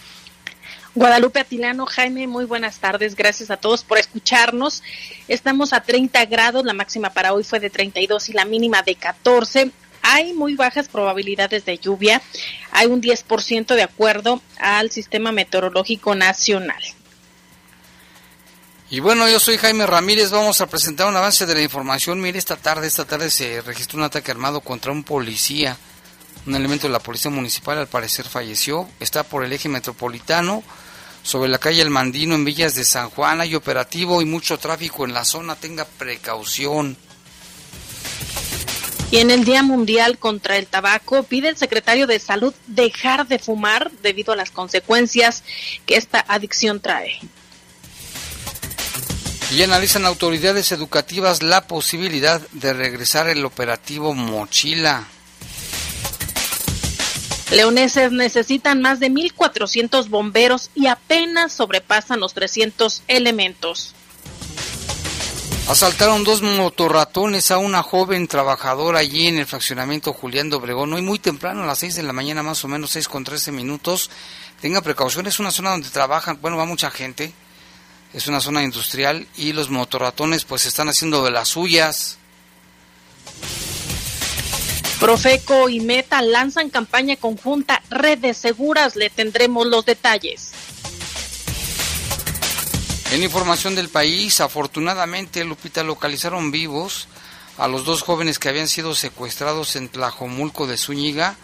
Guadalupe 0.97 1.41
Atilano, 1.41 1.85
Jaime, 1.85 2.27
muy 2.27 2.47
buenas 2.47 2.79
tardes. 2.79 3.17
Gracias 3.17 3.51
a 3.51 3.59
todos 3.59 3.85
por 3.85 3.99
escucharnos. 3.99 4.83
Estamos 5.29 5.75
a 5.75 5.83
30 5.83 6.25
grados, 6.25 6.65
la 6.65 6.73
máxima 6.73 7.11
para 7.11 7.35
hoy 7.35 7.45
fue 7.45 7.61
de 7.61 7.69
32 7.69 8.31
y 8.31 8.33
la 8.33 8.47
mínima 8.47 8.81
de 8.81 8.95
14. 8.95 9.71
Hay 10.01 10.33
muy 10.33 10.55
bajas 10.55 10.89
probabilidades 10.89 11.67
de 11.67 11.77
lluvia. 11.77 12.23
Hay 12.71 12.87
un 12.87 13.03
10% 13.03 13.75
de 13.75 13.83
acuerdo 13.83 14.41
al 14.59 14.91
Sistema 14.91 15.33
Meteorológico 15.33 16.15
Nacional. 16.15 16.83
Y 18.89 19.01
bueno, 19.01 19.29
yo 19.29 19.39
soy 19.39 19.59
Jaime 19.59 19.85
Ramírez, 19.85 20.31
vamos 20.31 20.63
a 20.63 20.67
presentar 20.67 21.09
un 21.09 21.17
avance 21.17 21.45
de 21.45 21.55
la 21.57 21.61
información. 21.61 22.23
Mire, 22.23 22.39
esta 22.39 22.57
tarde, 22.57 22.87
esta 22.87 23.05
tarde 23.05 23.29
se 23.29 23.61
registró 23.61 23.99
un 23.99 24.05
ataque 24.05 24.31
armado 24.31 24.63
contra 24.63 24.93
un 24.93 25.05
policía. 25.05 25.77
Un 26.47 26.55
elemento 26.55 26.87
de 26.87 26.95
la 26.95 27.01
policía 27.01 27.31
municipal 27.31 27.77
al 27.77 27.87
parecer 27.87 28.27
falleció. 28.27 28.89
Está 28.99 29.25
por 29.25 29.45
el 29.45 29.53
eje 29.53 29.69
metropolitano 29.69 30.65
sobre 31.27 31.49
la 31.49 31.59
calle 31.59 31.83
El 31.83 31.91
Mandino 31.91 32.37
en 32.37 32.45
Villas 32.45 32.77
de 32.77 32.85
San 32.85 33.11
Juan. 33.11 33.41
Hay 33.41 33.57
operativo 33.57 34.23
y 34.23 34.25
mucho 34.25 34.59
tráfico 34.59 35.05
en 35.05 35.13
la 35.13 35.25
zona. 35.25 35.57
Tenga 35.57 35.85
precaución. 35.85 36.97
Y 39.11 39.19
en 39.19 39.33
el 39.33 39.45
Día 39.45 39.65
Mundial 39.65 40.19
contra 40.19 40.57
el 40.57 40.69
Tabaco 40.69 41.25
pide 41.25 41.49
el 41.49 41.57
secretario 41.57 42.07
de 42.07 42.21
Salud 42.21 42.55
dejar 42.69 43.27
de 43.27 43.41
fumar 43.41 43.91
debido 44.03 44.33
a 44.33 44.37
las 44.37 44.53
consecuencias 44.53 45.43
que 45.85 45.97
esta 45.97 46.25
adicción 46.29 46.81
trae. 46.81 47.19
Y 49.53 49.63
analizan 49.63 50.07
autoridades 50.07 50.71
educativas 50.71 51.43
la 51.43 51.67
posibilidad 51.67 52.41
de 52.53 52.73
regresar 52.73 53.29
el 53.29 53.45
operativo 53.45 54.15
Mochila. 54.15 55.09
Leoneses 57.51 58.11
necesitan 58.11 58.83
más 58.83 58.99
de 58.99 59.09
1.400 59.09 60.09
bomberos 60.09 60.71
y 60.75 60.89
apenas 60.89 61.53
sobrepasan 61.53 62.21
los 62.21 62.35
300 62.35 63.03
elementos. 63.07 63.95
Asaltaron 65.69 66.23
dos 66.23 66.43
motorratones 66.43 67.51
a 67.51 67.59
una 67.59 67.83
joven 67.83 68.29
trabajadora 68.29 69.01
allí 69.01 69.27
en 69.27 69.39
el 69.39 69.47
fraccionamiento 69.47 70.13
Julián 70.13 70.49
de 70.49 70.57
Obregón, 70.57 70.93
hoy 70.93 71.03
muy 71.03 71.19
temprano, 71.19 71.65
a 71.65 71.67
las 71.67 71.79
6 71.79 71.97
de 71.97 72.03
la 72.05 72.13
mañana 72.13 72.45
más 72.45 72.65
o 72.65 72.69
menos, 72.69 72.91
6 72.91 73.09
con 73.09 73.25
13 73.25 73.51
minutos. 73.51 74.09
Tenga 74.61 74.81
precaución, 74.81 75.27
es 75.27 75.41
una 75.41 75.51
zona 75.51 75.71
donde 75.71 75.91
trabajan, 75.91 76.39
bueno, 76.41 76.57
va 76.57 76.67
mucha 76.67 76.91
gente, 76.93 77.33
es 78.13 78.29
una 78.29 78.41
zona 78.41 78.63
industrial 78.63 79.27
y 79.37 79.53
los 79.53 79.69
motorratones 79.69 80.45
pues 80.45 80.67
están 80.67 80.89
haciendo 80.89 81.25
de 81.25 81.33
las 81.33 81.49
suyas. 81.49 82.19
Profeco 85.07 85.69
y 85.69 85.79
Meta 85.79 86.21
lanzan 86.21 86.69
campaña 86.69 87.15
conjunta 87.15 87.81
Redes 87.91 88.39
Seguras. 88.39 88.97
Le 88.97 89.09
tendremos 89.09 89.65
los 89.65 89.87
detalles. 89.87 90.51
En 93.13 93.23
información 93.23 93.77
del 93.77 93.89
país, 93.89 94.41
afortunadamente, 94.41 95.45
Lupita, 95.45 95.85
localizaron 95.85 96.51
vivos 96.51 97.07
a 97.57 97.69
los 97.69 97.85
dos 97.85 98.03
jóvenes 98.03 98.41
que 98.41 98.49
habían 98.49 98.67
sido 98.67 98.97
secuestrados 98.97 99.77
en 99.77 99.89
Tlajomulco 99.89 100.67
de 100.67 100.77
Zúñiga, 100.77 101.37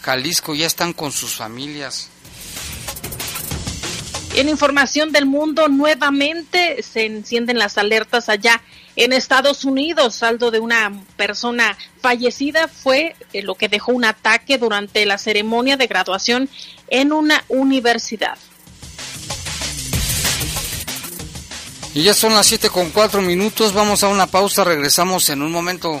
Jalisco. 0.00 0.54
Ya 0.54 0.66
están 0.66 0.94
con 0.94 1.12
sus 1.12 1.34
familias. 1.34 2.08
En 4.34 4.48
información 4.48 5.12
del 5.12 5.26
mundo, 5.26 5.68
nuevamente 5.68 6.82
se 6.82 7.04
encienden 7.04 7.58
las 7.58 7.76
alertas 7.76 8.30
allá 8.30 8.62
en 8.96 9.12
Estados 9.12 9.64
Unidos. 9.64 10.14
Saldo 10.14 10.50
de 10.50 10.60
una 10.60 10.92
persona 11.16 11.76
fallecida 12.00 12.68
fue 12.68 13.16
eh, 13.32 13.42
lo 13.42 13.54
que 13.54 13.68
dejó 13.68 13.92
un 13.92 14.04
ataque 14.04 14.58
durante 14.58 15.04
la 15.06 15.18
ceremonia 15.18 15.76
de 15.76 15.86
graduación 15.86 16.48
en 16.88 17.12
una 17.12 17.44
universidad. 17.48 18.38
Y 21.92 22.04
ya 22.04 22.14
son 22.14 22.34
las 22.34 22.46
7 22.46 22.70
con 22.70 22.90
4 22.90 23.20
minutos. 23.20 23.72
Vamos 23.72 24.04
a 24.04 24.08
una 24.08 24.26
pausa. 24.26 24.62
Regresamos 24.62 25.28
en 25.28 25.42
un 25.42 25.50
momento. 25.50 26.00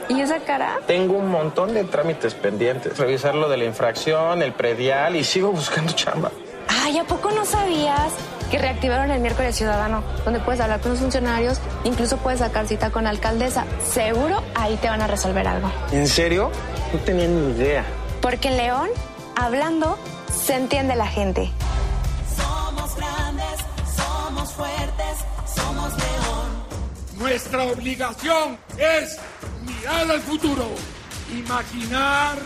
¿Y 0.17 0.21
esa 0.21 0.39
cara? 0.39 0.79
Tengo 0.87 1.17
un 1.17 1.29
montón 1.29 1.73
de 1.73 1.83
trámites 1.83 2.35
pendientes. 2.35 2.97
Revisar 2.97 3.35
lo 3.35 3.49
de 3.49 3.57
la 3.57 3.65
infracción, 3.65 4.41
el 4.41 4.53
predial 4.53 5.17
y 5.17 5.25
sigo 5.25 5.51
buscando 5.51 5.91
chamba. 5.91 6.31
Ay, 6.69 6.99
¿a 6.99 7.03
poco 7.03 7.31
no 7.31 7.43
sabías? 7.43 8.13
Que 8.49 8.57
reactivaron 8.57 9.11
el 9.11 9.21
miércoles 9.21 9.55
ciudadano, 9.55 10.03
donde 10.25 10.39
puedes 10.39 10.59
hablar 10.59 10.81
con 10.81 10.91
los 10.91 10.99
funcionarios, 10.99 11.59
incluso 11.83 12.17
puedes 12.17 12.39
sacar 12.39 12.67
cita 12.67 12.89
con 12.89 13.03
la 13.03 13.11
alcaldesa. 13.11 13.65
Seguro 13.83 14.41
ahí 14.55 14.75
te 14.77 14.89
van 14.89 15.01
a 15.01 15.07
resolver 15.07 15.47
algo. 15.47 15.71
¿En 15.91 16.07
serio? 16.07 16.51
No 16.93 16.99
tenía 16.99 17.27
ni 17.27 17.51
idea. 17.51 17.85
Porque 18.21 18.49
en 18.49 18.57
León, 18.57 18.89
hablando, 19.35 19.97
se 20.31 20.55
entiende 20.55 20.95
la 20.95 21.07
gente. 21.07 21.51
Somos 22.35 22.95
grandes, 22.95 23.45
somos 23.95 24.53
fuertes, 24.53 25.17
somos 25.55 25.93
León. 25.93 26.49
Nuestra 27.17 27.63
obligación 27.63 28.57
es 28.77 29.17
mirar 29.65 30.09
al 30.09 30.21
futuro, 30.21 30.65
imaginar 31.31 32.37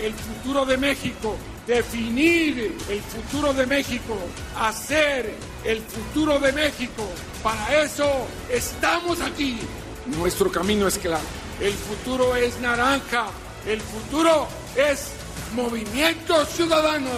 el 0.00 0.14
futuro 0.14 0.64
de 0.64 0.76
México 0.76 1.36
definir 1.66 2.76
el 2.88 3.00
futuro 3.00 3.52
de 3.52 3.66
México, 3.66 4.16
hacer 4.58 5.34
el 5.64 5.80
futuro 5.80 6.38
de 6.38 6.52
México. 6.52 7.04
Para 7.42 7.82
eso 7.82 8.26
estamos 8.50 9.20
aquí, 9.20 9.58
Nuestro 10.06 10.50
camino 10.50 10.86
es 10.86 10.98
claro. 10.98 11.24
El 11.60 11.72
futuro 11.72 12.36
es 12.36 12.60
naranja. 12.60 13.26
El 13.66 13.80
futuro 13.80 14.46
es 14.76 15.12
movimiento 15.54 16.44
ciudadano. 16.44 17.08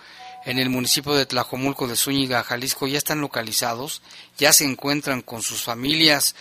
en 0.44 0.58
el 0.58 0.68
municipio 0.68 1.14
de 1.14 1.24
Tlajomulco 1.24 1.88
de 1.88 1.96
Zúñiga, 1.96 2.44
Jalisco, 2.44 2.86
ya 2.86 2.98
están 2.98 3.22
localizados, 3.22 4.02
ya 4.36 4.52
se 4.52 4.64
encuentran 4.64 5.22
con 5.22 5.40
sus 5.40 5.62
familias. 5.62 6.34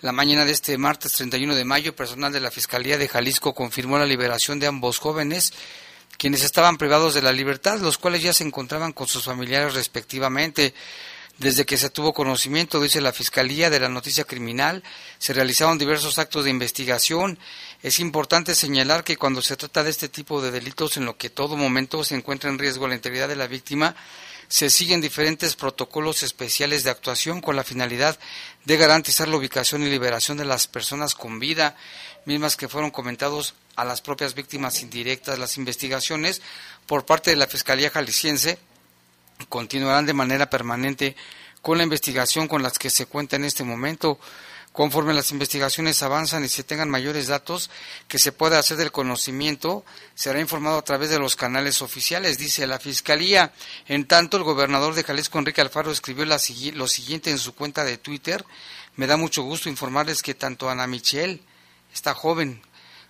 La 0.00 0.12
mañana 0.12 0.46
de 0.46 0.52
este 0.52 0.78
martes 0.78 1.12
31 1.12 1.54
de 1.54 1.66
mayo, 1.66 1.94
personal 1.94 2.32
de 2.32 2.40
la 2.40 2.50
Fiscalía 2.50 2.96
de 2.96 3.08
Jalisco 3.08 3.54
confirmó 3.54 3.98
la 3.98 4.06
liberación 4.06 4.58
de 4.58 4.68
ambos 4.68 4.98
jóvenes, 4.98 5.52
quienes 6.16 6.42
estaban 6.42 6.78
privados 6.78 7.12
de 7.12 7.20
la 7.20 7.32
libertad, 7.32 7.78
los 7.80 7.98
cuales 7.98 8.22
ya 8.22 8.32
se 8.32 8.44
encontraban 8.44 8.92
con 8.92 9.06
sus 9.06 9.24
familiares 9.24 9.74
respectivamente. 9.74 10.72
Desde 11.38 11.64
que 11.64 11.76
se 11.76 11.88
tuvo 11.88 12.12
conocimiento, 12.12 12.80
dice 12.80 13.00
la 13.00 13.12
Fiscalía, 13.12 13.70
de 13.70 13.78
la 13.78 13.88
noticia 13.88 14.24
criminal, 14.24 14.82
se 15.18 15.32
realizaron 15.32 15.78
diversos 15.78 16.18
actos 16.18 16.44
de 16.44 16.50
investigación. 16.50 17.38
Es 17.80 18.00
importante 18.00 18.56
señalar 18.56 19.04
que 19.04 19.16
cuando 19.16 19.40
se 19.40 19.56
trata 19.56 19.84
de 19.84 19.90
este 19.90 20.08
tipo 20.08 20.42
de 20.42 20.50
delitos 20.50 20.96
en 20.96 21.04
lo 21.04 21.16
que 21.16 21.30
todo 21.30 21.56
momento 21.56 22.02
se 22.02 22.16
encuentra 22.16 22.50
en 22.50 22.58
riesgo 22.58 22.88
la 22.88 22.96
integridad 22.96 23.28
de 23.28 23.36
la 23.36 23.46
víctima, 23.46 23.94
se 24.48 24.68
siguen 24.68 25.00
diferentes 25.00 25.54
protocolos 25.54 26.24
especiales 26.24 26.82
de 26.82 26.90
actuación 26.90 27.40
con 27.40 27.54
la 27.54 27.62
finalidad 27.62 28.18
de 28.64 28.76
garantizar 28.76 29.28
la 29.28 29.36
ubicación 29.36 29.84
y 29.84 29.90
liberación 29.90 30.38
de 30.38 30.44
las 30.44 30.66
personas 30.66 31.14
con 31.14 31.38
vida, 31.38 31.76
mismas 32.24 32.56
que 32.56 32.68
fueron 32.68 32.90
comentados 32.90 33.54
a 33.76 33.84
las 33.84 34.00
propias 34.00 34.34
víctimas 34.34 34.82
indirectas. 34.82 35.38
Las 35.38 35.56
investigaciones 35.56 36.42
por 36.86 37.06
parte 37.06 37.30
de 37.30 37.36
la 37.36 37.46
Fiscalía 37.46 37.90
Jalisciense 37.90 38.58
continuarán 39.48 40.06
de 40.06 40.14
manera 40.14 40.50
permanente 40.50 41.16
con 41.62 41.78
la 41.78 41.84
investigación 41.84 42.48
con 42.48 42.62
las 42.62 42.78
que 42.78 42.90
se 42.90 43.06
cuenta 43.06 43.36
en 43.36 43.44
este 43.44 43.64
momento. 43.64 44.18
Conforme 44.72 45.12
las 45.12 45.32
investigaciones 45.32 46.02
avanzan 46.02 46.44
y 46.44 46.48
se 46.48 46.62
tengan 46.62 46.88
mayores 46.88 47.26
datos 47.26 47.68
que 48.06 48.18
se 48.18 48.30
pueda 48.30 48.60
hacer 48.60 48.76
del 48.76 48.92
conocimiento, 48.92 49.84
será 50.14 50.40
informado 50.40 50.78
a 50.78 50.84
través 50.84 51.10
de 51.10 51.18
los 51.18 51.34
canales 51.34 51.82
oficiales, 51.82 52.38
dice 52.38 52.66
la 52.66 52.78
Fiscalía. 52.78 53.52
En 53.86 54.06
tanto, 54.06 54.36
el 54.36 54.44
gobernador 54.44 54.94
de 54.94 55.02
Jalisco, 55.02 55.38
Enrique 55.38 55.60
Alfaro, 55.60 55.90
escribió 55.90 56.24
lo 56.26 56.38
siguiente 56.86 57.30
en 57.30 57.38
su 57.38 57.54
cuenta 57.54 57.82
de 57.82 57.98
Twitter. 57.98 58.44
Me 58.94 59.08
da 59.08 59.16
mucho 59.16 59.42
gusto 59.42 59.68
informarles 59.68 60.22
que 60.22 60.34
tanto 60.34 60.70
Ana 60.70 60.86
Michelle, 60.86 61.42
esta 61.92 62.14
joven, 62.14 62.62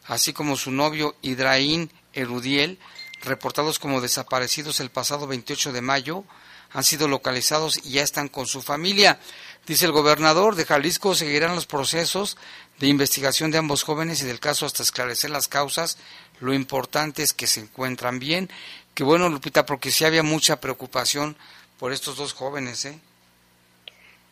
así 0.06 0.32
como 0.32 0.56
su 0.56 0.70
novio 0.70 1.16
Hidraín 1.20 1.90
Erudiel, 2.14 2.78
reportados 3.22 3.78
como 3.78 4.00
desaparecidos 4.00 4.80
el 4.80 4.90
pasado 4.90 5.26
28 5.26 5.72
de 5.72 5.80
mayo, 5.80 6.24
han 6.70 6.84
sido 6.84 7.08
localizados 7.08 7.78
y 7.84 7.92
ya 7.92 8.02
están 8.02 8.28
con 8.28 8.46
su 8.46 8.62
familia. 8.62 9.18
Dice 9.66 9.86
el 9.86 9.92
gobernador 9.92 10.54
de 10.54 10.64
Jalisco, 10.64 11.14
seguirán 11.14 11.54
los 11.54 11.66
procesos 11.66 12.36
de 12.78 12.88
investigación 12.88 13.50
de 13.50 13.58
ambos 13.58 13.82
jóvenes 13.82 14.22
y 14.22 14.26
del 14.26 14.40
caso 14.40 14.66
hasta 14.66 14.82
esclarecer 14.82 15.30
las 15.30 15.48
causas. 15.48 15.98
Lo 16.40 16.54
importante 16.54 17.22
es 17.22 17.32
que 17.32 17.46
se 17.46 17.60
encuentran 17.60 18.18
bien. 18.18 18.50
Que 18.94 19.04
bueno, 19.04 19.28
Lupita, 19.28 19.66
porque 19.66 19.90
sí 19.90 20.04
había 20.04 20.22
mucha 20.22 20.60
preocupación 20.60 21.36
por 21.78 21.92
estos 21.92 22.16
dos 22.16 22.32
jóvenes, 22.32 22.84
¿eh? 22.84 23.00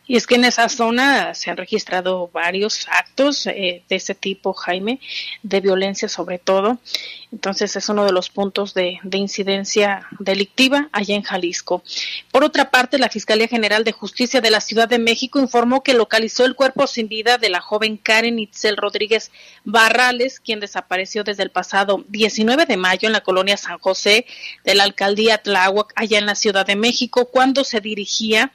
Y 0.07 0.15
es 0.15 0.25
que 0.25 0.35
en 0.35 0.45
esa 0.45 0.69
zona 0.69 1.33
se 1.33 1.51
han 1.51 1.57
registrado 1.57 2.29
varios 2.29 2.87
actos 2.89 3.45
eh, 3.47 3.83
de 3.89 3.95
ese 3.95 4.15
tipo, 4.15 4.53
Jaime, 4.53 4.99
de 5.43 5.59
violencia 5.59 6.07
sobre 6.07 6.39
todo. 6.39 6.79
Entonces 7.31 7.75
es 7.75 7.89
uno 7.89 8.05
de 8.05 8.13
los 8.13 8.29
puntos 8.29 8.73
de, 8.73 8.99
de, 9.03 9.17
incidencia 9.17 10.07
delictiva 10.19 10.87
allá 10.93 11.13
en 11.13 11.23
Jalisco. 11.23 11.83
Por 12.31 12.45
otra 12.45 12.71
parte, 12.71 12.97
la 12.97 13.09
Fiscalía 13.09 13.49
General 13.49 13.83
de 13.83 13.91
Justicia 13.91 14.39
de 14.39 14.49
la 14.49 14.61
Ciudad 14.61 14.87
de 14.87 14.97
México 14.97 15.39
informó 15.39 15.83
que 15.83 15.93
localizó 15.93 16.45
el 16.45 16.55
cuerpo 16.55 16.87
sin 16.87 17.09
vida 17.09 17.37
de 17.37 17.49
la 17.49 17.59
joven 17.59 17.97
Karen 17.97 18.39
Itzel 18.39 18.77
Rodríguez 18.77 19.31
Barrales, 19.65 20.39
quien 20.39 20.61
desapareció 20.61 21.25
desde 21.25 21.43
el 21.43 21.51
pasado 21.51 22.05
19 22.07 22.65
de 22.65 22.77
mayo 22.77 23.07
en 23.07 23.13
la 23.13 23.21
colonia 23.21 23.57
San 23.57 23.77
José 23.79 24.25
de 24.63 24.75
la 24.75 24.83
alcaldía 24.83 25.39
Tláhuac, 25.39 25.91
allá 25.95 26.19
en 26.19 26.27
la 26.27 26.35
Ciudad 26.35 26.65
de 26.65 26.77
México, 26.77 27.25
cuando 27.25 27.65
se 27.65 27.81
dirigía 27.81 28.53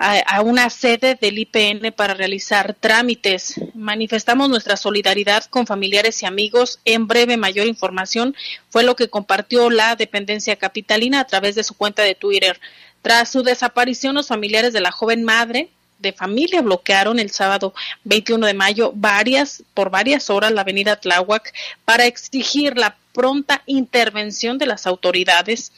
a, 0.00 0.40
una 0.40 0.70
sede 0.70 1.14
del 1.20 1.38
IPN 1.38 1.92
para 1.92 2.14
realizar 2.14 2.72
trámites. 2.72 3.60
Manifestamos 3.74 4.48
nuestra 4.48 4.78
solidaridad 4.78 5.44
con 5.44 5.66
familiares 5.66 6.22
y 6.22 6.26
amigos. 6.26 6.80
En 6.86 7.06
breve, 7.06 7.36
mayor 7.36 7.66
información 7.66 8.34
fue 8.70 8.82
lo 8.82 8.96
que 8.96 9.10
compartió 9.10 9.68
la 9.68 9.96
dependencia 9.96 10.56
capitalina 10.56 11.20
a 11.20 11.26
través 11.26 11.54
de 11.54 11.64
su 11.64 11.74
cuenta 11.74 12.02
de 12.02 12.14
Twitter. 12.14 12.58
Tras 13.02 13.30
su 13.30 13.42
desaparición, 13.42 14.14
los 14.14 14.28
familiares 14.28 14.72
de 14.72 14.80
la 14.80 14.90
joven 14.90 15.22
madre 15.22 15.68
de 15.98 16.14
familia 16.14 16.62
bloquearon 16.62 17.18
el 17.18 17.30
sábado 17.30 17.74
21 18.04 18.46
de 18.46 18.54
mayo 18.54 18.92
varias 18.94 19.62
por 19.74 19.90
varias 19.90 20.30
horas 20.30 20.50
la 20.50 20.62
avenida 20.62 20.96
Tláhuac 20.96 21.52
para 21.84 22.06
exigir 22.06 22.78
la 22.78 22.96
pronta 23.12 23.62
intervención 23.66 24.56
de 24.56 24.64
las 24.64 24.86
autoridades. 24.86 25.72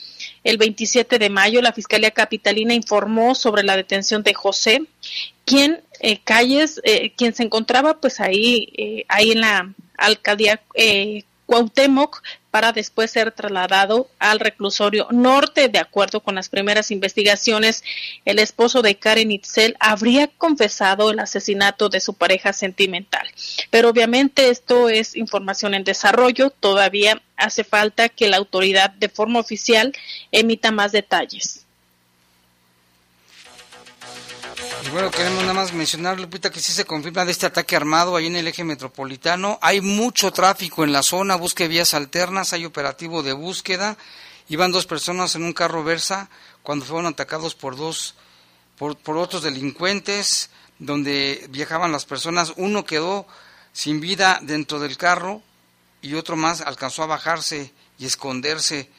El 0.45 0.59
27 0.59 1.19
de 1.19 1.31
mayo 1.31 1.63
la 1.63 1.73
Fiscalía 1.73 2.11
Capitalina 2.11 2.75
informó 2.75 3.35
sobre 3.35 3.63
la 3.63 3.77
detención 3.77 4.23
de 4.23 4.35
José, 4.35 4.83
quien 5.45 5.83
eh, 6.01 6.21
calles, 6.23 6.81
eh, 6.85 7.13
quien 7.17 7.35
se 7.35 7.45
encontraba 7.45 8.01
pues 8.01 8.21
ahí, 8.21 8.69
eh, 8.77 9.05
ahí 9.09 9.33
en 9.33 9.41
la 9.41 9.73
alcaldía 9.99 10.61
eh, 10.75 11.25
Cuauhtémoc 11.47 12.23
para 12.51 12.73
después 12.73 13.11
ser 13.11 13.33
trasladado 13.33 14.09
al 14.19 14.39
reclusorio 14.39 15.09
norte. 15.11 15.69
De 15.69 15.79
acuerdo 15.79 16.21
con 16.21 16.35
las 16.35 16.49
primeras 16.49 16.91
investigaciones, 16.91 17.83
el 18.25 18.39
esposo 18.39 18.83
de 18.83 18.97
Karen 18.97 19.33
Itzel 19.33 19.77
habría 19.81 20.29
confesado 20.29 21.11
el 21.11 21.19
asesinato 21.19 21.89
de 21.89 22.01
su 22.01 22.15
pareja 22.15 22.53
sentimental. 22.53 23.27
Pero 23.71 23.89
obviamente 23.89 24.51
esto 24.51 24.89
es 24.89 25.17
información 25.17 25.75
en 25.75 25.85
desarrollo. 25.85 26.51
Todavía 26.51 27.23
hace 27.37 27.65
falta 27.65 28.09
que 28.09 28.29
la 28.29 28.37
autoridad 28.37 28.91
de 28.91 29.09
forma 29.09 29.41
oficial 29.41 29.93
emita 30.31 30.71
más 30.71 30.93
detalles. 30.93 31.62
Bueno, 34.91 35.11
queremos 35.11 35.43
nada 35.43 35.55
más 35.55 35.73
mencionar, 35.73 36.19
Lupita, 36.19 36.51
que 36.51 36.61
sí 36.61 36.73
se 36.73 36.85
confirma 36.85 37.25
de 37.25 37.33
este 37.33 37.47
ataque 37.47 37.77
armado 37.77 38.17
ahí 38.17 38.27
en 38.27 38.37
el 38.37 38.49
eje 38.49 38.65
metropolitano. 38.65 39.59
Hay 39.63 39.81
mucho 39.81 40.33
tráfico 40.33 40.83
en 40.83 40.93
la 40.93 41.03
zona, 41.03 41.37
busque 41.37 41.69
vías 41.69 41.95
alternas, 41.95 42.53
hay 42.53 42.65
operativo 42.65 43.23
de 43.23 43.33
búsqueda. 43.33 43.97
Iban 44.49 44.73
dos 44.73 44.87
personas 44.87 45.35
en 45.37 45.45
un 45.45 45.53
carro 45.53 45.85
Versa 45.85 46.29
cuando 46.63 46.85
fueron 46.85 47.07
atacados 47.07 47.55
por 47.55 47.77
dos, 47.77 48.17
por, 48.77 48.97
por 48.99 49.17
otros 49.17 49.43
delincuentes, 49.43 50.51
donde 50.79 51.47
viajaban 51.51 51.93
las 51.93 52.05
personas. 52.05 52.53
Uno 52.57 52.85
quedó 52.85 53.27
sin 53.73 54.01
vida 54.01 54.41
dentro 54.43 54.81
del 54.81 54.97
carro 54.97 55.43
y 56.03 56.15
otro 56.15 56.37
más 56.37 56.61
alcanzó 56.61 57.05
a 57.05 57.07
bajarse 57.07 57.73
y 57.99 58.07
esconderse. 58.07 58.91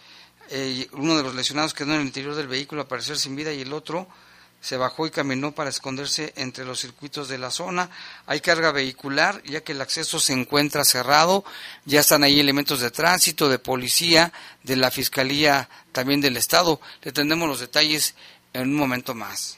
Eh, 0.50 0.88
uno 0.94 1.18
de 1.18 1.24
los 1.24 1.36
lesionados 1.36 1.74
quedó 1.74 1.94
en 1.94 2.02
el 2.02 2.08
interior 2.08 2.36
del 2.36 2.48
vehículo 2.48 2.82
a 2.82 2.86
aparecer 2.86 3.18
sin 3.18 3.36
vida 3.36 3.52
y 3.52 3.62
el 3.62 3.74
otro 3.74 4.08
se 4.64 4.78
bajó 4.78 5.06
y 5.06 5.12
caminó 5.12 5.52
para 5.52 5.70
esconderse 5.70 6.32
entre 6.38 6.64
los 6.64 6.80
circuitos 6.80 7.28
de 7.28 7.38
la 7.38 7.52
zona. 7.52 7.90
Hay 8.26 8.40
carga 8.40 8.72
vehicular, 8.72 9.44
ya 9.44 9.60
que 9.60 9.74
el 9.74 9.82
acceso 9.82 10.22
se 10.22 10.32
encuentra 10.32 10.86
cerrado. 10.86 11.44
Ya 11.84 12.00
están 12.00 12.24
ahí 12.24 12.40
elementos 12.40 12.80
de 12.80 12.90
tránsito, 12.90 13.50
de 13.50 13.60
policía, 13.60 14.32
de 14.64 14.78
la 14.78 14.90
Fiscalía 14.90 15.68
también 15.92 16.22
del 16.22 16.38
Estado. 16.38 16.80
Le 17.02 17.12
tendremos 17.12 17.50
los 17.50 17.60
detalles 17.60 18.16
en 18.54 18.70
un 18.70 18.76
momento 18.76 19.14
más. 19.14 19.58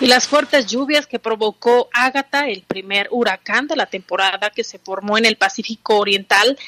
Y 0.00 0.06
las 0.06 0.26
fuertes 0.26 0.66
lluvias 0.66 1.06
que 1.06 1.18
provocó 1.18 1.90
Ágata, 1.92 2.48
el 2.48 2.62
primer 2.62 3.08
huracán 3.10 3.66
de 3.66 3.76
la 3.76 3.84
temporada 3.84 4.48
que 4.48 4.64
se 4.64 4.78
formó 4.78 5.18
en 5.18 5.26
el 5.26 5.36
Pacífico 5.36 5.98
Oriental, 5.98 6.58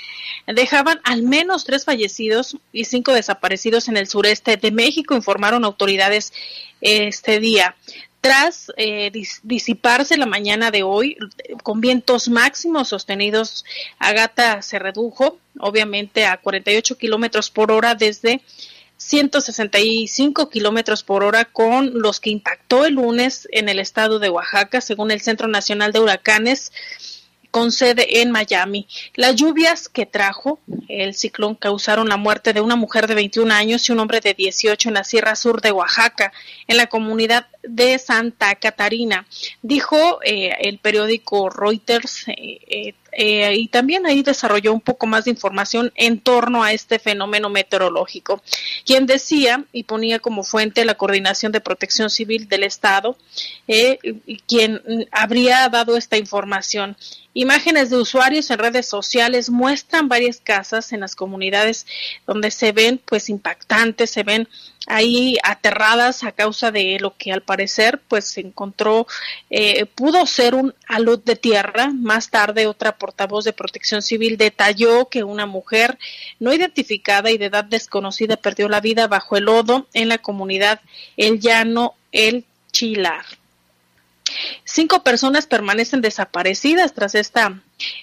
dejaban 0.47 1.01
al 1.03 1.23
menos 1.23 1.65
tres 1.65 1.87
fallecidos 1.87 2.59
y 2.75 2.85
cinco 2.85 3.15
desaparecidos 3.15 3.89
en 3.89 3.97
el 3.97 4.07
sureste 4.07 4.59
de 4.59 4.71
México, 4.71 5.15
informaron 5.15 5.65
autoridades 5.65 6.35
este 6.83 7.41
día. 7.41 7.75
Tras 8.21 8.71
eh, 8.77 9.11
disiparse 9.43 10.19
la 10.19 10.27
mañana 10.27 10.71
de 10.71 10.83
hoy, 10.83 11.17
con 11.63 11.81
vientos 11.81 12.29
máximos 12.29 12.89
sostenidos, 12.89 13.65
Ágata 13.99 14.61
se 14.61 14.79
redujo, 14.79 15.39
obviamente, 15.59 16.27
a 16.27 16.37
48 16.37 16.99
kilómetros 16.99 17.51
por 17.51 17.73
hora 17.73 17.95
desde 17.95 18.43
165 19.03 20.49
kilómetros 20.49 21.03
por 21.03 21.25
hora 21.25 21.45
con 21.45 22.01
los 22.01 22.21
que 22.21 22.31
impactó 22.31 22.85
el 22.87 22.95
lunes 22.95 23.49
en 23.53 23.69
el 23.69 23.79
estado 23.79 24.19
de 24.19 24.31
Oaxaca, 24.31 24.81
según 24.81 25.11
el 25.11 25.21
Centro 25.21 25.49
Nacional 25.49 25.93
de 25.93 26.01
Huracanes 26.01 26.73
con 27.53 27.71
sede 27.71 28.23
en 28.23 28.31
Miami. 28.31 28.89
Las 29.15 29.37
lluvias 29.37 29.89
que 29.89 30.07
trajo 30.07 30.59
el 30.89 31.15
ciclón 31.15 31.55
causaron 31.55 32.09
la 32.09 32.17
muerte 32.17 32.55
de 32.55 32.63
una 32.63 32.77
mujer 32.77 33.07
de 33.07 33.15
21 33.15 33.53
años 33.53 33.89
y 33.89 33.93
un 33.93 34.01
hombre 34.01 34.21
de 34.21 34.35
18 34.35 34.89
en 34.89 34.95
la 34.95 35.05
Sierra 35.05 35.37
Sur 35.37 35.61
de 35.61 35.71
Oaxaca, 35.71 36.33
en 36.67 36.79
la 36.79 36.87
comunidad 36.87 37.47
de 37.63 37.99
Santa 37.99 38.55
Catarina. 38.57 39.27
Dijo 39.63 40.21
eh, 40.25 40.55
el 40.61 40.79
periódico 40.79 41.51
Reuters 41.51 42.29
eh, 42.29 42.59
eh, 42.67 42.95
eh, 43.13 43.55
y 43.57 43.69
también 43.69 44.07
ahí 44.07 44.23
desarrolló 44.23 44.73
un 44.73 44.81
poco 44.81 45.07
más 45.07 45.27
de 45.27 45.31
información 45.31 45.93
en 45.97 46.19
torno 46.19 46.65
a 46.65 46.73
este 46.73 46.99
fenómeno 46.99 47.51
meteorológico, 47.51 48.43
quien 48.87 49.05
decía 49.05 49.65
y 49.71 49.85
ponía 49.85 50.19
como 50.19 50.43
fuente 50.45 50.87
la 50.87 50.95
Coordinación 50.95 51.53
de 51.53 51.61
Protección 51.61 52.09
Civil 52.09 52.49
del 52.49 52.65
Estado, 52.65 53.19
eh, 53.69 53.99
quien 54.49 54.81
habría 55.11 55.69
dado 55.69 55.97
esta 55.99 56.17
información. 56.17 56.97
Imágenes 57.35 57.91
de 57.91 57.97
usuarios 57.97 58.51
en 58.51 58.59
redes 58.59 58.89
sociales 58.89 59.51
muestran 59.51 60.09
varias 60.09 60.41
casas 60.41 60.93
en 60.93 61.01
las 61.01 61.15
comunidades 61.15 61.87
donde 62.27 62.51
se 62.51 62.73
ven 62.73 63.01
pues 63.05 63.29
impactantes, 63.29 64.11
se 64.11 64.23
ven 64.23 64.49
ahí 64.87 65.37
aterradas 65.43 66.25
a 66.25 66.33
causa 66.33 66.71
de 66.71 66.99
lo 67.01 67.17
que 67.17 67.33
al 67.33 67.43
parecer 67.43 68.01
pues 68.09 68.27
se 68.27 68.41
encontró 68.41 69.07
eh, 69.51 69.87
pudo 69.87 70.27
ser 70.27 70.55
un 70.55 70.75
alud 70.89 71.21
de 71.25 71.37
tierra. 71.37 71.91
Más 71.93 72.31
tarde 72.31 72.67
otra 72.67 72.97
portavoz 72.97 73.45
de 73.45 73.53
protección 73.53 74.03
civil 74.03 74.37
detalló 74.37 75.09
que 75.09 75.25
una 75.25 75.47
mujer 75.47 75.99
no 76.41 76.53
identificada 76.53 77.31
y 77.31 77.39
de 77.39 77.47
edad 77.47 77.65
desconocida 77.65 78.37
perdió 78.37 78.69
la 78.69 78.81
vida 78.81 79.07
bajo 79.07 79.37
el 79.37 79.45
lodo 79.45 79.87
en 79.93 80.09
la 80.09 80.19
comunidad 80.19 80.81
El 81.17 81.41
Llano 81.41 81.95
El 82.11 82.45
Chilar 82.71 83.25
Cinco 84.65 85.03
personas 85.03 85.47
permanecen 85.47 86.01
desaparecidas 86.01 86.95
tras 86.95 87.15
esta, 87.15 87.61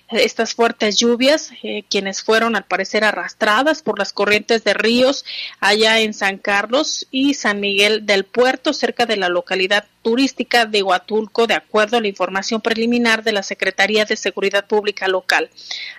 estas 0.09 0.53
fuertes 0.53 0.97
lluvias, 0.97 1.51
eh, 1.63 1.83
quienes 1.89 2.21
fueron 2.21 2.55
al 2.55 2.65
parecer 2.65 3.03
arrastradas 3.03 3.81
por 3.81 3.97
las 3.97 4.13
corrientes 4.13 4.63
de 4.63 4.73
ríos 4.73 5.25
allá 5.59 5.99
en 5.99 6.13
San 6.13 6.37
Carlos 6.37 7.07
y 7.11 7.33
San 7.33 7.59
Miguel 7.59 8.05
del 8.05 8.23
Puerto, 8.25 8.73
cerca 8.73 9.05
de 9.05 9.17
la 9.17 9.29
localidad 9.29 9.85
turística 10.01 10.65
de 10.65 10.83
Huatulco, 10.83 11.47
de 11.47 11.55
acuerdo 11.55 11.97
a 11.97 12.01
la 12.01 12.07
información 12.07 12.61
preliminar 12.61 13.23
de 13.23 13.33
la 13.33 13.43
Secretaría 13.43 14.05
de 14.05 14.15
Seguridad 14.15 14.65
Pública 14.67 15.07
local. 15.07 15.49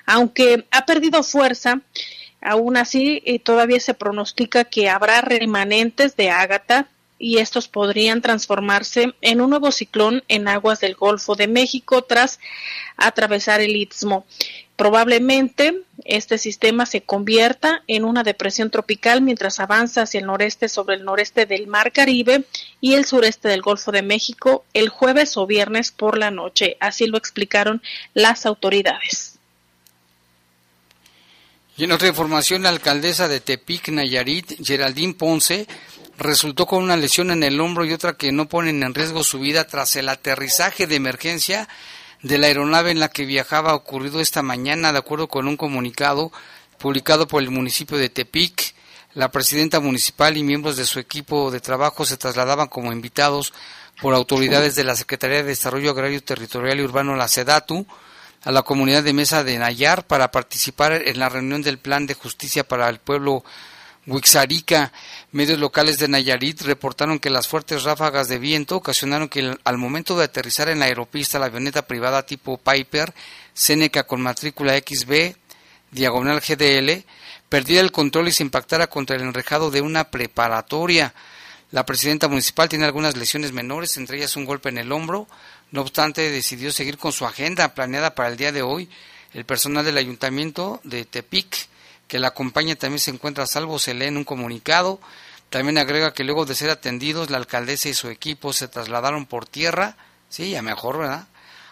Aunque 0.06 0.66
ha 0.70 0.86
perdido 0.86 1.22
fuerza, 1.22 1.80
aún 2.40 2.76
así 2.76 3.22
eh, 3.24 3.38
todavía 3.38 3.80
se 3.80 3.94
pronostica 3.94 4.64
que 4.64 4.88
habrá 4.88 5.20
remanentes 5.20 6.16
de 6.16 6.30
Ágata 6.30 6.88
y 7.20 7.36
estos 7.38 7.68
podrían 7.68 8.22
transformarse 8.22 9.14
en 9.20 9.42
un 9.42 9.50
nuevo 9.50 9.70
ciclón 9.70 10.24
en 10.26 10.48
aguas 10.48 10.80
del 10.80 10.94
Golfo 10.94 11.36
de 11.36 11.46
México 11.46 12.02
tras 12.02 12.40
atravesar 12.96 13.60
el 13.60 13.76
Istmo. 13.76 14.24
Probablemente 14.74 15.82
este 16.06 16.38
sistema 16.38 16.86
se 16.86 17.02
convierta 17.02 17.82
en 17.86 18.06
una 18.06 18.22
depresión 18.22 18.70
tropical 18.70 19.20
mientras 19.20 19.60
avanza 19.60 20.02
hacia 20.02 20.20
el 20.20 20.26
noreste 20.26 20.70
sobre 20.70 20.96
el 20.96 21.04
noreste 21.04 21.44
del 21.44 21.66
Mar 21.66 21.92
Caribe 21.92 22.44
y 22.80 22.94
el 22.94 23.04
sureste 23.04 23.48
del 23.48 23.60
Golfo 23.60 23.92
de 23.92 24.00
México 24.00 24.64
el 24.72 24.88
jueves 24.88 25.36
o 25.36 25.46
viernes 25.46 25.92
por 25.92 26.16
la 26.16 26.30
noche. 26.30 26.78
Así 26.80 27.06
lo 27.06 27.18
explicaron 27.18 27.82
las 28.14 28.46
autoridades. 28.46 29.38
Y 31.76 31.84
en 31.84 31.92
otra 31.92 32.08
información, 32.08 32.62
la 32.62 32.70
alcaldesa 32.70 33.28
de 33.28 33.40
Tepic, 33.40 33.88
Nayarit, 33.88 34.52
Geraldine 34.62 35.14
Ponce, 35.14 35.66
resultó 36.20 36.66
con 36.66 36.82
una 36.82 36.98
lesión 36.98 37.30
en 37.30 37.42
el 37.42 37.60
hombro 37.60 37.84
y 37.84 37.92
otra 37.92 38.12
que 38.12 38.30
no 38.30 38.46
ponen 38.46 38.82
en 38.82 38.94
riesgo 38.94 39.24
su 39.24 39.40
vida 39.40 39.66
tras 39.66 39.96
el 39.96 40.08
aterrizaje 40.08 40.86
de 40.86 40.96
emergencia 40.96 41.66
de 42.22 42.36
la 42.36 42.48
aeronave 42.48 42.90
en 42.90 43.00
la 43.00 43.08
que 43.08 43.24
viajaba 43.24 43.74
ocurrido 43.74 44.20
esta 44.20 44.42
mañana, 44.42 44.92
de 44.92 44.98
acuerdo 44.98 45.28
con 45.28 45.48
un 45.48 45.56
comunicado 45.56 46.30
publicado 46.78 47.26
por 47.26 47.42
el 47.42 47.50
municipio 47.50 47.96
de 47.96 48.10
Tepic. 48.10 48.74
La 49.14 49.30
presidenta 49.30 49.80
municipal 49.80 50.36
y 50.36 50.42
miembros 50.42 50.76
de 50.76 50.84
su 50.84 50.98
equipo 50.98 51.50
de 51.50 51.60
trabajo 51.60 52.04
se 52.04 52.18
trasladaban 52.18 52.68
como 52.68 52.92
invitados 52.92 53.54
por 54.00 54.14
autoridades 54.14 54.76
de 54.76 54.84
la 54.84 54.96
Secretaría 54.96 55.38
de 55.38 55.44
Desarrollo 55.44 55.90
Agrario 55.90 56.22
Territorial 56.22 56.78
y 56.78 56.84
Urbano, 56.84 57.16
la 57.16 57.28
SEDATU, 57.28 57.86
a 58.44 58.52
la 58.52 58.62
comunidad 58.62 59.02
de 59.02 59.14
Mesa 59.14 59.42
de 59.42 59.58
Nayar 59.58 60.06
para 60.06 60.30
participar 60.30 60.92
en 60.92 61.18
la 61.18 61.30
reunión 61.30 61.62
del 61.62 61.78
Plan 61.78 62.06
de 62.06 62.14
Justicia 62.14 62.62
para 62.68 62.88
el 62.90 62.98
Pueblo 62.98 63.42
Huixarica, 64.10 64.92
medios 65.30 65.60
locales 65.60 65.98
de 65.98 66.08
Nayarit 66.08 66.62
reportaron 66.62 67.20
que 67.20 67.30
las 67.30 67.46
fuertes 67.46 67.84
ráfagas 67.84 68.28
de 68.28 68.38
viento 68.38 68.76
ocasionaron 68.76 69.28
que 69.28 69.56
al 69.62 69.78
momento 69.78 70.18
de 70.18 70.24
aterrizar 70.24 70.68
en 70.68 70.80
la 70.80 70.86
aeropista 70.86 71.38
la 71.38 71.46
avioneta 71.46 71.82
privada 71.82 72.26
tipo 72.26 72.58
Piper, 72.58 73.14
Seneca 73.54 74.02
con 74.02 74.20
matrícula 74.20 74.76
XB, 74.76 75.36
diagonal 75.92 76.40
GDL, 76.40 77.04
perdiera 77.48 77.82
el 77.82 77.92
control 77.92 78.28
y 78.28 78.32
se 78.32 78.42
impactara 78.42 78.88
contra 78.88 79.14
el 79.14 79.22
enrejado 79.22 79.70
de 79.70 79.80
una 79.80 80.10
preparatoria. 80.10 81.14
La 81.70 81.86
presidenta 81.86 82.26
municipal 82.26 82.68
tiene 82.68 82.86
algunas 82.86 83.16
lesiones 83.16 83.52
menores, 83.52 83.96
entre 83.96 84.16
ellas 84.16 84.34
un 84.36 84.44
golpe 84.44 84.70
en 84.70 84.78
el 84.78 84.90
hombro. 84.90 85.28
No 85.70 85.82
obstante, 85.82 86.30
decidió 86.30 86.72
seguir 86.72 86.98
con 86.98 87.12
su 87.12 87.26
agenda 87.26 87.74
planeada 87.74 88.16
para 88.16 88.28
el 88.28 88.36
día 88.36 88.50
de 88.50 88.62
hoy. 88.62 88.88
El 89.32 89.44
personal 89.44 89.84
del 89.84 89.98
ayuntamiento 89.98 90.80
de 90.82 91.04
Tepic 91.04 91.68
que 92.10 92.18
la 92.18 92.28
acompaña 92.28 92.74
también 92.74 92.98
se 92.98 93.12
encuentra 93.12 93.44
a 93.44 93.46
salvo, 93.46 93.78
se 93.78 93.94
lee 93.94 94.06
en 94.06 94.16
un 94.16 94.24
comunicado. 94.24 95.00
También 95.48 95.78
agrega 95.78 96.12
que 96.12 96.24
luego 96.24 96.44
de 96.44 96.56
ser 96.56 96.68
atendidos, 96.68 97.30
la 97.30 97.36
alcaldesa 97.36 97.88
y 97.88 97.94
su 97.94 98.08
equipo 98.08 98.52
se 98.52 98.66
trasladaron 98.66 99.26
por 99.26 99.46
tierra, 99.46 99.96
sí, 100.28 100.50
ya 100.50 100.60
mejor, 100.60 100.98
¿verdad?, 100.98 101.28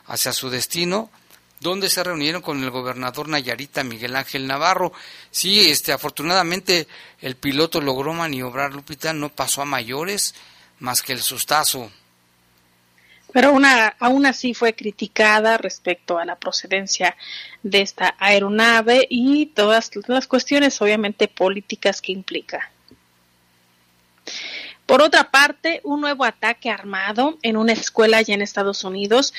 hacia 0.07 0.33
su 0.33 0.49
destino, 0.49 1.11
donde 1.59 1.90
se 1.90 2.04
reunieron 2.04 2.40
con 2.40 2.62
el 2.62 2.71
gobernador 2.71 3.26
Nayarita 3.26 3.83
Miguel 3.83 4.14
Ángel 4.14 4.47
Navarro. 4.47 4.92
Sí, 5.33 5.71
este, 5.71 5.90
afortunadamente 5.90 6.87
el 7.21 7.35
piloto 7.35 7.80
logró 7.80 8.12
maniobrar, 8.12 8.73
Lupita, 8.73 9.12
no 9.12 9.30
pasó 9.30 9.62
a 9.62 9.64
mayores, 9.64 10.37
más 10.78 11.02
que 11.02 11.14
el 11.14 11.21
sustazo 11.21 11.90
pero 13.32 13.52
una, 13.52 13.88
aún 13.99 14.26
así 14.26 14.54
fue 14.54 14.75
criticada 14.75 15.58
respecto 15.58 16.18
a 16.18 16.25
la 16.25 16.37
procedencia 16.37 17.16
de 17.62 17.82
esta 17.82 18.14
aeronave 18.18 19.06
y 19.08 19.47
todas 19.47 19.90
las 20.06 20.26
cuestiones 20.26 20.80
obviamente 20.80 21.28
políticas 21.28 22.00
que 22.00 22.12
implica. 22.12 22.70
Por 24.87 25.02
otra 25.02 25.30
parte, 25.30 25.82
un 25.85 26.00
nuevo 26.00 26.25
ataque 26.25 26.70
armado 26.70 27.38
en 27.42 27.58
una 27.58 27.73
escuela 27.73 28.18
allá 28.18 28.35
en 28.35 28.42
Estados 28.42 28.85
Unidos 28.85 29.35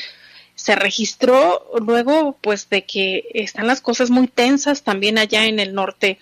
se 0.54 0.76
registró 0.76 1.66
luego 1.80 2.38
pues 2.42 2.70
de 2.70 2.84
que 2.86 3.30
están 3.34 3.66
las 3.66 3.80
cosas 3.80 4.10
muy 4.10 4.28
tensas 4.28 4.84
también 4.84 5.18
allá 5.18 5.46
en 5.46 5.58
el 5.58 5.74
norte. 5.74 6.20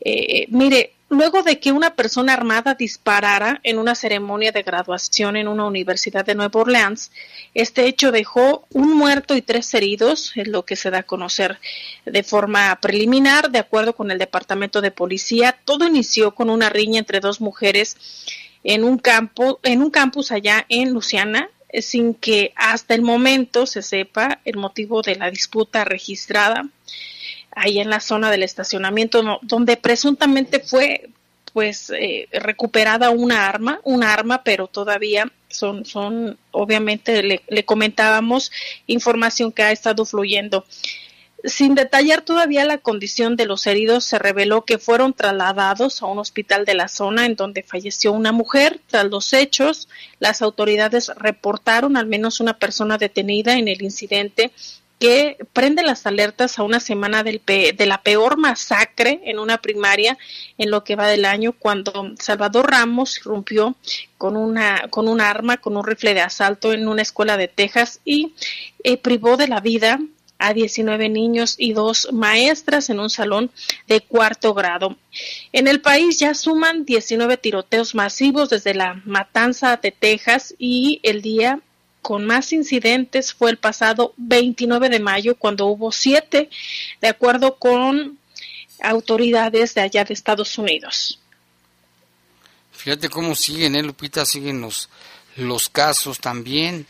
Eh, 0.00 0.46
mire, 0.50 0.92
luego 1.12 1.42
de 1.42 1.60
que 1.60 1.72
una 1.72 1.94
persona 1.94 2.32
armada 2.32 2.74
disparara 2.74 3.60
en 3.64 3.78
una 3.78 3.94
ceremonia 3.94 4.50
de 4.50 4.62
graduación 4.62 5.36
en 5.36 5.46
una 5.46 5.66
universidad 5.66 6.24
de 6.24 6.34
Nueva 6.34 6.58
Orleans, 6.58 7.12
este 7.52 7.86
hecho 7.86 8.10
dejó 8.12 8.66
un 8.72 8.96
muerto 8.96 9.36
y 9.36 9.42
tres 9.42 9.72
heridos, 9.74 10.32
es 10.36 10.48
lo 10.48 10.64
que 10.64 10.74
se 10.74 10.90
da 10.90 11.00
a 11.00 11.02
conocer 11.02 11.58
de 12.06 12.22
forma 12.22 12.78
preliminar, 12.80 13.50
de 13.50 13.58
acuerdo 13.58 13.94
con 13.94 14.10
el 14.10 14.18
Departamento 14.18 14.80
de 14.80 14.90
Policía. 14.90 15.58
Todo 15.66 15.86
inició 15.86 16.34
con 16.34 16.48
una 16.48 16.70
riña 16.70 17.00
entre 17.00 17.20
dos 17.20 17.42
mujeres 17.42 17.98
en 18.64 18.82
un 18.82 18.96
campo, 18.96 19.60
en 19.64 19.82
un 19.82 19.90
campus 19.90 20.32
allá 20.32 20.64
en 20.70 20.94
Luciana, 20.94 21.50
sin 21.82 22.14
que 22.14 22.54
hasta 22.56 22.94
el 22.94 23.02
momento 23.02 23.66
se 23.66 23.82
sepa 23.82 24.40
el 24.46 24.56
motivo 24.56 25.02
de 25.02 25.16
la 25.16 25.30
disputa 25.30 25.84
registrada 25.84 26.64
ahí 27.54 27.78
en 27.78 27.90
la 27.90 28.00
zona 28.00 28.30
del 28.30 28.42
estacionamiento, 28.42 29.22
donde 29.42 29.76
presuntamente 29.76 30.60
fue 30.60 31.10
pues 31.52 31.90
eh, 31.90 32.28
recuperada 32.32 33.10
una 33.10 33.46
arma, 33.46 33.80
una 33.84 34.12
arma, 34.12 34.42
pero 34.42 34.68
todavía 34.68 35.30
son, 35.48 35.84
son 35.84 36.38
obviamente 36.50 37.42
le 37.46 37.64
comentábamos 37.64 38.50
información 38.86 39.52
que 39.52 39.62
ha 39.62 39.70
estado 39.70 40.06
fluyendo. 40.06 40.64
Sin 41.44 41.74
detallar 41.74 42.22
todavía 42.22 42.64
la 42.64 42.78
condición 42.78 43.34
de 43.34 43.46
los 43.46 43.66
heridos, 43.66 44.04
se 44.04 44.18
reveló 44.20 44.64
que 44.64 44.78
fueron 44.78 45.12
trasladados 45.12 46.00
a 46.00 46.06
un 46.06 46.20
hospital 46.20 46.64
de 46.64 46.74
la 46.74 46.86
zona 46.86 47.26
en 47.26 47.34
donde 47.34 47.64
falleció 47.64 48.12
una 48.12 48.30
mujer. 48.30 48.78
Tras 48.86 49.06
los 49.06 49.32
hechos, 49.32 49.88
las 50.20 50.40
autoridades 50.40 51.10
reportaron 51.16 51.96
al 51.96 52.06
menos 52.06 52.38
una 52.38 52.58
persona 52.58 52.96
detenida 52.96 53.58
en 53.58 53.66
el 53.66 53.82
incidente 53.82 54.52
que 55.02 55.36
prende 55.52 55.82
las 55.82 56.06
alertas 56.06 56.60
a 56.60 56.62
una 56.62 56.78
semana 56.78 57.24
del 57.24 57.40
pe 57.40 57.72
de 57.72 57.86
la 57.86 58.04
peor 58.04 58.36
masacre 58.36 59.20
en 59.24 59.40
una 59.40 59.60
primaria 59.60 60.16
en 60.58 60.70
lo 60.70 60.84
que 60.84 60.94
va 60.94 61.08
del 61.08 61.24
año 61.24 61.54
cuando 61.58 62.12
Salvador 62.20 62.70
Ramos 62.70 63.18
irrumpió 63.18 63.74
con 64.16 64.36
una 64.36 64.86
con 64.90 65.08
un 65.08 65.20
arma, 65.20 65.56
con 65.56 65.76
un 65.76 65.84
rifle 65.84 66.14
de 66.14 66.20
asalto 66.20 66.72
en 66.72 66.86
una 66.86 67.02
escuela 67.02 67.36
de 67.36 67.48
Texas 67.48 67.98
y 68.04 68.34
eh, 68.84 68.96
privó 68.96 69.36
de 69.36 69.48
la 69.48 69.58
vida 69.58 69.98
a 70.38 70.54
19 70.54 71.08
niños 71.08 71.56
y 71.58 71.72
dos 71.72 72.08
maestras 72.12 72.88
en 72.88 73.00
un 73.00 73.10
salón 73.10 73.50
de 73.88 74.02
cuarto 74.02 74.54
grado. 74.54 74.96
En 75.52 75.66
el 75.66 75.80
país 75.80 76.20
ya 76.20 76.32
suman 76.34 76.84
19 76.84 77.38
tiroteos 77.38 77.96
masivos 77.96 78.50
desde 78.50 78.72
la 78.74 79.02
matanza 79.04 79.76
de 79.78 79.90
Texas 79.90 80.54
y 80.58 81.00
el 81.02 81.22
día 81.22 81.58
con 82.02 82.26
más 82.26 82.52
incidentes 82.52 83.32
fue 83.32 83.50
el 83.50 83.56
pasado 83.56 84.12
29 84.16 84.88
de 84.88 85.00
mayo 85.00 85.36
cuando 85.36 85.66
hubo 85.66 85.92
siete, 85.92 86.50
de 87.00 87.08
acuerdo 87.08 87.56
con 87.56 88.18
autoridades 88.82 89.74
de 89.74 89.80
allá 89.80 90.04
de 90.04 90.12
Estados 90.12 90.58
Unidos. 90.58 91.20
Fíjate 92.72 93.08
cómo 93.08 93.34
siguen, 93.36 93.76
¿eh, 93.76 93.82
Lupita? 93.82 94.26
Siguen 94.26 94.60
los, 94.60 94.88
los 95.36 95.68
casos 95.68 96.18
también. 96.18 96.84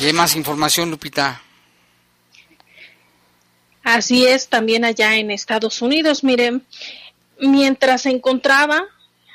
Y 0.00 0.06
hay 0.06 0.12
más 0.12 0.36
información, 0.36 0.90
Lupita. 0.90 1.42
Así 3.82 4.26
es, 4.26 4.48
también 4.48 4.84
allá 4.84 5.16
en 5.16 5.30
Estados 5.30 5.82
Unidos, 5.82 6.22
miren, 6.22 6.64
mientras 7.48 8.02
se 8.02 8.10
encontraba 8.10 8.84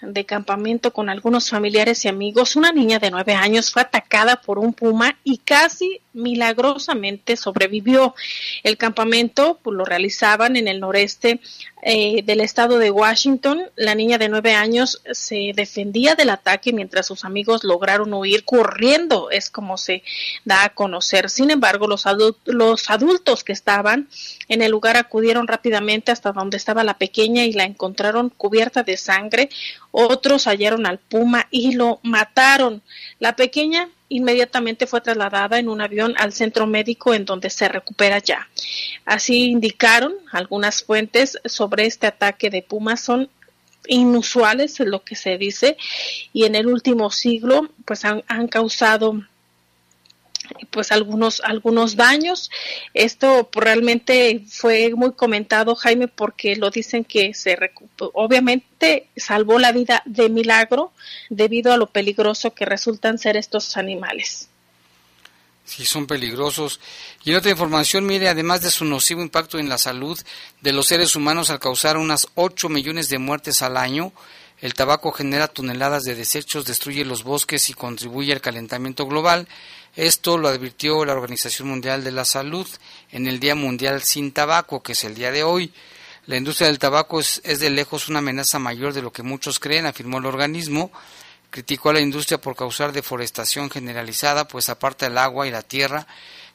de 0.02 0.26
campamento 0.26 0.94
con 0.94 1.10
algunos 1.10 1.50
familiares 1.50 2.06
y 2.06 2.08
amigos, 2.08 2.56
una 2.56 2.72
niña 2.72 3.00
de 3.00 3.12
nueve 3.12 3.34
años 3.34 3.72
fue 3.72 3.82
atacada 3.82 4.42
por 4.42 4.60
un 4.60 4.74
puma 4.74 5.18
y 5.24 5.38
casi 5.38 6.02
milagrosamente 6.16 7.38
sobrevivió. 7.38 8.16
El 8.64 8.78
campamento 8.78 9.60
pues, 9.62 9.76
lo 9.76 9.86
realizaban 9.86 10.56
en 10.56 10.68
el 10.68 10.80
noreste 10.80 11.40
eh, 11.84 12.24
del 12.24 12.42
estado 12.42 12.80
de 12.80 12.90
Washington. 12.90 13.70
La 13.76 13.94
niña 13.94 14.18
de 14.18 14.30
nueve 14.30 14.54
años 14.54 15.02
se 15.12 15.52
defendía 15.54 16.16
del 16.16 16.32
ataque 16.32 16.74
mientras 16.74 17.06
sus 17.06 17.26
amigos 17.26 17.64
lograron 17.64 18.14
huir 18.14 18.44
corriendo, 18.44 19.30
es 19.30 19.52
como 19.52 19.78
se 19.78 20.02
da 20.46 20.64
a 20.64 20.70
conocer. 20.70 21.30
Sin 21.30 21.52
embargo, 21.52 21.88
los, 21.88 22.08
adult 22.08 22.38
los 22.46 22.90
adultos 22.90 23.44
que 23.44 23.54
estaban 23.54 24.10
en 24.48 24.62
el 24.64 24.72
lugar 24.72 24.98
acudieron 24.98 25.48
rápidamente 25.48 26.12
hasta 26.12 26.32
donde 26.32 26.58
estaba 26.58 26.84
la 26.84 26.98
pequeña 26.98 27.46
y 27.46 27.54
la 27.54 27.66
encontraron 27.66 28.30
cubierta 28.30 28.82
de 28.82 28.98
sangre. 28.98 29.50
Otros 29.92 30.48
hallaron 30.48 30.86
al 30.88 30.98
puma 30.98 31.48
y 31.52 31.74
lo 31.74 32.00
mataron. 32.02 32.82
La 33.20 33.36
pequeña 33.36 33.90
inmediatamente 34.10 34.88
fue 34.88 35.02
trasladada 35.02 35.60
en 35.60 35.70
un 35.70 35.82
avión 35.82 36.14
al 36.18 36.34
centro 36.34 36.68
médico 36.68 37.14
en 37.14 37.26
donde 37.26 37.50
se 37.50 37.68
recupera 37.68 38.20
ya. 38.20 38.48
Así 39.06 39.46
indicaron 39.46 40.14
algunas 40.32 40.84
fuentes 40.84 41.40
sobre 41.46 41.86
este 41.86 42.08
ataque 42.08 42.50
de 42.50 42.62
pumas 42.62 43.02
son 43.02 43.30
inusuales, 43.88 44.80
es 44.80 44.88
lo 44.88 45.04
que 45.04 45.16
se 45.16 45.38
dice, 45.38 45.78
y 46.34 46.46
en 46.46 46.56
el 46.56 46.68
último 46.68 47.12
siglo 47.12 47.70
pues 47.86 48.04
han, 48.04 48.24
han 48.28 48.48
causado 48.48 49.22
pues 50.70 50.92
algunos 50.92 51.42
algunos 51.42 51.96
daños 51.96 52.52
esto 52.94 53.50
realmente 53.54 54.44
fue 54.48 54.94
muy 54.96 55.14
comentado 55.14 55.76
Jaime 55.76 56.08
porque 56.08 56.56
lo 56.56 56.70
dicen 56.70 57.04
que 57.04 57.34
se 57.34 57.58
obviamente 58.14 59.08
salvó 59.16 59.60
la 59.60 59.72
vida 59.72 60.02
de 60.06 60.30
milagro 60.30 60.92
debido 61.30 61.74
a 61.74 61.78
lo 61.78 61.88
peligroso 61.88 62.54
que 62.54 62.66
resultan 62.66 63.18
ser 63.18 63.38
estos 63.38 63.78
animales 63.78 64.50
Sí, 65.66 65.84
son 65.84 66.06
peligrosos. 66.06 66.80
Y 67.24 67.32
en 67.32 67.38
otra 67.38 67.50
información, 67.50 68.06
mire, 68.06 68.30
además 68.30 68.62
de 68.62 68.70
su 68.70 68.86
nocivo 68.86 69.24
impacto 69.24 69.58
en 69.58 69.68
la 69.68 69.80
salud 69.80 70.18
de 70.62 70.72
los 70.72 70.86
seres 70.86 71.16
humanos 71.16 71.50
al 71.50 71.60
causar 71.60 71.98
unas 71.98 72.28
8 72.36 72.70
millones 72.70 73.10
de 73.10 73.18
muertes 73.18 73.64
al 73.64 73.76
año, 73.76 74.14
el 74.62 74.76
tabaco 74.76 75.12
genera 75.12 75.48
toneladas 75.48 76.04
de 76.04 76.14
desechos, 76.14 76.66
destruye 76.66 77.04
los 77.04 77.24
bosques 77.24 77.70
y 77.70 77.74
contribuye 77.74 78.32
al 78.32 78.42
calentamiento 78.42 79.08
global. 79.08 79.48
Esto 79.96 80.38
lo 80.38 80.50
advirtió 80.50 81.06
la 81.06 81.14
Organización 81.14 81.70
Mundial 81.70 82.04
de 82.04 82.12
la 82.12 82.26
Salud 82.26 82.68
en 83.12 83.28
el 83.28 83.40
Día 83.40 83.56
Mundial 83.56 84.04
sin 84.04 84.34
Tabaco, 84.34 84.84
que 84.84 84.92
es 84.92 85.04
el 85.06 85.16
día 85.16 85.32
de 85.32 85.44
hoy. 85.44 85.72
La 86.26 86.36
industria 86.36 86.68
del 86.68 86.80
tabaco 86.80 87.20
es, 87.20 87.40
es, 87.46 87.60
de 87.60 87.70
lejos 87.70 88.10
una 88.10 88.20
amenaza 88.20 88.60
mayor 88.60 88.94
de 88.94 89.02
lo 89.02 89.14
que 89.14 89.24
muchos 89.24 89.60
creen, 89.60 89.86
afirmó 89.86 90.18
el 90.18 90.26
organismo. 90.26 90.92
Criticó 91.50 91.92
a 91.92 91.94
la 91.94 92.02
industria 92.02 92.42
por 92.42 92.56
causar 92.56 92.92
deforestación 92.92 93.70
generalizada, 93.70 94.48
pues 94.48 94.68
aparta 94.68 95.06
el 95.06 95.18
agua 95.18 95.48
y 95.48 95.52
la 95.52 95.62
tierra 95.62 96.08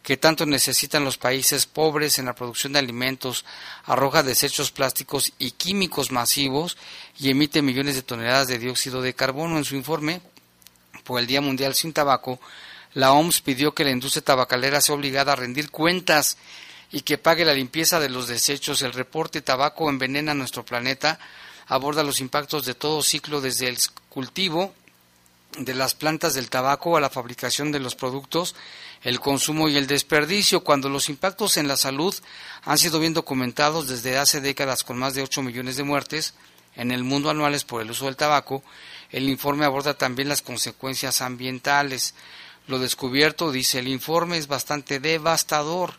que 0.02 0.16
tanto 0.16 0.46
necesitan 0.46 1.04
los 1.04 1.18
países 1.18 1.66
pobres 1.66 2.18
en 2.18 2.26
la 2.26 2.34
producción 2.34 2.72
de 2.72 2.78
alimentos, 2.78 3.44
arroja 3.84 4.22
desechos 4.22 4.70
plásticos 4.70 5.32
y 5.38 5.52
químicos 5.52 6.10
masivos 6.10 6.76
y 7.18 7.30
emite 7.30 7.62
millones 7.62 7.96
de 7.96 8.02
toneladas 8.02 8.48
de 8.48 8.58
dióxido 8.58 9.02
de 9.02 9.14
carbono. 9.14 9.58
En 9.58 9.64
su 9.64 9.76
informe 9.76 10.20
por 11.04 11.20
el 11.20 11.26
Día 11.26 11.40
Mundial 11.40 11.74
sin 11.74 11.92
Tabaco, 11.92 12.40
la 12.94 13.12
OMS 13.12 13.40
pidió 13.40 13.74
que 13.74 13.84
la 13.84 13.90
industria 13.90 14.24
tabacalera 14.24 14.80
sea 14.80 14.94
obligada 14.94 15.32
a 15.32 15.36
rendir 15.36 15.70
cuentas 15.70 16.36
y 16.92 17.02
que 17.02 17.18
pague 17.18 17.44
la 17.44 17.54
limpieza 17.54 18.00
de 18.00 18.08
los 18.08 18.26
desechos. 18.26 18.82
El 18.82 18.92
reporte 18.92 19.42
Tabaco 19.42 19.88
envenena 19.88 20.34
nuestro 20.34 20.64
planeta 20.64 21.18
aborda 21.68 22.02
los 22.02 22.20
impactos 22.20 22.66
de 22.66 22.74
todo 22.74 23.02
ciclo 23.02 23.40
desde 23.40 23.68
el 23.68 23.78
cultivo 24.08 24.74
de 25.58 25.74
las 25.74 25.94
plantas 25.94 26.34
del 26.34 26.50
tabaco 26.50 26.96
a 26.96 27.00
la 27.00 27.10
fabricación 27.10 27.72
de 27.72 27.80
los 27.80 27.96
productos, 27.96 28.54
el 29.02 29.20
consumo 29.20 29.68
y 29.68 29.76
el 29.76 29.86
desperdicio, 29.86 30.62
cuando 30.62 30.88
los 30.88 31.08
impactos 31.08 31.56
en 31.56 31.66
la 31.66 31.76
salud 31.76 32.14
han 32.62 32.78
sido 32.78 33.00
bien 33.00 33.14
documentados 33.14 33.88
desde 33.88 34.18
hace 34.18 34.40
décadas 34.40 34.84
con 34.84 34.98
más 34.98 35.14
de 35.14 35.22
8 35.22 35.42
millones 35.42 35.76
de 35.76 35.82
muertes 35.82 36.34
en 36.76 36.92
el 36.92 37.02
mundo 37.02 37.30
anuales 37.30 37.64
por 37.64 37.82
el 37.82 37.90
uso 37.90 38.04
del 38.04 38.16
tabaco, 38.16 38.62
el 39.10 39.28
informe 39.28 39.64
aborda 39.64 39.94
también 39.94 40.28
las 40.28 40.42
consecuencias 40.42 41.20
ambientales. 41.20 42.14
Lo 42.66 42.78
descubierto, 42.78 43.50
dice 43.50 43.78
el 43.78 43.88
informe, 43.88 44.38
es 44.38 44.46
bastante 44.46 45.00
devastador. 45.00 45.94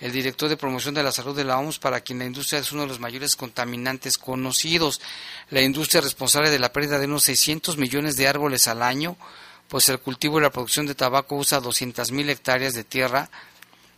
El 0.00 0.12
director 0.12 0.48
de 0.48 0.56
promoción 0.56 0.94
de 0.94 1.02
la 1.02 1.12
salud 1.12 1.36
de 1.36 1.44
la 1.44 1.58
OMS, 1.58 1.78
para 1.78 2.00
quien 2.00 2.18
la 2.18 2.24
industria 2.24 2.58
es 2.58 2.72
uno 2.72 2.82
de 2.82 2.88
los 2.88 3.00
mayores 3.00 3.36
contaminantes 3.36 4.18
conocidos, 4.18 5.00
la 5.50 5.62
industria 5.62 6.00
responsable 6.00 6.50
de 6.50 6.58
la 6.58 6.72
pérdida 6.72 6.98
de 6.98 7.06
unos 7.06 7.22
600 7.24 7.76
millones 7.78 8.16
de 8.16 8.28
árboles 8.28 8.66
al 8.66 8.82
año, 8.82 9.16
pues 9.68 9.88
el 9.88 10.00
cultivo 10.00 10.38
y 10.38 10.42
la 10.42 10.50
producción 10.50 10.86
de 10.86 10.94
tabaco 10.94 11.36
usa 11.36 11.60
200.000 11.60 12.28
hectáreas 12.28 12.74
de 12.74 12.84
tierra 12.84 13.30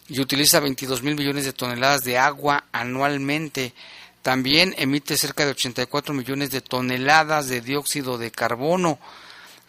y 0.08 0.20
utiliza 0.20 0.60
22 0.60 1.02
mil 1.02 1.16
millones 1.16 1.44
de 1.44 1.52
toneladas 1.52 2.04
de 2.04 2.18
agua 2.18 2.64
anualmente. 2.72 3.74
También 4.22 4.74
emite 4.78 5.16
cerca 5.16 5.44
de 5.44 5.52
84 5.52 6.14
millones 6.14 6.50
de 6.50 6.60
toneladas 6.60 7.48
de 7.48 7.60
dióxido 7.60 8.18
de 8.18 8.30
carbono. 8.30 8.98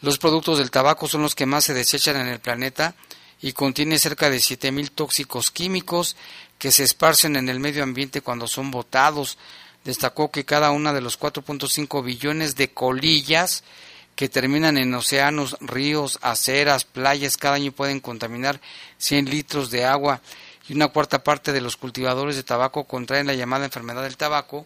Los 0.02 0.18
productos 0.20 0.60
del 0.60 0.72
tabaco 0.72 1.08
son 1.08 1.24
los 1.24 1.36
que 1.36 1.46
más 1.46 1.64
se 1.64 1.74
desechan 1.74 2.18
en 2.18 2.28
el 2.28 2.40
planeta 2.40 2.96
y 3.42 3.54
contiene 3.54 4.00
cerca 4.00 4.30
de 4.30 4.38
7.000 4.38 4.92
tóxicos 4.94 5.52
químicos 5.52 6.16
que 6.58 6.72
se 6.72 6.84
esparcen 6.84 7.36
en 7.36 7.50
el 7.50 7.60
medio 7.60 7.84
ambiente 7.84 8.22
cuando 8.22 8.48
son 8.48 8.72
botados. 8.72 9.38
Destacó 9.84 10.32
que 10.32 10.46
cada 10.46 10.72
una 10.72 10.94
de 10.94 11.02
los 11.02 11.20
4.5 11.20 12.04
billones 12.04 12.56
de 12.56 12.72
colillas 12.72 13.64
que 14.16 14.30
terminan 14.30 14.78
en 14.78 14.94
océanos, 14.96 15.58
ríos, 15.62 16.18
aceras, 16.22 16.86
playas, 16.86 17.38
cada 17.38 17.56
año 17.56 17.72
pueden 17.72 18.00
contaminar 18.00 18.60
100 18.98 19.30
litros 19.30 19.70
de 19.70 19.86
agua 19.86 20.22
y 20.68 20.74
una 20.74 20.88
cuarta 20.88 21.24
parte 21.24 21.54
de 21.54 21.62
los 21.62 21.78
cultivadores 21.78 22.36
de 22.36 22.44
tabaco 22.44 22.86
contraen 22.86 23.28
la 23.28 23.36
llamada 23.36 23.66
enfermedad 23.66 24.04
del 24.04 24.18
tabaco, 24.18 24.66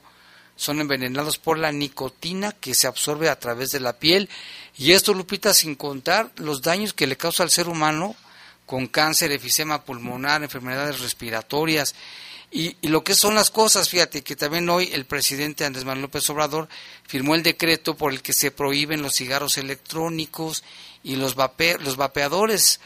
son 0.55 0.79
envenenados 0.79 1.37
por 1.37 1.57
la 1.57 1.71
nicotina 1.71 2.51
que 2.51 2.75
se 2.75 2.87
absorbe 2.87 3.29
a 3.29 3.39
través 3.39 3.71
de 3.71 3.79
la 3.79 3.93
piel. 3.93 4.29
Y 4.77 4.91
esto, 4.91 5.13
Lupita, 5.13 5.53
sin 5.53 5.75
contar 5.75 6.31
los 6.35 6.61
daños 6.61 6.93
que 6.93 7.07
le 7.07 7.17
causa 7.17 7.43
al 7.43 7.49
ser 7.49 7.67
humano 7.67 8.15
con 8.65 8.87
cáncer, 8.87 9.31
efisema 9.31 9.83
pulmonar, 9.83 10.43
enfermedades 10.43 10.99
respiratorias. 10.99 11.95
Y, 12.51 12.77
y, 12.81 12.89
lo 12.89 13.03
que 13.03 13.15
son 13.15 13.33
las 13.33 13.49
cosas, 13.49 13.89
fíjate 13.89 14.23
que 14.23 14.35
también 14.35 14.69
hoy 14.69 14.89
el 14.93 15.05
presidente 15.05 15.65
Andrés 15.65 15.85
Manuel 15.85 16.03
López 16.03 16.29
Obrador 16.29 16.67
firmó 17.07 17.35
el 17.35 17.43
decreto 17.43 17.95
por 17.95 18.11
el 18.11 18.21
que 18.21 18.33
se 18.33 18.51
prohíben 18.51 19.01
los 19.01 19.15
cigarros 19.15 19.57
electrónicos 19.57 20.63
y 21.03 21.15
los, 21.15 21.35
vape, 21.35 21.77
los 21.79 21.95
vapeadores. 21.95 22.79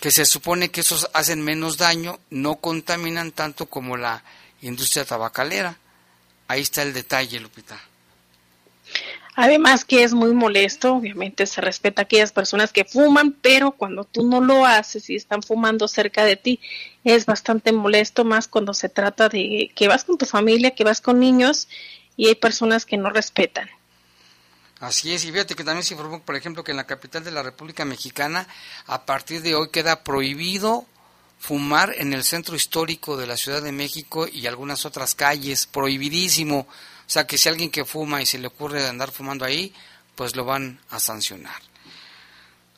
que 0.00 0.10
se 0.10 0.26
supone 0.26 0.70
que 0.70 0.80
esos 0.80 1.08
hacen 1.12 1.42
menos 1.42 1.76
daño, 1.76 2.18
no 2.30 2.56
contaminan 2.56 3.32
tanto 3.32 3.66
como 3.66 3.96
la 3.96 4.22
industria 4.62 5.04
tabacalera. 5.04 5.78
Ahí 6.54 6.60
está 6.60 6.82
el 6.82 6.92
detalle, 6.92 7.40
Lupita. 7.40 7.76
Además 9.34 9.84
que 9.84 10.04
es 10.04 10.14
muy 10.14 10.32
molesto, 10.32 10.94
obviamente 10.94 11.46
se 11.46 11.60
respeta 11.60 12.02
a 12.02 12.04
aquellas 12.04 12.30
personas 12.30 12.72
que 12.72 12.84
fuman, 12.84 13.32
pero 13.32 13.72
cuando 13.72 14.04
tú 14.04 14.24
no 14.24 14.40
lo 14.40 14.64
haces 14.64 15.10
y 15.10 15.16
están 15.16 15.42
fumando 15.42 15.88
cerca 15.88 16.24
de 16.24 16.36
ti, 16.36 16.60
es 17.02 17.26
bastante 17.26 17.72
molesto 17.72 18.24
más 18.24 18.46
cuando 18.46 18.72
se 18.72 18.88
trata 18.88 19.28
de 19.28 19.72
que 19.74 19.88
vas 19.88 20.04
con 20.04 20.16
tu 20.16 20.26
familia, 20.26 20.76
que 20.76 20.84
vas 20.84 21.00
con 21.00 21.18
niños 21.18 21.66
y 22.16 22.28
hay 22.28 22.36
personas 22.36 22.86
que 22.86 22.98
no 22.98 23.10
respetan. 23.10 23.68
Así 24.78 25.12
es, 25.12 25.24
y 25.24 25.32
fíjate 25.32 25.56
que 25.56 25.64
también 25.64 25.82
se 25.82 25.94
informó, 25.94 26.22
por 26.22 26.36
ejemplo, 26.36 26.62
que 26.62 26.70
en 26.70 26.76
la 26.76 26.86
capital 26.86 27.24
de 27.24 27.32
la 27.32 27.42
República 27.42 27.84
Mexicana, 27.84 28.46
a 28.86 29.06
partir 29.06 29.42
de 29.42 29.56
hoy 29.56 29.70
queda 29.70 30.04
prohibido 30.04 30.86
fumar 31.46 31.94
en 31.98 32.14
el 32.14 32.24
centro 32.24 32.56
histórico 32.56 33.18
de 33.18 33.26
la 33.26 33.36
Ciudad 33.36 33.60
de 33.60 33.70
México 33.70 34.26
y 34.26 34.46
algunas 34.46 34.86
otras 34.86 35.14
calles, 35.14 35.66
prohibidísimo. 35.66 36.60
O 36.60 36.66
sea 37.06 37.26
que 37.26 37.36
si 37.36 37.50
alguien 37.50 37.70
que 37.70 37.84
fuma 37.84 38.22
y 38.22 38.26
se 38.26 38.38
le 38.38 38.46
ocurre 38.46 38.88
andar 38.88 39.10
fumando 39.10 39.44
ahí, 39.44 39.74
pues 40.14 40.36
lo 40.36 40.46
van 40.46 40.80
a 40.88 40.98
sancionar. 40.98 41.60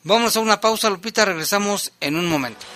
Vamos 0.03 0.37
a 0.37 0.41
una 0.41 0.61
pausa, 0.61 0.91
Lupita, 0.91 1.25
regresamos 1.25 1.93
en 2.01 2.17
un 2.17 2.29
momento. 2.29 2.67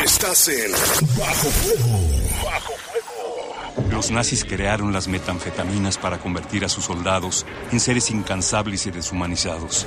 Estás 0.05 0.49
en 0.49 0.71
Bajo 1.17 1.49
Fuego. 1.49 1.99
Los 3.91 4.11
nazis 4.11 4.45
crearon 4.45 4.93
las 4.93 5.09
metanfetaminas 5.09 5.97
para 5.97 6.19
convertir 6.19 6.67
a 6.67 6.69
sus 6.69 6.85
soldados 6.85 7.47
en 7.73 7.81
seres 7.81 8.11
incansables 8.11 8.87
y 8.87 8.91
deshumanizados. 8.91 9.87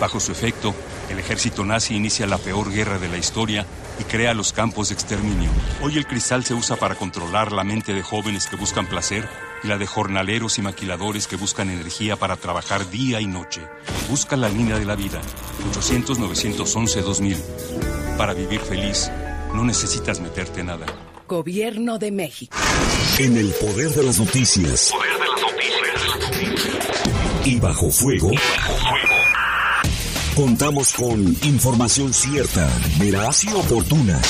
Bajo 0.00 0.18
su 0.18 0.32
efecto, 0.32 0.74
el 1.10 1.18
ejército 1.18 1.62
nazi 1.62 1.94
inicia 1.94 2.26
la 2.26 2.38
peor 2.38 2.72
guerra 2.72 2.98
de 2.98 3.08
la 3.08 3.18
historia 3.18 3.66
y 4.00 4.04
crea 4.04 4.32
los 4.34 4.52
campos 4.52 4.88
de 4.88 4.94
exterminio. 4.94 5.50
Hoy 5.82 5.98
el 5.98 6.06
cristal 6.06 6.42
se 6.44 6.54
usa 6.54 6.76
para 6.76 6.94
controlar 6.94 7.52
la 7.52 7.64
mente 7.64 7.92
de 7.92 8.02
jóvenes 8.02 8.46
que 8.46 8.56
buscan 8.56 8.86
placer 8.86 9.28
y 9.62 9.68
la 9.68 9.76
de 9.76 9.86
jornaleros 9.86 10.58
y 10.58 10.62
maquiladores 10.62 11.26
que 11.26 11.36
buscan 11.36 11.68
energía 11.68 12.16
para 12.16 12.36
trabajar 12.36 12.88
día 12.90 13.20
y 13.20 13.26
noche. 13.26 13.60
Busca 14.08 14.36
la 14.36 14.48
línea 14.48 14.78
de 14.78 14.86
la 14.86 14.96
vida. 14.96 15.20
800-911-2000. 15.74 17.36
Para 18.16 18.32
vivir 18.32 18.60
feliz, 18.60 19.10
no 19.54 19.64
necesitas 19.64 20.20
meterte 20.20 20.64
nada. 20.64 20.86
Gobierno 21.28 21.98
de 21.98 22.10
México. 22.10 22.56
En 23.18 23.36
el 23.36 23.50
poder 23.52 23.90
de 23.90 24.02
las 24.02 24.18
noticias. 24.18 24.92
Y 27.44 27.60
bajo 27.60 27.90
fuego. 27.90 28.30
Contamos 30.34 30.92
con 30.92 31.20
información 31.44 32.14
cierta, 32.14 32.68
veraz 32.98 33.44
y 33.44 33.52
oportuna. 33.52 34.20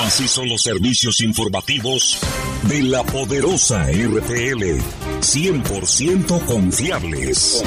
Así 0.00 0.26
son 0.26 0.48
los 0.48 0.62
servicios 0.62 1.20
informativos 1.20 2.18
de 2.64 2.82
la 2.82 3.02
poderosa 3.04 3.86
RTL. 3.86 4.80
100% 5.20 6.44
confiables. 6.46 7.62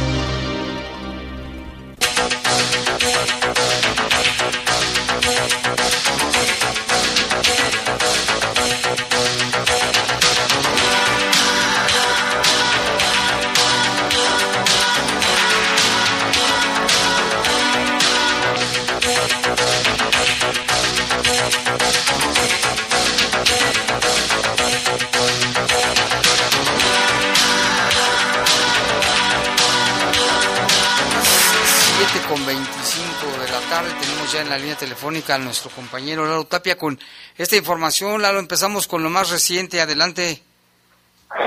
La 34.51 34.57
línea 34.57 34.75
telefónica 34.75 35.35
a 35.35 35.37
nuestro 35.37 35.71
compañero 35.71 36.25
Lalo 36.25 36.43
Tapia 36.43 36.77
con 36.77 36.99
esta 37.37 37.55
información. 37.55 38.21
Lalo, 38.21 38.39
empezamos 38.39 38.85
con 38.85 39.01
lo 39.01 39.09
más 39.09 39.31
reciente. 39.31 39.79
Adelante. 39.79 40.41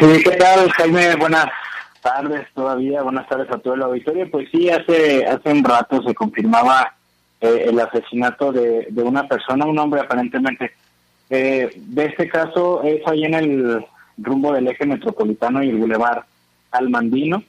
Sí, 0.01 0.23
¿qué 0.25 0.31
tal, 0.39 0.71
Jaime? 0.73 1.15
Buenas 1.17 1.51
tardes 2.01 2.47
todavía, 2.55 3.03
buenas 3.03 3.29
tardes 3.29 3.51
a 3.51 3.59
todo 3.59 3.75
el 3.75 3.83
auditorio. 3.83 4.31
Pues 4.31 4.49
sí, 4.51 4.71
hace, 4.71 5.27
hace 5.27 5.51
un 5.51 5.63
rato 5.63 6.03
se 6.03 6.15
confirmaba 6.15 6.95
eh, 7.43 7.67
el 7.69 7.79
asesinato 7.79 8.51
de, 8.51 8.87
de 8.89 9.03
una 9.03 9.29
persona, 9.29 9.67
un 9.67 9.79
hombre 9.79 10.01
aparentemente. 10.01 10.73
Eh, 11.29 11.73
de 11.77 12.05
este 12.07 12.27
caso 12.27 12.83
es 12.85 13.07
ahí 13.07 13.25
en 13.25 13.35
el 13.35 13.87
rumbo 14.17 14.51
del 14.55 14.69
eje 14.69 14.87
metropolitano 14.87 15.63
y 15.63 15.69
el 15.69 15.77
bulevar 15.77 16.25
Almandino, 16.71 17.43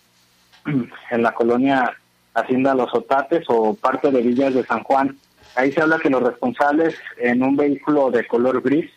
en 0.66 1.24
la 1.24 1.32
colonia 1.32 1.96
Hacienda 2.34 2.76
Los 2.76 2.94
Otates 2.94 3.46
o 3.48 3.74
parte 3.74 4.12
de 4.12 4.22
Villas 4.22 4.54
de 4.54 4.66
San 4.66 4.84
Juan. 4.84 5.18
Ahí 5.56 5.72
se 5.72 5.82
habla 5.82 6.00
que 6.00 6.10
los 6.10 6.22
responsables 6.22 6.96
en 7.18 7.42
un 7.42 7.56
vehículo 7.56 8.12
de 8.12 8.28
color 8.28 8.62
gris 8.62 8.92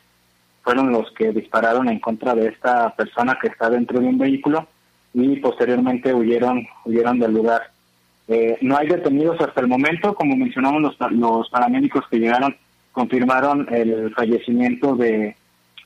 fueron 0.63 0.93
los 0.93 1.11
que 1.13 1.33
dispararon 1.33 1.89
en 1.89 2.01
contra 2.01 2.35
de 2.35 2.49
esta 2.49 2.95
persona 2.97 3.39
que 3.41 3.49
está 3.49 3.71
dentro 3.71 4.01
de 4.01 4.07
un 4.07 4.19
vehículo 4.19 4.67
y 5.15 5.37
posteriormente 5.37 6.13
huyeron 6.13 6.67
huyeron 6.85 7.19
del 7.19 7.33
lugar. 7.33 7.71
Eh, 8.27 8.59
no 8.61 8.77
hay 8.77 8.89
detenidos 8.89 9.41
hasta 9.41 9.61
el 9.61 9.69
momento, 9.69 10.15
como 10.15 10.37
mencionamos 10.37 10.83
los, 10.83 11.13
los 11.13 11.49
paramédicos 11.49 12.05
que 12.11 12.19
llegaron 12.19 12.55
confirmaron 12.93 13.67
el 13.73 14.13
fallecimiento 14.13 14.97
de, 14.97 15.37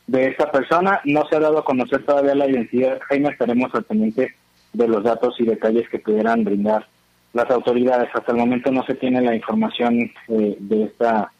de 0.06 0.28
esta 0.28 0.50
persona. 0.50 1.00
No 1.04 1.26
se 1.28 1.36
ha 1.36 1.40
dado 1.40 1.58
a 1.58 1.64
conocer 1.64 2.04
todavía 2.04 2.34
la 2.34 2.48
identidad. 2.48 2.98
Jaime, 3.08 3.28
estaremos 3.28 3.72
al 3.74 3.84
pendiente 3.84 4.34
de 4.72 4.88
los 4.88 5.04
datos 5.04 5.38
y 5.38 5.44
detalles 5.44 5.88
que 5.90 5.98
pudieran 5.98 6.42
brindar 6.42 6.86
las 7.32 7.50
autoridades. 7.50 8.08
Hasta 8.12 8.32
el 8.32 8.38
momento 8.38 8.70
no 8.70 8.84
se 8.84 8.94
tiene 8.94 9.20
la 9.20 9.34
información 9.34 10.10
eh, 10.28 10.56
de 10.58 10.84
esta, 10.84 11.32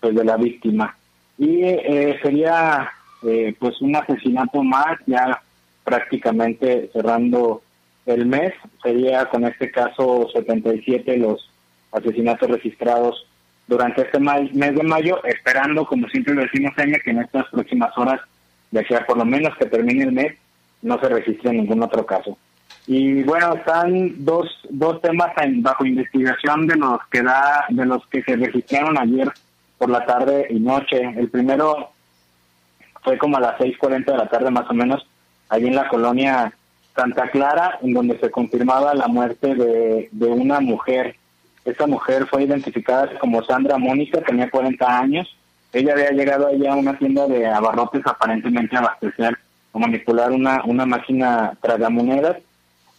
pues 0.00 0.14
de 0.14 0.24
la 0.24 0.36
víctima. 0.36 0.96
Y 1.38 1.62
eh, 1.62 2.18
sería 2.22 2.90
eh, 3.22 3.54
pues 3.58 3.80
un 3.80 3.96
asesinato 3.96 4.62
más, 4.62 4.98
ya 5.06 5.42
prácticamente 5.84 6.90
cerrando 6.92 7.62
el 8.06 8.26
mes. 8.26 8.52
Sería 8.82 9.26
con 9.26 9.44
este 9.44 9.70
caso 9.70 10.28
77 10.32 11.16
los 11.18 11.50
asesinatos 11.92 12.50
registrados 12.50 13.26
durante 13.66 14.02
este 14.02 14.18
mes 14.18 14.52
de 14.52 14.82
mayo, 14.82 15.22
esperando, 15.24 15.86
como 15.86 16.08
siempre 16.08 16.34
lo 16.34 16.42
decimos, 16.42 16.72
Jaime, 16.74 17.00
que 17.00 17.10
en 17.10 17.20
estas 17.20 17.46
próximas 17.48 17.96
horas, 17.96 18.20
de 18.70 18.80
a 18.80 19.06
por 19.06 19.18
lo 19.18 19.24
menos 19.24 19.56
que 19.56 19.66
termine 19.66 20.04
el 20.04 20.12
mes, 20.12 20.34
no 20.82 20.98
se 21.00 21.08
registre 21.08 21.52
ningún 21.52 21.82
otro 21.82 22.04
caso. 22.04 22.36
Y 22.86 23.22
bueno, 23.22 23.54
están 23.54 24.24
dos, 24.24 24.48
dos 24.68 25.00
temas 25.00 25.30
en, 25.38 25.62
bajo 25.62 25.84
investigación 25.84 26.66
de 26.66 26.76
los 26.76 26.98
que 27.10 27.22
da, 27.22 27.64
de 27.68 27.86
los 27.86 28.04
que 28.08 28.22
se 28.22 28.36
registraron 28.36 28.98
ayer 28.98 29.30
por 29.78 29.90
la 29.90 30.04
tarde 30.04 30.46
y 30.50 30.58
noche. 30.58 31.00
El 31.16 31.28
primero 31.30 31.90
fue 33.02 33.18
como 33.18 33.36
a 33.36 33.40
las 33.40 33.58
6.40 33.58 34.04
de 34.04 34.16
la 34.16 34.28
tarde 34.28 34.50
más 34.50 34.68
o 34.68 34.74
menos, 34.74 35.06
ahí 35.48 35.66
en 35.66 35.76
la 35.76 35.88
colonia 35.88 36.52
Santa 36.94 37.30
Clara, 37.30 37.78
en 37.82 37.94
donde 37.94 38.18
se 38.18 38.30
confirmaba 38.30 38.94
la 38.94 39.06
muerte 39.06 39.54
de, 39.54 40.08
de 40.10 40.26
una 40.26 40.60
mujer. 40.60 41.16
Esta 41.64 41.86
mujer 41.86 42.26
fue 42.26 42.44
identificada 42.44 43.18
como 43.18 43.42
Sandra 43.44 43.78
Mónica, 43.78 44.20
tenía 44.22 44.50
40 44.50 44.98
años. 44.98 45.36
Ella 45.72 45.92
había 45.92 46.10
llegado 46.10 46.48
allá 46.48 46.72
a 46.72 46.76
una 46.76 46.98
tienda 46.98 47.26
de 47.28 47.46
abarrotes 47.46 48.02
aparentemente 48.04 48.76
a 48.76 48.80
abastecer 48.80 49.38
o 49.72 49.78
manipular 49.78 50.32
una, 50.32 50.62
una 50.64 50.84
máquina 50.84 51.54
tragamonedas. 51.62 52.36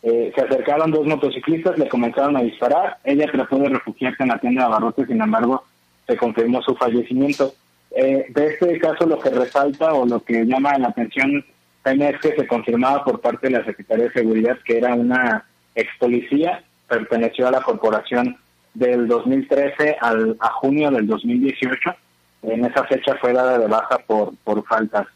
Eh, 0.03 0.33
se 0.35 0.41
acercaron 0.41 0.91
dos 0.91 1.07
motociclistas, 1.07 1.77
le 1.77 1.87
comenzaron 1.87 2.35
a 2.35 2.41
disparar. 2.41 2.97
Ella 3.05 3.31
trató 3.31 3.57
de 3.57 3.69
refugiarse 3.69 4.21
en 4.21 4.29
la 4.29 4.39
tienda 4.39 4.63
de 4.63 4.67
abarrotes, 4.67 5.07
sin 5.07 5.21
embargo, 5.21 5.63
se 6.05 6.17
confirmó 6.17 6.61
su 6.61 6.75
fallecimiento. 6.75 7.53
Eh, 7.91 8.25
de 8.29 8.47
este 8.47 8.79
caso, 8.79 9.05
lo 9.05 9.17
que 9.19 9.29
resalta 9.29 9.93
o 9.93 10.05
lo 10.05 10.19
que 10.21 10.45
llama 10.45 10.77
la 10.77 10.89
atención 10.89 11.45
es 11.85 12.19
que 12.19 12.35
se 12.35 12.47
confirmaba 12.47 13.03
por 13.03 13.21
parte 13.21 13.47
de 13.47 13.57
la 13.57 13.65
Secretaría 13.65 14.05
de 14.05 14.13
Seguridad 14.13 14.57
que 14.65 14.77
era 14.77 14.93
una 14.93 15.45
ex 15.75 15.89
policía, 15.99 16.63
perteneció 16.87 17.47
a 17.47 17.51
la 17.51 17.61
corporación 17.61 18.37
del 18.73 19.07
2013 19.07 19.97
al, 19.99 20.37
a 20.39 20.49
junio 20.49 20.91
del 20.91 21.07
2018. 21.07 21.95
En 22.43 22.65
esa 22.65 22.83
fecha 22.85 23.15
fue 23.21 23.33
dada 23.33 23.57
de 23.57 23.67
baja 23.67 23.97
por, 23.99 24.33
por 24.43 24.65
faltas, 24.65 25.07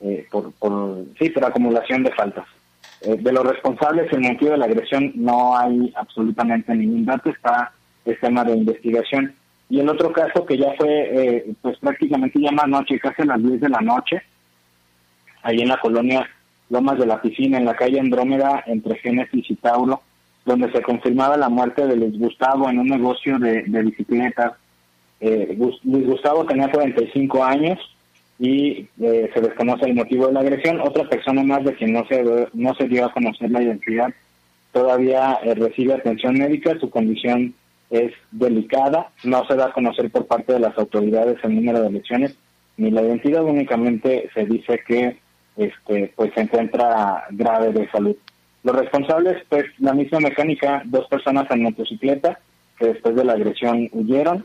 eh, 0.00 0.26
por, 0.30 0.52
sí, 1.18 1.30
por 1.30 1.44
acumulación 1.44 2.02
de 2.02 2.12
faltas. 2.12 2.46
Eh, 3.02 3.16
de 3.18 3.32
los 3.32 3.44
responsables, 3.44 4.12
el 4.12 4.20
motivo 4.20 4.52
de 4.52 4.58
la 4.58 4.64
agresión 4.64 5.12
no 5.14 5.56
hay 5.56 5.92
absolutamente 5.96 6.74
ningún 6.74 7.04
dato, 7.04 7.30
está 7.30 7.72
el 8.04 8.18
tema 8.18 8.44
de 8.44 8.56
investigación. 8.56 9.34
Y 9.68 9.80
el 9.80 9.88
otro 9.88 10.12
caso 10.12 10.46
que 10.46 10.56
ya 10.56 10.72
fue, 10.78 10.88
eh, 10.90 11.52
pues 11.60 11.76
prácticamente 11.78 12.40
ya 12.40 12.52
más 12.52 12.68
noche, 12.68 12.98
casi 12.98 13.22
a 13.22 13.26
las 13.26 13.42
10 13.42 13.60
de 13.60 13.68
la 13.68 13.80
noche, 13.80 14.22
ahí 15.42 15.60
en 15.60 15.68
la 15.68 15.78
colonia 15.78 16.26
Lomas 16.70 16.98
de 16.98 17.06
la 17.06 17.20
Piscina, 17.20 17.58
en 17.58 17.64
la 17.64 17.74
calle 17.74 18.00
Andrómeda, 18.00 18.64
entre 18.66 18.96
Génesis 18.98 19.50
y 19.50 19.56
Tauro, 19.56 20.00
donde 20.44 20.70
se 20.72 20.82
confirmaba 20.82 21.36
la 21.36 21.48
muerte 21.48 21.86
de 21.86 21.96
Luis 21.96 22.18
Gustavo 22.18 22.68
en 22.70 22.78
un 22.78 22.88
negocio 22.88 23.38
de, 23.38 23.64
de 23.64 23.82
bicicletas. 23.82 24.52
Eh, 25.20 25.56
Luis 25.84 26.06
Gustavo 26.06 26.44
tenía 26.46 26.70
45 26.70 27.44
años 27.44 27.78
y 28.38 28.86
eh, 29.00 29.30
se 29.32 29.40
desconoce 29.40 29.86
el 29.86 29.94
motivo 29.94 30.26
de 30.26 30.34
la 30.34 30.40
agresión. 30.40 30.80
Otra 30.80 31.08
persona 31.08 31.42
más 31.42 31.64
de 31.64 31.74
quien 31.74 31.92
no 31.92 32.06
se, 32.06 32.48
no 32.52 32.74
se 32.74 32.88
dio 32.88 33.06
a 33.06 33.12
conocer 33.12 33.50
la 33.50 33.62
identidad 33.62 34.12
todavía 34.76 35.38
eh, 35.42 35.54
recibe 35.54 35.94
atención 35.94 36.34
médica, 36.34 36.78
su 36.78 36.90
condición 36.90 37.54
es 37.88 38.12
delicada, 38.30 39.08
no 39.24 39.42
se 39.46 39.56
da 39.56 39.68
a 39.68 39.72
conocer 39.72 40.10
por 40.10 40.26
parte 40.26 40.52
de 40.52 40.60
las 40.60 40.76
autoridades 40.76 41.38
el 41.44 41.54
número 41.54 41.80
de 41.80 41.92
lesiones 41.92 42.36
ni 42.76 42.90
la 42.90 43.00
identidad, 43.00 43.42
únicamente 43.42 44.28
se 44.34 44.44
dice 44.44 44.80
que 44.86 45.16
este 45.56 46.12
pues 46.14 46.30
se 46.34 46.42
encuentra 46.42 47.24
grave 47.30 47.72
de 47.72 47.88
salud. 47.88 48.16
Los 48.64 48.76
responsables, 48.76 49.42
pues 49.48 49.64
la 49.78 49.94
misma 49.94 50.20
mecánica, 50.20 50.82
dos 50.84 51.08
personas 51.08 51.50
en 51.50 51.62
motocicleta 51.62 52.38
que 52.78 52.88
después 52.88 53.16
de 53.16 53.24
la 53.24 53.32
agresión 53.32 53.88
huyeron 53.92 54.44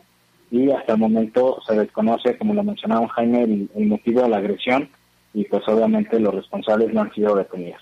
y 0.52 0.70
hasta 0.72 0.94
el 0.94 1.00
momento 1.00 1.60
se 1.66 1.74
desconoce, 1.76 2.38
como 2.38 2.54
lo 2.54 2.64
mencionaba 2.64 3.08
Jaime, 3.10 3.44
el, 3.44 3.70
el 3.76 3.86
motivo 3.88 4.22
de 4.22 4.30
la 4.30 4.38
agresión 4.38 4.90
y 5.34 5.46
pues 5.46 5.64
obviamente 5.68 6.20
los 6.20 6.36
responsables 6.36 6.94
no 6.94 7.02
han 7.02 7.14
sido 7.14 7.36
detenidos. 7.36 7.82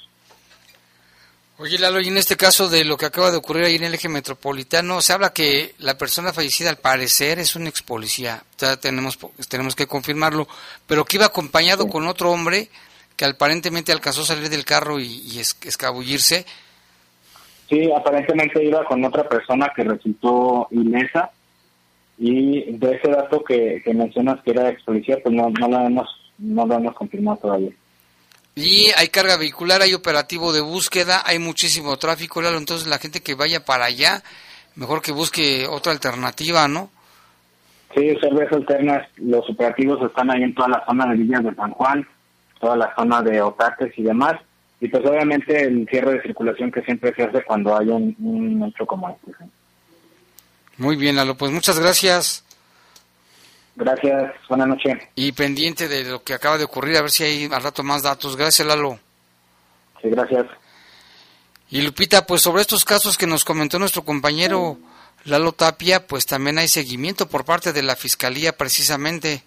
Oye, 1.57 1.77
Lalo, 1.77 1.99
y 1.99 2.07
en 2.07 2.15
este 2.17 2.37
caso 2.37 2.69
de 2.69 2.85
lo 2.85 2.95
que 2.95 3.05
acaba 3.07 3.31
de 3.31 3.37
ocurrir 3.37 3.65
ahí 3.65 3.75
en 3.75 3.83
el 3.83 3.93
eje 3.93 4.07
metropolitano, 4.07 5.01
se 5.01 5.11
habla 5.11 5.33
que 5.33 5.73
la 5.79 5.97
persona 5.97 6.31
fallecida 6.31 6.69
al 6.69 6.77
parecer 6.77 7.37
es 7.39 7.53
un 7.57 7.67
ex 7.67 7.81
policía, 7.81 8.43
ya 8.57 8.77
tenemos, 8.77 9.19
tenemos 9.49 9.75
que 9.75 9.85
confirmarlo, 9.85 10.47
pero 10.87 11.03
que 11.03 11.17
iba 11.17 11.25
acompañado 11.25 11.87
con 11.89 12.07
otro 12.07 12.31
hombre 12.31 12.69
que 13.17 13.25
aparentemente 13.25 13.91
alcanzó 13.91 14.21
a 14.21 14.25
salir 14.25 14.47
del 14.47 14.63
carro 14.63 14.99
y, 15.01 15.07
y 15.07 15.39
es- 15.39 15.57
escabullirse. 15.65 16.45
Sí, 17.67 17.91
aparentemente 17.91 18.63
iba 18.63 18.85
con 18.85 19.03
otra 19.03 19.27
persona 19.27 19.69
que 19.75 19.83
resultó 19.83 20.67
ilesa 20.71 21.29
y 22.19 22.73
de 22.77 22.95
ese 22.95 23.09
dato 23.09 23.41
que, 23.43 23.81
que 23.83 23.93
mencionas 23.93 24.41
que 24.43 24.51
era 24.51 24.69
ex 24.69 24.83
policía, 24.83 25.17
pues 25.23 25.33
no, 25.33 25.49
no 25.49 25.69
lo 25.69 25.79
hemos 25.79 26.07
no 26.37 26.65
lo 26.65 26.75
hemos 26.75 26.95
confirmado 26.95 27.37
todavía. 27.37 27.71
Y 28.55 28.87
hay 28.97 29.07
carga 29.07 29.37
vehicular, 29.37 29.81
hay 29.81 29.93
operativo 29.93 30.51
de 30.51 30.61
búsqueda, 30.61 31.21
hay 31.25 31.39
muchísimo 31.39 31.97
tráfico, 31.97 32.41
Lalo, 32.41 32.57
entonces 32.57 32.87
la 32.87 32.97
gente 32.97 33.21
que 33.21 33.35
vaya 33.35 33.63
para 33.63 33.85
allá, 33.85 34.21
mejor 34.75 35.01
que 35.01 35.13
busque 35.13 35.65
otra 35.69 35.93
alternativa, 35.93 36.67
¿no? 36.67 36.89
Sí, 37.95 38.13
cerveza 38.21 38.55
alternas, 38.57 39.07
los 39.15 39.49
operativos 39.49 40.01
están 40.05 40.29
ahí 40.29 40.43
en 40.43 40.53
toda 40.53 40.69
la 40.69 40.85
zona 40.85 41.07
de 41.07 41.17
Villas 41.17 41.43
de 41.43 41.55
San 41.55 41.71
Juan, 41.71 42.05
toda 42.59 42.75
la 42.75 42.93
zona 42.95 43.21
de 43.21 43.41
Otates 43.41 43.97
y 43.97 44.03
demás, 44.03 44.35
y 44.81 44.89
pues 44.89 45.05
obviamente 45.05 45.61
el 45.63 45.87
cierre 45.89 46.13
de 46.13 46.21
circulación 46.21 46.71
que 46.71 46.81
siempre 46.81 47.13
se 47.15 47.23
hace 47.23 47.43
cuando 47.43 47.77
hay 47.77 47.87
un, 47.87 48.15
un 48.19 48.63
hecho 48.63 48.85
como 48.85 49.09
este. 49.09 49.31
¿sí? 49.31 49.49
Muy 50.79 50.95
bien, 50.95 51.17
Lalo, 51.17 51.35
pues 51.35 51.51
muchas 51.51 51.77
gracias. 51.77 52.43
Gracias, 53.75 54.33
buenas 54.47 54.67
noches. 54.69 54.97
Y 55.15 55.33
pendiente 55.33 55.87
de 55.87 56.05
lo 56.05 56.23
que 56.23 56.33
acaba 56.33 56.57
de 56.57 56.63
ocurrir, 56.63 56.97
a 56.97 57.01
ver 57.01 57.11
si 57.11 57.23
hay 57.23 57.49
al 57.51 57.61
rato 57.61 57.83
más 57.83 58.01
datos. 58.01 58.35
Gracias, 58.35 58.67
Lalo. 58.67 58.97
Sí, 60.01 60.09
gracias. 60.09 60.45
Y 61.69 61.81
Lupita, 61.81 62.25
pues 62.25 62.41
sobre 62.41 62.61
estos 62.61 62.85
casos 62.85 63.17
que 63.17 63.27
nos 63.27 63.45
comentó 63.45 63.77
nuestro 63.77 64.03
compañero 64.03 64.79
Lalo 65.25 65.51
Tapia, 65.51 66.07
pues 66.07 66.25
también 66.25 66.57
hay 66.57 66.69
seguimiento 66.69 67.27
por 67.27 67.43
parte 67.43 67.73
de 67.73 67.83
la 67.83 67.95
Fiscalía 67.95 68.57
precisamente. 68.57 69.43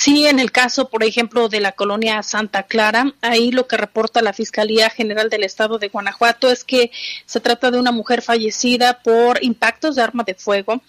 Sí, 0.00 0.28
en 0.28 0.38
el 0.38 0.52
caso, 0.52 0.88
por 0.90 1.02
ejemplo, 1.02 1.48
de 1.48 1.58
la 1.60 1.72
colonia 1.72 2.22
Santa 2.22 2.62
Clara, 2.62 3.14
ahí 3.20 3.50
lo 3.50 3.66
que 3.66 3.76
reporta 3.76 4.22
la 4.22 4.32
Fiscalía 4.32 4.90
General 4.90 5.28
del 5.28 5.42
Estado 5.42 5.76
de 5.78 5.88
Guanajuato 5.88 6.52
es 6.52 6.62
que 6.62 6.92
se 7.26 7.40
trata 7.40 7.72
de 7.72 7.80
una 7.80 7.90
mujer 7.90 8.22
fallecida 8.22 9.02
por 9.02 9.42
impactos 9.42 9.96
de 9.96 10.02
arma 10.02 10.22
de 10.22 10.34
fuego. 10.34 10.82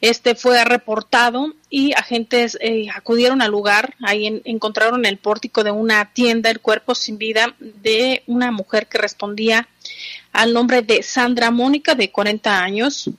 Este 0.00 0.34
fue 0.34 0.64
reportado 0.64 1.54
y 1.70 1.92
agentes 1.92 2.58
eh, 2.60 2.88
acudieron 2.92 3.40
al 3.40 3.52
lugar. 3.52 3.94
Ahí 4.02 4.26
en- 4.26 4.42
encontraron 4.44 4.98
en 5.04 5.10
el 5.12 5.18
pórtico 5.18 5.62
de 5.62 5.70
una 5.70 6.12
tienda 6.12 6.50
el 6.50 6.58
cuerpo 6.58 6.96
sin 6.96 7.18
vida 7.18 7.54
de 7.60 8.24
una 8.26 8.50
mujer 8.50 8.88
que 8.88 8.98
respondía 8.98 9.68
al 10.32 10.52
nombre 10.52 10.82
de 10.82 11.04
Sandra 11.04 11.52
Mónica, 11.52 11.94
de 11.94 12.10
40 12.10 12.60
años. 12.64 13.10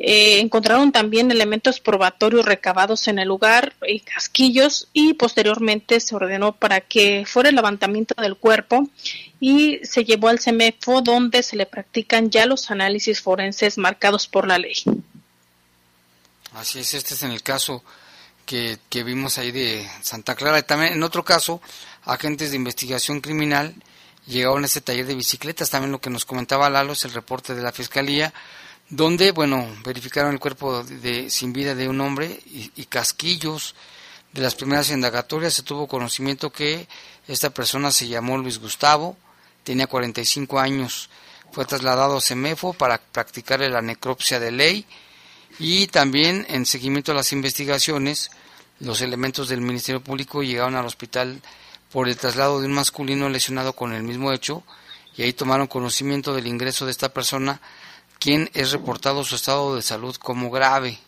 Eh, 0.00 0.38
encontraron 0.38 0.92
también 0.92 1.30
elementos 1.32 1.80
probatorios 1.80 2.44
recabados 2.44 3.08
en 3.08 3.18
el 3.18 3.26
lugar, 3.26 3.74
eh, 3.82 4.00
casquillos, 4.00 4.88
y 4.92 5.14
posteriormente 5.14 5.98
se 5.98 6.14
ordenó 6.14 6.52
para 6.52 6.80
que 6.80 7.24
fuera 7.26 7.48
el 7.48 7.56
levantamiento 7.56 8.14
del 8.20 8.36
cuerpo 8.36 8.88
y 9.40 9.80
se 9.82 10.04
llevó 10.04 10.28
al 10.28 10.38
CEMEFO 10.38 11.02
donde 11.02 11.42
se 11.42 11.56
le 11.56 11.66
practican 11.66 12.30
ya 12.30 12.46
los 12.46 12.70
análisis 12.70 13.20
forenses 13.20 13.76
marcados 13.76 14.28
por 14.28 14.46
la 14.46 14.58
ley. 14.58 14.76
Así 16.54 16.78
es, 16.78 16.94
este 16.94 17.14
es 17.14 17.22
en 17.24 17.32
el 17.32 17.42
caso 17.42 17.82
que, 18.46 18.78
que 18.88 19.02
vimos 19.02 19.36
ahí 19.38 19.50
de 19.50 19.84
Santa 20.02 20.36
Clara. 20.36 20.60
Y 20.60 20.62
también 20.62 20.92
en 20.92 21.02
otro 21.02 21.24
caso, 21.24 21.60
agentes 22.04 22.50
de 22.50 22.56
investigación 22.56 23.20
criminal 23.20 23.74
llegaron 24.28 24.62
a 24.62 24.66
este 24.66 24.80
taller 24.80 25.06
de 25.06 25.14
bicicletas. 25.14 25.70
También 25.70 25.90
lo 25.92 26.00
que 26.00 26.10
nos 26.10 26.24
comentaba 26.24 26.70
Lalo 26.70 26.92
es 26.92 27.04
el 27.04 27.12
reporte 27.12 27.54
de 27.54 27.62
la 27.62 27.72
Fiscalía, 27.72 28.32
donde, 28.90 29.32
bueno, 29.32 29.66
verificaron 29.84 30.32
el 30.32 30.40
cuerpo 30.40 30.82
de, 30.82 31.30
sin 31.30 31.52
vida 31.52 31.74
de 31.74 31.88
un 31.88 32.00
hombre 32.00 32.40
y, 32.46 32.70
y 32.76 32.84
casquillos. 32.86 33.74
De 34.32 34.42
las 34.42 34.54
primeras 34.54 34.90
indagatorias 34.90 35.54
se 35.54 35.62
tuvo 35.62 35.88
conocimiento 35.88 36.50
que 36.50 36.86
esta 37.26 37.50
persona 37.50 37.90
se 37.90 38.08
llamó 38.08 38.38
Luis 38.38 38.58
Gustavo, 38.58 39.16
tenía 39.64 39.86
45 39.86 40.58
años, 40.58 41.10
fue 41.52 41.64
trasladado 41.64 42.16
a 42.16 42.20
Semefo 42.20 42.72
para 42.72 42.98
practicarle 42.98 43.68
la 43.68 43.82
necropsia 43.82 44.38
de 44.40 44.50
ley 44.50 44.86
y 45.58 45.86
también 45.88 46.46
en 46.48 46.66
seguimiento 46.66 47.12
a 47.12 47.14
las 47.14 47.32
investigaciones, 47.32 48.30
los 48.80 49.00
elementos 49.00 49.48
del 49.48 49.60
Ministerio 49.60 50.02
Público 50.02 50.42
llegaron 50.42 50.76
al 50.76 50.86
hospital 50.86 51.40
por 51.90 52.08
el 52.08 52.16
traslado 52.16 52.60
de 52.60 52.66
un 52.66 52.74
masculino 52.74 53.28
lesionado 53.28 53.72
con 53.72 53.92
el 53.92 54.02
mismo 54.02 54.32
hecho 54.32 54.62
y 55.16 55.22
ahí 55.22 55.32
tomaron 55.32 55.66
conocimiento 55.66 56.34
del 56.34 56.46
ingreso 56.46 56.84
de 56.84 56.92
esta 56.92 57.08
persona, 57.08 57.60
quien 58.18 58.50
es 58.54 58.72
reportado 58.72 59.24
su 59.24 59.36
estado 59.36 59.76
de 59.76 59.82
salud 59.82 60.16
como 60.16 60.50
grave. 60.50 60.98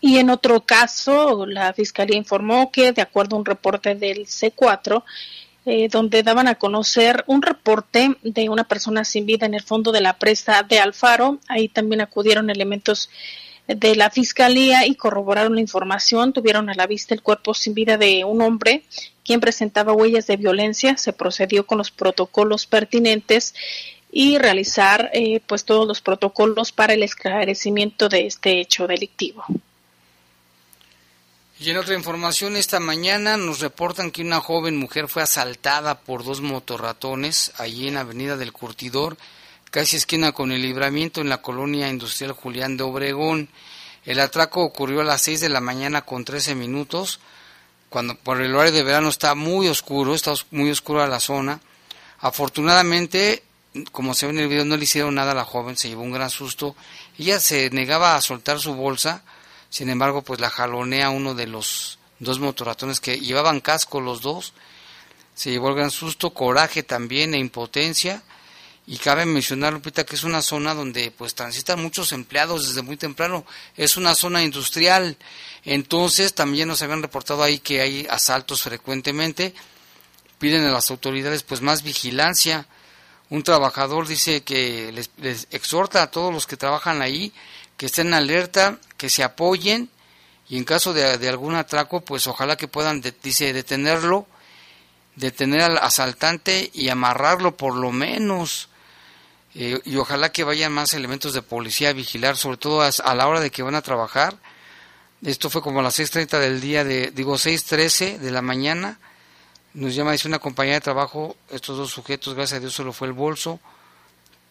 Y 0.00 0.18
en 0.18 0.30
otro 0.30 0.60
caso, 0.60 1.44
la 1.46 1.72
Fiscalía 1.72 2.16
informó 2.16 2.70
que, 2.70 2.92
de 2.92 3.02
acuerdo 3.02 3.36
a 3.36 3.40
un 3.40 3.44
reporte 3.44 3.94
del 3.94 4.26
C4, 4.26 5.02
eh, 5.66 5.88
donde 5.90 6.22
daban 6.22 6.46
a 6.46 6.54
conocer 6.54 7.24
un 7.26 7.42
reporte 7.42 8.16
de 8.22 8.48
una 8.48 8.64
persona 8.64 9.04
sin 9.04 9.26
vida 9.26 9.44
en 9.44 9.54
el 9.54 9.62
fondo 9.62 9.90
de 9.90 10.00
la 10.00 10.18
presa 10.18 10.62
de 10.62 10.78
Alfaro, 10.78 11.38
ahí 11.48 11.68
también 11.68 12.00
acudieron 12.00 12.48
elementos 12.48 13.10
de 13.66 13.96
la 13.96 14.08
fiscalía 14.08 14.86
y 14.86 14.94
corroboraron 14.94 15.56
la 15.56 15.60
información. 15.60 16.32
Tuvieron 16.32 16.70
a 16.70 16.74
la 16.74 16.86
vista 16.86 17.12
el 17.12 17.22
cuerpo 17.22 17.52
sin 17.52 17.74
vida 17.74 17.98
de 17.98 18.24
un 18.24 18.40
hombre 18.40 18.84
quien 19.24 19.40
presentaba 19.40 19.92
huellas 19.92 20.26
de 20.26 20.38
violencia. 20.38 20.96
Se 20.96 21.12
procedió 21.12 21.66
con 21.66 21.76
los 21.76 21.90
protocolos 21.90 22.66
pertinentes 22.66 23.54
y 24.10 24.38
realizar 24.38 25.10
eh, 25.12 25.40
pues 25.46 25.64
todos 25.64 25.86
los 25.86 26.00
protocolos 26.00 26.72
para 26.72 26.94
el 26.94 27.02
esclarecimiento 27.02 28.08
de 28.08 28.26
este 28.26 28.60
hecho 28.60 28.86
delictivo. 28.86 29.44
Y 31.60 31.70
en 31.70 31.76
otra 31.76 31.96
información, 31.96 32.56
esta 32.56 32.78
mañana 32.78 33.36
nos 33.36 33.58
reportan 33.58 34.12
que 34.12 34.22
una 34.22 34.40
joven 34.40 34.76
mujer 34.76 35.08
fue 35.08 35.22
asaltada 35.22 35.98
por 35.98 36.24
dos 36.24 36.40
motorratones 36.40 37.52
allí 37.56 37.88
en 37.88 37.96
Avenida 37.96 38.36
del 38.36 38.52
Curtidor, 38.52 39.16
casi 39.72 39.96
esquina 39.96 40.30
con 40.30 40.52
el 40.52 40.62
libramiento 40.62 41.20
en 41.20 41.28
la 41.28 41.42
colonia 41.42 41.88
industrial 41.88 42.30
Julián 42.30 42.76
de 42.76 42.84
Obregón. 42.84 43.48
El 44.04 44.20
atraco 44.20 44.62
ocurrió 44.62 45.00
a 45.00 45.04
las 45.04 45.22
6 45.22 45.40
de 45.40 45.48
la 45.48 45.60
mañana 45.60 46.02
con 46.02 46.24
13 46.24 46.54
minutos, 46.54 47.18
cuando 47.88 48.14
por 48.14 48.40
el 48.40 48.54
horario 48.54 48.72
de 48.72 48.84
verano 48.84 49.08
está 49.08 49.34
muy 49.34 49.66
oscuro, 49.66 50.14
está 50.14 50.34
muy 50.52 50.70
oscura 50.70 51.08
la 51.08 51.18
zona. 51.18 51.60
Afortunadamente, 52.20 53.42
como 53.92 54.14
se 54.14 54.26
ve 54.26 54.32
en 54.32 54.38
el 54.40 54.48
video, 54.48 54.64
no 54.64 54.76
le 54.76 54.84
hicieron 54.84 55.14
nada 55.14 55.32
a 55.32 55.34
la 55.34 55.44
joven, 55.44 55.76
se 55.76 55.88
llevó 55.88 56.02
un 56.02 56.12
gran 56.12 56.30
susto. 56.30 56.76
Ella 57.18 57.40
se 57.40 57.70
negaba 57.70 58.16
a 58.16 58.20
soltar 58.20 58.60
su 58.60 58.74
bolsa, 58.74 59.22
sin 59.70 59.90
embargo, 59.90 60.22
pues 60.22 60.40
la 60.40 60.50
jalonea 60.50 61.10
uno 61.10 61.34
de 61.34 61.46
los 61.46 61.98
dos 62.18 62.38
motorratones 62.38 63.00
que 63.00 63.18
llevaban 63.20 63.60
casco 63.60 64.00
los 64.00 64.22
dos. 64.22 64.52
Se 65.34 65.50
llevó 65.50 65.68
el 65.68 65.76
gran 65.76 65.90
susto, 65.90 66.30
coraje 66.30 66.82
también 66.82 67.34
e 67.34 67.38
impotencia. 67.38 68.22
Y 68.86 68.96
cabe 68.96 69.26
mencionar, 69.26 69.74
Lupita, 69.74 70.04
que 70.04 70.16
es 70.16 70.24
una 70.24 70.40
zona 70.40 70.74
donde 70.74 71.10
pues 71.10 71.34
transitan 71.34 71.80
muchos 71.80 72.12
empleados 72.12 72.66
desde 72.66 72.80
muy 72.80 72.96
temprano. 72.96 73.44
Es 73.76 73.98
una 73.98 74.14
zona 74.14 74.42
industrial. 74.42 75.18
Entonces 75.64 76.34
también 76.34 76.68
nos 76.68 76.80
habían 76.80 77.02
reportado 77.02 77.42
ahí 77.42 77.58
que 77.58 77.82
hay 77.82 78.06
asaltos 78.08 78.62
frecuentemente. 78.62 79.54
Piden 80.38 80.64
a 80.64 80.70
las 80.70 80.90
autoridades 80.90 81.42
pues 81.42 81.60
más 81.60 81.82
vigilancia. 81.82 82.66
Un 83.30 83.42
trabajador 83.42 84.06
dice 84.06 84.42
que 84.42 84.90
les, 84.92 85.10
les 85.18 85.48
exhorta 85.50 86.02
a 86.02 86.10
todos 86.10 86.32
los 86.32 86.46
que 86.46 86.56
trabajan 86.56 87.02
ahí 87.02 87.32
que 87.76 87.86
estén 87.86 88.14
alerta, 88.14 88.78
que 88.96 89.10
se 89.10 89.22
apoyen 89.22 89.90
y 90.48 90.56
en 90.56 90.64
caso 90.64 90.92
de, 90.94 91.18
de 91.18 91.28
algún 91.28 91.54
atraco, 91.54 92.00
pues 92.00 92.26
ojalá 92.26 92.56
que 92.56 92.68
puedan, 92.68 93.00
de- 93.02 93.14
dice, 93.22 93.52
detenerlo, 93.52 94.26
detener 95.14 95.60
al 95.62 95.78
asaltante 95.78 96.70
y 96.72 96.88
amarrarlo 96.88 97.56
por 97.56 97.74
lo 97.74 97.92
menos. 97.92 98.68
Eh, 99.54 99.78
y 99.84 99.96
ojalá 99.96 100.32
que 100.32 100.44
vayan 100.44 100.72
más 100.72 100.94
elementos 100.94 101.34
de 101.34 101.42
policía 101.42 101.90
a 101.90 101.92
vigilar, 101.92 102.36
sobre 102.36 102.56
todo 102.56 102.80
a, 102.82 102.88
a 102.88 103.14
la 103.14 103.28
hora 103.28 103.40
de 103.40 103.50
que 103.50 103.62
van 103.62 103.74
a 103.74 103.82
trabajar. 103.82 104.36
Esto 105.22 105.50
fue 105.50 105.60
como 105.62 105.80
a 105.80 105.82
las 105.82 105.98
6.30 105.98 106.38
del 106.38 106.60
día, 106.60 106.82
de, 106.84 107.10
digo 107.10 107.34
6.13 107.34 108.18
de 108.18 108.30
la 108.30 108.40
mañana. 108.40 108.98
Nos 109.78 109.94
llama, 109.94 110.10
dice 110.10 110.26
una 110.26 110.40
compañía 110.40 110.74
de 110.74 110.80
trabajo, 110.80 111.36
estos 111.50 111.76
dos 111.76 111.92
sujetos, 111.92 112.34
gracias 112.34 112.56
a 112.56 112.60
Dios 112.60 112.74
solo 112.74 112.92
fue 112.92 113.06
el 113.06 113.12
bolso, 113.12 113.60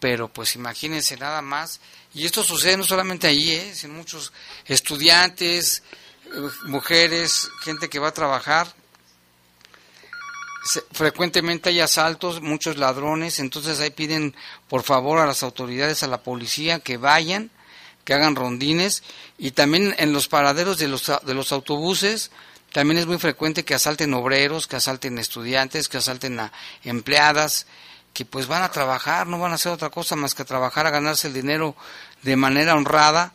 pero 0.00 0.28
pues 0.28 0.54
imagínense 0.54 1.18
nada 1.18 1.42
más. 1.42 1.80
Y 2.14 2.24
esto 2.24 2.42
sucede 2.42 2.78
no 2.78 2.84
solamente 2.84 3.26
allí, 3.26 3.50
¿eh? 3.50 3.74
sino 3.74 3.92
muchos 3.92 4.32
estudiantes, 4.64 5.82
eh, 6.24 6.48
mujeres, 6.64 7.50
gente 7.60 7.90
que 7.90 7.98
va 7.98 8.08
a 8.08 8.14
trabajar. 8.14 8.74
Frecuentemente 10.92 11.68
hay 11.68 11.80
asaltos, 11.80 12.40
muchos 12.40 12.78
ladrones, 12.78 13.38
entonces 13.38 13.80
ahí 13.80 13.90
piden 13.90 14.34
por 14.66 14.82
favor 14.82 15.18
a 15.18 15.26
las 15.26 15.42
autoridades, 15.42 16.02
a 16.02 16.06
la 16.06 16.22
policía 16.22 16.80
que 16.80 16.96
vayan, 16.96 17.50
que 18.06 18.14
hagan 18.14 18.34
rondines 18.34 19.02
y 19.36 19.50
también 19.50 19.94
en 19.98 20.14
los 20.14 20.26
paraderos 20.26 20.78
de 20.78 20.88
los, 20.88 21.12
de 21.22 21.34
los 21.34 21.52
autobuses 21.52 22.30
también 22.78 22.98
es 22.98 23.06
muy 23.06 23.18
frecuente 23.18 23.64
que 23.64 23.74
asalten 23.74 24.14
obreros, 24.14 24.68
que 24.68 24.76
asalten 24.76 25.18
estudiantes, 25.18 25.88
que 25.88 25.96
asalten 25.96 26.38
a 26.38 26.52
empleadas, 26.84 27.66
que 28.12 28.24
pues 28.24 28.46
van 28.46 28.62
a 28.62 28.70
trabajar, 28.70 29.26
no 29.26 29.40
van 29.40 29.50
a 29.50 29.56
hacer 29.56 29.72
otra 29.72 29.90
cosa 29.90 30.14
más 30.14 30.36
que 30.36 30.44
trabajar 30.44 30.86
a 30.86 30.90
ganarse 30.90 31.26
el 31.26 31.34
dinero 31.34 31.74
de 32.22 32.36
manera 32.36 32.76
honrada 32.76 33.32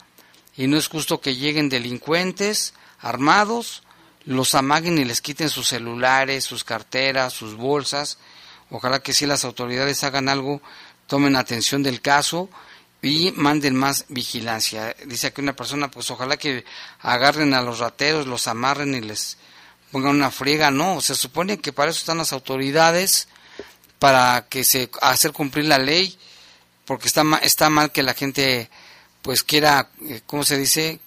y 0.56 0.68
no 0.68 0.78
es 0.78 0.88
justo 0.88 1.20
que 1.20 1.36
lleguen 1.36 1.68
delincuentes 1.68 2.74
armados, 3.02 3.84
los 4.24 4.56
amaguen 4.56 4.98
y 4.98 5.04
les 5.04 5.20
quiten 5.20 5.50
sus 5.50 5.68
celulares, 5.68 6.46
sus 6.46 6.64
carteras, 6.64 7.34
sus 7.34 7.56
bolsas. 7.56 8.20
Ojalá 8.70 9.00
que 9.00 9.12
si 9.12 9.26
las 9.26 9.44
autoridades 9.44 10.06
hagan 10.06 10.30
algo, 10.30 10.62
tomen 11.06 11.36
atención 11.36 11.84
del 11.84 12.00
caso 12.00 12.50
y 13.04 13.34
manden 13.34 13.76
más 13.76 14.06
vigilancia. 14.08 14.96
Dice 15.06 15.28
aquí 15.28 15.42
una 15.42 15.56
persona, 15.56 15.92
pues 15.92 16.10
ojalá 16.10 16.38
que 16.38 16.64
agarren 17.02 17.54
a 17.54 17.62
los 17.62 17.80
rateros, 17.80 18.26
los 18.28 18.48
amarren 18.48 18.96
y 18.96 19.02
les 19.02 19.38
pongan 19.92 20.16
una 20.16 20.32
friega. 20.32 20.72
No, 20.72 21.02
se 21.02 21.14
supone 21.14 21.60
que 21.60 21.74
para 21.74 21.92
eso 21.92 22.00
están 22.00 22.18
las 22.18 22.32
autoridades, 22.32 23.28
para 24.00 24.48
que 24.48 24.64
se 24.64 24.90
hacer 25.02 25.34
cumplir 25.34 25.66
la 25.66 25.78
ley, 25.78 26.18
porque 26.86 27.08
está 27.08 27.24
está 27.44 27.70
mal 27.70 27.92
que 27.92 28.04
la 28.04 28.14
gente 28.14 28.70
pues 29.22 29.44
quiera, 29.44 29.90
eh, 30.08 30.22
¿cómo 30.26 30.46
se 30.46 30.58
dice? 30.58 31.00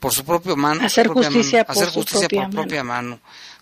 Por 0.00 0.12
su 0.12 0.24
propio 0.24 0.56
mano, 0.56 0.84
Hacer 0.84 1.06
justicia 1.06 1.60
mano, 1.60 1.66
por 1.66 1.76
hacer 1.76 1.88
su 1.88 1.94
justicia 2.00 2.28
propia 2.28 2.40
por 2.40 2.48
mano. 2.48 2.62
propia 2.62 2.84
mano, 2.84 3.20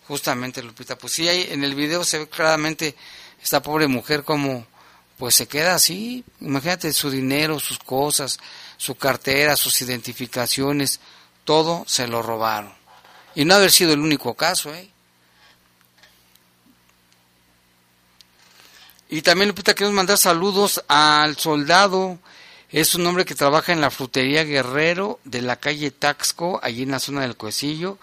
justamente 0.09 0.63
Lupita. 0.63 0.97
Pues 0.97 1.13
sí, 1.13 1.29
ahí 1.29 1.47
en 1.51 1.63
el 1.63 1.75
video 1.75 2.05
se 2.05 2.21
ve 2.21 2.29
claramente 2.29 2.95
esta 3.43 3.63
pobre 3.63 3.87
mujer 3.87 4.25
como 4.25 4.67
pues 5.19 5.35
se 5.35 5.49
queda 5.49 5.75
así, 5.75 6.25
imagínate 6.41 6.93
su 6.93 7.11
dinero, 7.11 7.59
sus 7.59 7.79
cosas, 7.79 8.39
su 8.77 8.97
cartera, 8.97 9.57
sus 9.57 9.81
identificaciones, 9.83 11.01
todo 11.45 11.85
se 11.87 12.07
lo 12.07 12.23
robaron. 12.23 12.73
Y 13.35 13.45
no 13.45 13.55
haber 13.55 13.71
sido 13.71 13.93
el 13.93 14.01
único 14.01 14.35
caso, 14.35 14.75
¿eh? 14.75 14.91
Y 19.09 19.23
también, 19.23 19.49
Lupita, 19.49 19.75
queremos 19.75 19.95
mandar 19.95 20.19
saludos 20.19 20.83
al 20.89 21.37
soldado. 21.37 22.19
Es 22.71 22.97
un 22.97 23.07
hombre 23.07 23.25
que 23.25 23.37
trabaja 23.37 23.73
en 23.73 23.81
la 23.81 23.93
frutería 23.93 24.43
Guerrero 24.43 25.21
de 25.23 25.43
la 25.43 25.57
calle 25.57 25.93
Taxco, 25.93 26.59
allí 26.63 26.83
en 26.83 26.91
la 26.91 26.99
zona 26.99 27.21
del 27.21 27.37
Cuecillo. 27.37 27.99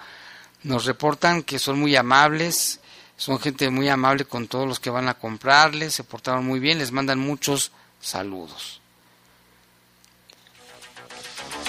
Nos 0.64 0.86
reportan 0.86 1.44
que 1.44 1.60
son 1.60 1.78
muy 1.78 1.98
amables, 1.98 2.80
son 3.18 3.40
gente 3.40 3.70
muy 3.70 3.90
amable 3.90 4.26
con 4.26 4.48
todos 4.48 4.68
los 4.68 4.80
que 4.80 4.90
van 4.90 5.08
a 5.08 5.14
comprarles, 5.14 5.94
se 5.94 6.04
portaron 6.04 6.46
muy 6.46 6.60
bien, 6.60 6.80
les 6.80 6.92
mandan 6.92 7.20
muchos 7.20 7.72
saludos. 8.00 8.82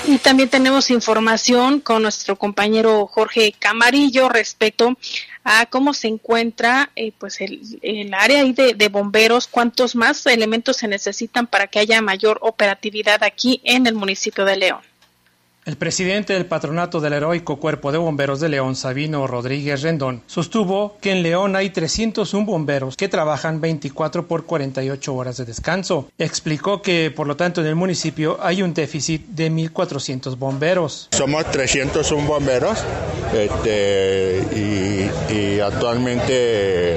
Y 0.07 0.19
también 0.19 0.51
tenemos 0.51 0.91
información 0.91 1.81
con 1.81 2.03
nuestro 2.03 2.37
compañero 2.37 3.07
Jorge 3.07 3.55
Camarillo 3.59 4.29
respecto 4.29 4.99
a 5.45 5.65
cómo 5.67 5.95
se 5.95 6.09
encuentra 6.09 6.91
eh, 6.95 7.13
pues 7.17 7.41
el, 7.41 8.13
área 8.13 8.41
ahí 8.41 8.53
de 8.53 8.89
bomberos, 8.89 9.47
cuántos 9.47 9.95
más 9.97 10.27
elementos 10.27 10.77
se 10.77 10.89
necesitan 10.89 11.47
para 11.47 11.69
que 11.69 11.79
haya 11.79 12.03
mayor 12.03 12.39
operatividad 12.43 13.23
aquí 13.23 13.63
en 13.65 13.87
el 13.87 13.95
municipio 13.95 14.45
de 14.45 14.57
León. 14.57 14.81
El 15.65 15.77
presidente 15.77 16.35
del 16.35 16.45
patronato 16.45 17.01
del 17.01 17.15
heroico 17.15 17.57
Cuerpo 17.57 17.91
de 17.91 17.97
Bomberos 17.97 18.39
de 18.39 18.51
León, 18.51 18.77
Sabino 18.77 19.27
Rodríguez 19.27 19.81
Rendón, 19.81 20.23
sostuvo 20.27 20.99
que 21.01 21.13
en 21.13 21.23
León 21.23 21.57
hay 21.57 21.71
301 21.71 22.45
bomberos 22.45 22.97
que 22.99 23.09
trabajan 23.09 23.63
24 23.63 24.29
por 24.29 24.45
48 24.45 25.15
horas 25.15 25.39
de 25.39 25.47
descanso. 25.47 26.11
Explicó 26.19 26.83
que, 26.83 27.11
por 27.11 27.27
lo 27.27 27.37
tanto, 27.37 27.63
en 27.63 27.69
el 27.69 27.77
municipio 27.77 28.39
hay 28.43 28.61
un 28.61 28.75
déficit 28.75 29.27
de 29.29 29.51
1.400 29.51 30.37
bomberos. 30.37 31.09
Somos 31.13 31.51
301 31.51 32.29
bomberos 32.29 32.85
este, 33.33 34.43
y, 35.31 35.61
actualmente 35.61 36.97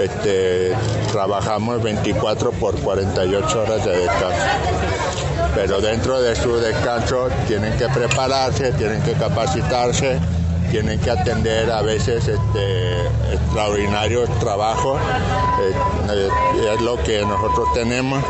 este, 0.00 0.72
trabajamos 1.12 1.82
24 1.82 2.50
por 2.52 2.80
48 2.80 3.60
horas 3.60 3.84
de 3.84 3.98
descanso. 3.98 5.25
Pero 5.54 5.80
dentro 5.80 6.20
de 6.20 6.34
su 6.34 6.56
descanso 6.56 7.28
tienen 7.46 7.76
que 7.76 7.88
prepararse, 7.88 8.72
tienen 8.72 9.02
que 9.02 9.12
capacitarse, 9.14 10.18
tienen 10.66 10.98
que 11.00 11.10
atender 11.10 11.70
a 11.70 11.82
veces 11.82 12.28
este, 12.28 13.00
extraordinarios 13.32 14.28
trabajos. 14.38 15.00
Eh, 15.00 15.72
eh, 16.10 16.28
es 16.74 16.80
lo 16.80 17.02
que 17.02 17.22
nosotros 17.22 17.72
tenemos. 17.74 18.22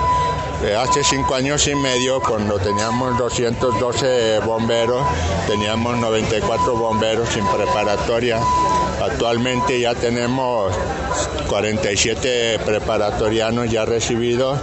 Eh, 0.65 0.75
hace 0.75 1.05
cinco 1.05 1.35
años 1.35 1.67
y 1.69 1.75
medio, 1.75 2.21
cuando 2.21 2.59
teníamos 2.59 3.19
212 3.19 4.41
bomberos, 4.41 5.05
teníamos 5.47 5.99
94 5.99 6.77
bomberos 6.77 7.29
sin 7.29 7.47
preparatoria. 7.47 8.41
Actualmente 9.03 9.79
ya 9.79 9.95
tenemos 9.95 10.73
47 11.49 12.61
preparatorianos 12.65 13.71
ya 13.71 13.85
recibidos. 13.85 14.59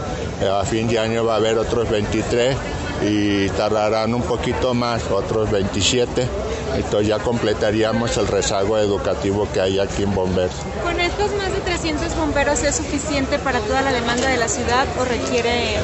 A 0.51 0.65
fin 0.65 0.87
de 0.87 0.99
año 0.99 1.23
va 1.23 1.35
a 1.35 1.37
haber 1.37 1.57
otros 1.57 1.89
23 1.89 2.57
y 3.05 3.49
tardarán 3.49 4.13
un 4.13 4.21
poquito 4.21 4.73
más, 4.73 5.03
otros 5.11 5.51
27. 5.51 6.27
Entonces 6.75 7.07
ya 7.07 7.19
completaríamos 7.19 8.17
el 8.17 8.27
rezago 8.27 8.77
educativo 8.77 9.47
que 9.53 9.61
hay 9.61 9.79
aquí 9.79 10.03
en 10.03 10.13
Bomberos. 10.13 10.55
¿Con 10.83 10.99
estos 10.99 11.33
más 11.35 11.53
de 11.53 11.59
300 11.59 12.15
bomberos 12.15 12.63
es 12.63 12.75
suficiente 12.75 13.37
para 13.39 13.59
toda 13.59 13.81
la 13.81 13.91
demanda 13.91 14.27
de 14.29 14.37
la 14.37 14.47
ciudad 14.47 14.87
o 14.99 15.05
requiere... 15.05 15.77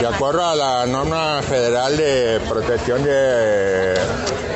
De 0.00 0.06
acuerdo 0.06 0.44
a 0.44 0.54
la 0.54 0.86
norma 0.86 1.40
federal 1.42 1.96
de 1.96 2.38
protección 2.46 3.02
de, 3.02 3.94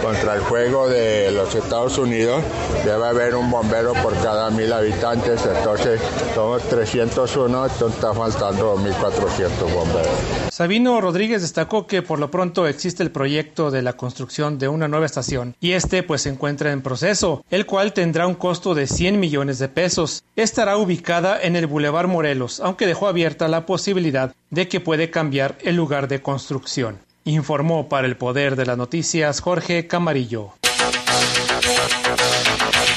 contra 0.03 0.35
el 0.35 0.43
fuego 0.43 0.87
de 0.87 1.31
los 1.31 1.55
Estados 1.55 1.97
Unidos, 1.97 2.43
debe 2.85 3.07
haber 3.07 3.35
un 3.35 3.51
bombero 3.51 3.95
por 3.95 4.15
cada 4.19 4.51
mil 4.51 4.71
habitantes, 4.71 5.41
entonces 5.47 5.99
somos 6.35 6.63
301, 6.65 7.67
entonces 7.67 7.95
está 7.95 8.13
faltando 8.13 8.77
1.400 8.77 9.73
bomberos. 9.73 10.50
Sabino 10.61 11.01
Rodríguez 11.01 11.41
destacó 11.41 11.87
que 11.87 12.03
por 12.03 12.19
lo 12.19 12.31
pronto 12.31 12.67
existe 12.67 13.03
el 13.03 13.11
proyecto 13.11 13.71
de 13.71 13.81
la 13.81 13.95
construcción 13.95 14.59
de 14.59 14.69
una 14.69 14.89
nueva 14.89 15.07
estación 15.07 15.57
y 15.59 15.73
este 15.73 16.03
pues 16.03 16.21
se 16.21 16.29
encuentra 16.29 16.71
en 16.71 16.83
proceso, 16.83 17.47
el 17.51 17.65
cual 17.65 17.95
tendrá 17.95 18.27
un 18.27 18.35
costo 18.35 18.75
de 18.75 18.87
100 18.87 19.19
millones 19.19 19.59
de 19.59 19.71
pesos. 19.71 20.23
Estará 20.37 20.77
ubicada 20.77 21.41
en 21.41 21.57
el 21.57 21.67
Boulevard 21.67 22.09
Morelos, 22.09 22.61
aunque 22.61 22.87
dejó 22.87 23.09
abierta 23.09 23.49
la 23.49 23.65
posibilidad 23.65 24.35
de 24.51 24.69
que 24.69 24.81
puede 24.81 25.09
cambiar 25.09 25.57
el 25.63 25.77
lugar 25.77 26.09
de 26.09 26.21
construcción. 26.21 26.99
Informó 27.25 27.89
para 27.89 28.07
el 28.07 28.19
Poder 28.19 28.55
de 28.55 28.67
las 28.67 28.77
Noticias 28.77 29.41
Jorge 29.41 29.87
Camarillo. 29.87 30.53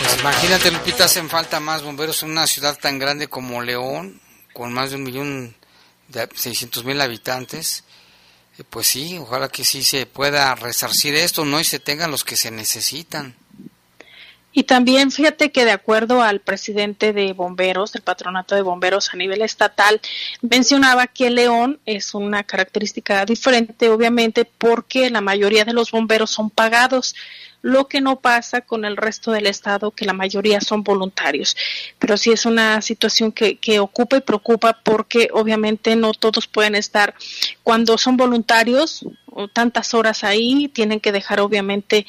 Pues 0.02 0.20
imagínate, 0.20 0.70
Lupita, 0.70 1.06
hacen 1.06 1.30
falta 1.30 1.62
más 1.62 1.82
bomberos 1.82 2.24
en 2.24 2.32
una 2.32 2.46
ciudad 2.46 2.78
tan 2.78 3.00
grande 3.00 3.30
como 3.30 3.62
León, 3.62 4.20
con 4.52 4.74
más 4.74 4.90
de 4.90 4.98
un 4.98 5.04
millón 5.04 5.56
de 6.08 6.28
600 6.34 6.84
mil 6.86 7.00
habitantes. 7.02 7.84
Eh, 8.58 8.64
Pues 8.70 8.88
sí, 8.88 9.18
ojalá 9.18 9.50
que 9.50 9.64
sí 9.64 9.84
se 9.84 10.06
pueda 10.06 10.54
resarcir 10.56 11.16
esto, 11.16 11.46
¿no? 11.46 11.60
Y 11.60 11.64
se 11.64 11.80
tengan 11.80 12.12
los 12.12 12.24
que 12.24 12.36
se 12.36 12.52
necesitan. 12.52 13.36
Y 14.56 14.64
también 14.64 15.12
fíjate 15.12 15.52
que 15.52 15.66
de 15.66 15.72
acuerdo 15.72 16.22
al 16.22 16.40
presidente 16.40 17.12
de 17.12 17.34
bomberos, 17.34 17.92
del 17.92 18.04
patronato 18.04 18.54
de 18.54 18.62
bomberos 18.62 19.12
a 19.12 19.18
nivel 19.18 19.42
estatal, 19.42 20.00
mencionaba 20.42 21.08
que 21.08 21.32
León 21.32 21.80
es 21.88 22.14
una 22.14 22.44
característica 22.44 23.26
diferente, 23.26 23.90
obviamente, 23.90 24.46
porque 24.46 25.10
la 25.10 25.22
mayoría 25.22 25.66
de 25.66 25.74
los 25.74 25.90
bomberos 25.90 26.30
son 26.30 26.52
pagados, 26.52 27.16
lo 27.64 27.88
que 27.88 28.02
no 28.02 28.20
pasa 28.20 28.62
con 28.62 28.86
el 28.86 28.98
resto 28.98 29.32
del 29.32 29.48
estado, 29.48 29.90
que 29.92 30.06
la 30.06 30.14
mayoría 30.14 30.62
son 30.62 30.84
voluntarios. 30.84 31.58
Pero 31.98 32.18
sí 32.18 32.32
es 32.32 32.46
una 32.46 32.82
situación 32.82 33.32
que, 33.32 33.58
que 33.58 33.80
ocupa 33.80 34.18
y 34.18 34.22
preocupa 34.22 34.80
porque 34.84 35.30
obviamente 35.34 35.96
no 35.96 36.14
todos 36.14 36.46
pueden 36.46 36.76
estar 36.76 37.16
cuando 37.64 37.98
son 37.98 38.18
voluntarios 38.18 39.06
tantas 39.54 39.94
horas 39.94 40.24
ahí, 40.24 40.68
tienen 40.68 41.00
que 41.00 41.12
dejar 41.12 41.40
obviamente 41.40 42.06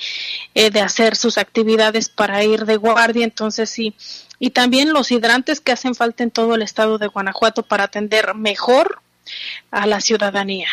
eh, 0.54 0.70
de 0.70 0.80
hacer 0.80 1.16
sus 1.16 1.38
actividades 1.38 2.08
para 2.08 2.44
ir 2.44 2.66
de 2.66 2.76
guardia, 2.76 3.24
entonces 3.24 3.70
sí. 3.70 3.94
Y 4.38 4.50
también 4.50 4.92
los 4.92 5.10
hidrantes 5.10 5.60
que 5.60 5.72
hacen 5.72 5.94
falta 5.94 6.22
en 6.22 6.30
todo 6.30 6.54
el 6.54 6.62
estado 6.62 6.98
de 6.98 7.06
Guanajuato 7.06 7.62
para 7.62 7.84
atender 7.84 8.34
mejor 8.34 9.00
a 9.70 9.86
la 9.86 10.00
ciudadanía. 10.00 10.68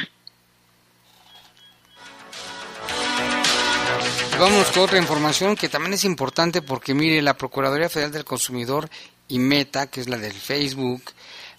Vamos 4.42 4.72
con 4.72 4.82
otra 4.82 4.98
información 4.98 5.56
que 5.56 5.70
también 5.70 5.94
es 5.94 6.04
importante 6.04 6.64
porque 6.64 6.96
mire, 6.96 7.22
la 7.22 7.38
Procuraduría 7.38 7.90
Federal 7.90 8.12
del 8.12 8.26
Consumidor 8.26 8.90
y 9.28 9.38
Meta, 9.38 9.86
que 9.86 10.02
es 10.02 10.10
la 10.10 10.18
del 10.18 10.34
Facebook, 10.34 11.04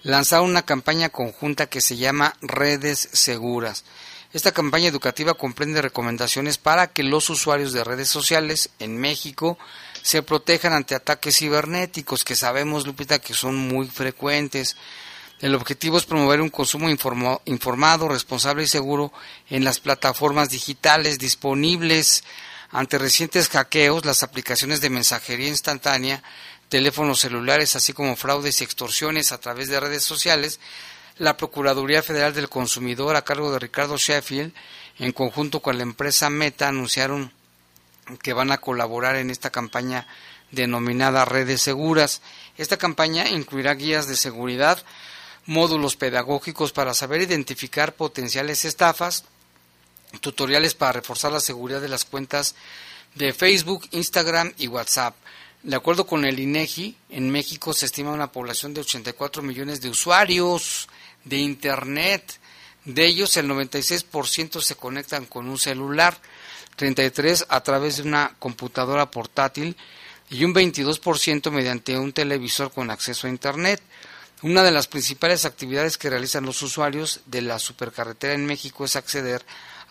lanzaron 0.02 0.50
una 0.50 0.62
campaña 0.62 1.08
conjunta 1.08 1.68
que 1.68 1.80
se 1.80 1.96
llama 1.96 2.34
Redes 2.40 3.08
Seguras. 3.12 3.84
Esta 4.32 4.50
campaña 4.50 4.88
educativa 4.88 5.34
comprende 5.34 5.80
recomendaciones 5.80 6.58
para 6.58 6.88
que 6.88 7.04
los 7.04 7.30
usuarios 7.30 7.72
de 7.72 7.84
redes 7.84 8.08
sociales 8.08 8.70
en 8.80 8.98
México 8.98 9.58
se 10.02 10.24
protejan 10.24 10.72
ante 10.72 10.96
ataques 10.96 11.36
cibernéticos 11.36 12.24
que 12.24 12.34
sabemos, 12.34 12.84
Lupita, 12.84 13.20
que 13.20 13.32
son 13.32 13.54
muy 13.54 13.86
frecuentes. 13.86 14.76
El 15.38 15.54
objetivo 15.54 15.98
es 15.98 16.04
promover 16.04 16.40
un 16.40 16.50
consumo 16.50 16.88
informado, 16.90 18.08
responsable 18.08 18.64
y 18.64 18.66
seguro 18.66 19.12
en 19.50 19.62
las 19.62 19.78
plataformas 19.78 20.50
digitales 20.50 21.20
disponibles 21.20 22.24
ante 22.72 22.98
recientes 22.98 23.48
hackeos, 23.50 24.04
las 24.06 24.22
aplicaciones 24.22 24.80
de 24.80 24.90
mensajería 24.90 25.48
instantánea, 25.48 26.22
teléfonos 26.70 27.20
celulares, 27.20 27.76
así 27.76 27.92
como 27.92 28.16
fraudes 28.16 28.60
y 28.60 28.64
extorsiones 28.64 29.30
a 29.30 29.38
través 29.38 29.68
de 29.68 29.78
redes 29.78 30.02
sociales, 30.02 30.58
la 31.18 31.36
Procuraduría 31.36 32.02
Federal 32.02 32.32
del 32.32 32.48
Consumidor, 32.48 33.14
a 33.14 33.22
cargo 33.22 33.52
de 33.52 33.58
Ricardo 33.58 33.98
Sheffield, 33.98 34.54
en 34.98 35.12
conjunto 35.12 35.60
con 35.60 35.76
la 35.76 35.82
empresa 35.82 36.30
Meta, 36.30 36.68
anunciaron 36.68 37.30
que 38.22 38.32
van 38.32 38.50
a 38.50 38.58
colaborar 38.58 39.16
en 39.16 39.28
esta 39.28 39.50
campaña 39.50 40.06
denominada 40.50 41.26
Redes 41.26 41.60
Seguras. 41.60 42.22
Esta 42.56 42.78
campaña 42.78 43.28
incluirá 43.28 43.74
guías 43.74 44.08
de 44.08 44.16
seguridad, 44.16 44.82
módulos 45.44 45.96
pedagógicos 45.96 46.72
para 46.72 46.94
saber 46.94 47.20
identificar 47.20 47.94
potenciales 47.94 48.64
estafas, 48.64 49.24
tutoriales 50.20 50.74
para 50.74 50.92
reforzar 50.92 51.32
la 51.32 51.40
seguridad 51.40 51.80
de 51.80 51.88
las 51.88 52.04
cuentas 52.04 52.54
de 53.14 53.32
Facebook, 53.32 53.88
Instagram 53.90 54.52
y 54.58 54.68
WhatsApp. 54.68 55.14
De 55.62 55.76
acuerdo 55.76 56.06
con 56.06 56.24
el 56.24 56.40
INEGI, 56.40 56.96
en 57.10 57.30
México 57.30 57.72
se 57.72 57.86
estima 57.86 58.10
una 58.10 58.32
población 58.32 58.74
de 58.74 58.80
84 58.80 59.42
millones 59.42 59.80
de 59.80 59.90
usuarios 59.90 60.88
de 61.24 61.38
Internet. 61.38 62.40
De 62.84 63.06
ellos, 63.06 63.36
el 63.36 63.48
96% 63.48 64.60
se 64.60 64.74
conectan 64.74 65.26
con 65.26 65.48
un 65.48 65.58
celular, 65.58 66.18
33 66.74 67.46
a 67.48 67.62
través 67.62 67.98
de 67.98 68.02
una 68.02 68.34
computadora 68.40 69.10
portátil 69.10 69.76
y 70.30 70.44
un 70.44 70.52
22% 70.52 71.50
mediante 71.50 71.96
un 71.96 72.12
televisor 72.12 72.72
con 72.72 72.90
acceso 72.90 73.26
a 73.26 73.30
Internet. 73.30 73.80
Una 74.42 74.64
de 74.64 74.72
las 74.72 74.88
principales 74.88 75.44
actividades 75.44 75.96
que 75.96 76.10
realizan 76.10 76.44
los 76.44 76.60
usuarios 76.62 77.20
de 77.26 77.42
la 77.42 77.60
supercarretera 77.60 78.34
en 78.34 78.46
México 78.46 78.84
es 78.84 78.96
acceder 78.96 79.42
a 79.42 79.44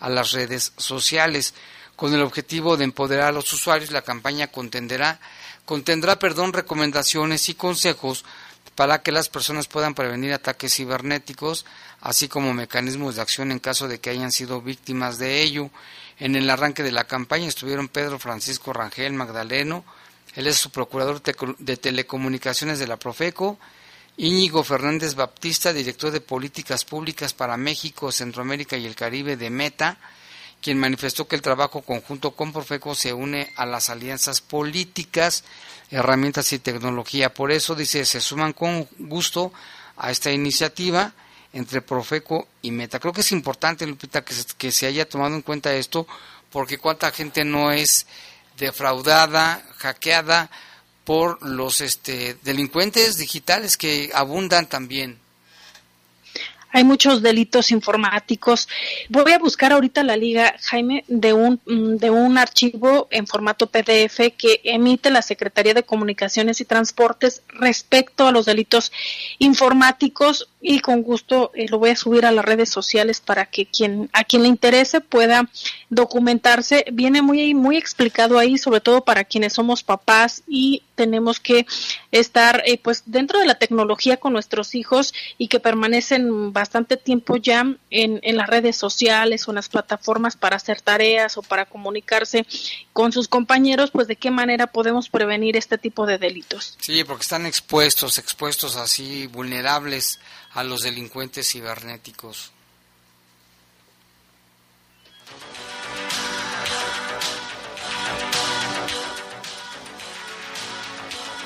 las 0.08 0.32
redes 0.32 0.72
sociales. 0.76 1.54
Con 1.96 2.14
el 2.14 2.22
objetivo 2.22 2.76
de 2.76 2.84
empoderar 2.84 3.28
a 3.28 3.32
los 3.32 3.52
usuarios, 3.52 3.90
la 3.90 4.02
campaña 4.02 4.48
contendrá 4.48 5.18
perdón, 6.18 6.52
recomendaciones 6.52 7.48
y 7.48 7.54
consejos 7.54 8.24
para 8.74 9.02
que 9.02 9.12
las 9.12 9.28
personas 9.28 9.68
puedan 9.68 9.94
prevenir 9.94 10.32
ataques 10.32 10.74
cibernéticos, 10.74 11.66
así 12.00 12.28
como 12.28 12.54
mecanismos 12.54 13.16
de 13.16 13.22
acción 13.22 13.52
en 13.52 13.58
caso 13.58 13.86
de 13.86 14.00
que 14.00 14.10
hayan 14.10 14.32
sido 14.32 14.62
víctimas 14.62 15.18
de 15.18 15.42
ello. 15.42 15.70
En 16.18 16.36
el 16.36 16.48
arranque 16.48 16.82
de 16.82 16.92
la 16.92 17.04
campaña 17.04 17.46
estuvieron 17.46 17.88
Pedro 17.88 18.18
Francisco 18.18 18.72
Rangel 18.72 19.12
Magdaleno, 19.12 19.84
él 20.34 20.46
es 20.46 20.56
su 20.56 20.70
procurador 20.70 21.20
de 21.22 21.76
telecomunicaciones 21.76 22.78
de 22.78 22.86
la 22.86 22.96
Profeco, 22.96 23.58
Íñigo 24.16 24.62
Fernández 24.62 25.14
Baptista, 25.14 25.72
director 25.72 26.10
de 26.10 26.20
Políticas 26.20 26.84
Públicas 26.84 27.32
para 27.32 27.56
México, 27.56 28.12
Centroamérica 28.12 28.76
y 28.76 28.86
el 28.86 28.94
Caribe 28.94 29.36
de 29.36 29.48
Meta, 29.48 29.96
quien 30.60 30.78
manifestó 30.78 31.26
que 31.26 31.34
el 31.34 31.42
trabajo 31.42 31.80
conjunto 31.80 32.32
con 32.32 32.52
Profeco 32.52 32.94
se 32.94 33.12
une 33.12 33.52
a 33.56 33.64
las 33.64 33.88
alianzas 33.88 34.40
políticas, 34.40 35.44
herramientas 35.90 36.52
y 36.52 36.58
tecnología. 36.58 37.32
Por 37.32 37.50
eso, 37.50 37.74
dice, 37.74 38.04
se 38.04 38.20
suman 38.20 38.52
con 38.52 38.86
gusto 38.98 39.52
a 39.96 40.10
esta 40.10 40.30
iniciativa 40.30 41.12
entre 41.52 41.80
Profeco 41.80 42.48
y 42.60 42.70
Meta. 42.70 43.00
Creo 43.00 43.12
que 43.12 43.22
es 43.22 43.32
importante, 43.32 43.86
Lupita, 43.86 44.24
que 44.24 44.34
se, 44.34 44.44
que 44.56 44.72
se 44.72 44.86
haya 44.86 45.08
tomado 45.08 45.34
en 45.34 45.42
cuenta 45.42 45.74
esto, 45.74 46.06
porque 46.50 46.78
cuánta 46.78 47.10
gente 47.12 47.44
no 47.44 47.72
es 47.72 48.06
defraudada, 48.58 49.64
hackeada 49.78 50.50
por 51.04 51.42
los 51.42 51.80
este, 51.80 52.36
delincuentes 52.44 53.18
digitales 53.18 53.76
que 53.76 54.10
abundan 54.14 54.68
también. 54.68 55.18
hay 56.72 56.84
muchos 56.84 57.22
delitos 57.22 57.70
informáticos. 57.70 58.66
Voy 59.10 59.32
a 59.32 59.38
buscar 59.38 59.72
ahorita 59.72 60.02
la 60.02 60.16
liga, 60.16 60.54
Jaime, 60.62 61.04
de 61.06 61.34
un, 61.34 61.60
mm, 61.66 61.96
de 61.96 62.10
un 62.10 62.38
archivo 62.38 63.08
en 63.10 63.26
formato 63.26 63.66
PDF 63.66 64.32
que 64.36 64.60
emite 64.64 65.10
la 65.10 65.20
Secretaría 65.20 65.74
de 65.74 65.82
Comunicaciones 65.82 66.60
y 66.60 66.64
Transportes 66.64 67.42
respecto 67.48 68.26
a 68.26 68.32
los 68.32 68.46
delitos 68.46 68.90
informáticos 69.38 70.48
y 70.62 70.80
con 70.80 71.02
gusto 71.02 71.50
eh, 71.54 71.66
lo 71.68 71.78
voy 71.78 71.90
a 71.90 71.96
subir 71.96 72.24
a 72.24 72.32
las 72.32 72.44
redes 72.44 72.70
sociales 72.70 73.20
para 73.20 73.46
que 73.46 73.66
quien 73.66 74.08
a 74.12 74.24
quien 74.24 74.42
le 74.42 74.48
interese 74.48 75.00
pueda 75.00 75.50
documentarse. 75.90 76.86
Viene 76.92 77.20
muy 77.20 77.52
muy 77.54 77.76
explicado 77.76 78.38
ahí, 78.38 78.56
sobre 78.56 78.80
todo 78.80 79.04
para 79.04 79.24
quienes 79.24 79.52
somos 79.52 79.82
papás 79.82 80.42
y 80.48 80.82
tenemos 81.02 81.40
que 81.40 81.66
estar 82.12 82.62
eh, 82.64 82.78
pues 82.78 83.02
dentro 83.06 83.40
de 83.40 83.44
la 83.44 83.56
tecnología 83.56 84.18
con 84.18 84.32
nuestros 84.32 84.76
hijos 84.76 85.12
y 85.36 85.48
que 85.48 85.58
permanecen 85.58 86.52
bastante 86.52 86.96
tiempo 86.96 87.38
ya 87.38 87.66
en, 87.90 88.20
en 88.22 88.36
las 88.36 88.48
redes 88.48 88.76
sociales 88.76 89.48
o 89.48 89.50
en 89.50 89.56
las 89.56 89.68
plataformas 89.68 90.36
para 90.36 90.54
hacer 90.54 90.80
tareas 90.80 91.36
o 91.36 91.42
para 91.42 91.64
comunicarse 91.64 92.46
con 92.92 93.10
sus 93.10 93.26
compañeros, 93.26 93.90
pues 93.90 94.06
de 94.06 94.14
qué 94.14 94.30
manera 94.30 94.68
podemos 94.68 95.08
prevenir 95.08 95.56
este 95.56 95.76
tipo 95.76 96.06
de 96.06 96.18
delitos. 96.18 96.76
Sí, 96.80 97.02
porque 97.02 97.22
están 97.22 97.46
expuestos, 97.46 98.18
expuestos 98.18 98.76
así, 98.76 99.26
vulnerables 99.26 100.20
a 100.52 100.62
los 100.62 100.82
delincuentes 100.82 101.50
cibernéticos. 101.50 102.52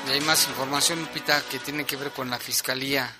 Y 0.06 0.10
hay 0.12 0.20
más 0.20 0.46
información, 0.48 1.00
Lupita, 1.00 1.42
que 1.50 1.58
tiene 1.58 1.84
que 1.84 1.96
ver 1.96 2.10
con 2.10 2.30
la 2.30 2.38
fiscalía. 2.38 3.12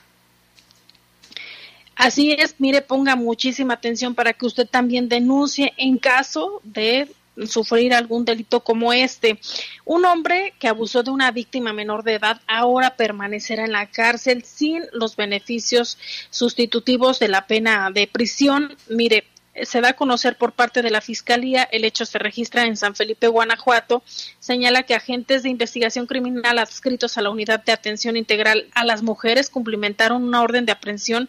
Así 1.97 2.33
es, 2.33 2.57
mire, 2.59 2.83
ponga 2.83 3.17
muchísima 3.17 3.75
atención 3.75 4.15
para 4.15 4.35
que 4.35 4.47
usted 4.47 4.69
también 4.69 5.09
denuncie 5.09 5.73
en 5.79 5.99
caso 5.99 6.61
de 6.63 7.11
sufrir 7.47 7.93
algún 7.93 8.25
delito 8.25 8.61
como 8.61 8.93
este. 8.93 9.41
Un 9.85 10.05
hombre 10.05 10.55
que 10.59 10.69
abusó 10.69 11.03
de 11.03 11.11
una 11.11 11.31
víctima 11.31 11.73
menor 11.73 12.03
de 12.03 12.15
edad 12.15 12.41
ahora 12.47 12.97
permanecerá 12.97 13.65
en 13.65 13.73
la 13.73 13.91
cárcel 13.91 14.45
sin 14.45 14.85
los 14.93 15.17
beneficios 15.17 15.99
sustitutivos 16.31 17.19
de 17.19 17.29
la 17.29 17.47
pena 17.47 17.91
de 17.91 18.07
prisión. 18.07 18.77
Mire, 18.89 19.27
se 19.65 19.81
da 19.81 19.91
a 19.91 19.97
conocer 19.97 20.37
por 20.37 20.53
parte 20.53 20.83
de 20.83 20.91
la 20.91 21.01
Fiscalía, 21.01 21.63
el 21.65 21.85
hecho 21.85 22.05
se 22.05 22.19
registra 22.19 22.65
en 22.65 22.77
San 22.77 22.95
Felipe, 22.95 23.29
Guanajuato, 23.29 24.03
señala 24.39 24.83
que 24.83 24.95
agentes 24.95 25.43
de 25.43 25.51
investigación 25.51 26.07
criminal 26.07 26.59
adscritos 26.59 27.17
a 27.17 27.23
la 27.23 27.31
Unidad 27.31 27.65
de 27.65 27.73
Atención 27.73 28.17
Integral 28.17 28.69
a 28.75 28.85
las 28.85 29.03
Mujeres 29.03 29.51
cumplimentaron 29.51 30.23
una 30.23 30.43
orden 30.43 30.67
de 30.67 30.73
aprehensión 30.73 31.29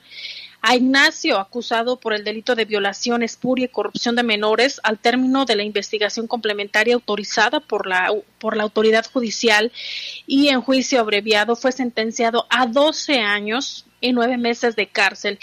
a 0.61 0.75
Ignacio, 0.75 1.39
acusado 1.39 1.97
por 1.97 2.13
el 2.13 2.23
delito 2.23 2.55
de 2.55 2.65
violación, 2.65 3.23
espuria 3.23 3.65
y 3.65 3.69
corrupción 3.69 4.15
de 4.15 4.23
menores, 4.23 4.81
al 4.83 4.97
término 4.97 5.45
de 5.45 5.55
la 5.55 5.63
investigación 5.63 6.27
complementaria 6.27 6.95
autorizada 6.95 7.59
por 7.59 7.87
la, 7.87 8.11
por 8.39 8.57
la 8.57 8.63
autoridad 8.63 9.05
judicial 9.11 9.71
y 10.25 10.49
en 10.49 10.61
juicio 10.61 10.99
abreviado 10.99 11.55
fue 11.55 11.71
sentenciado 11.71 12.47
a 12.49 12.65
12 12.65 13.19
años 13.19 13.85
y 14.01 14.13
nueve 14.13 14.37
meses 14.37 14.75
de 14.75 14.87
cárcel. 14.87 15.39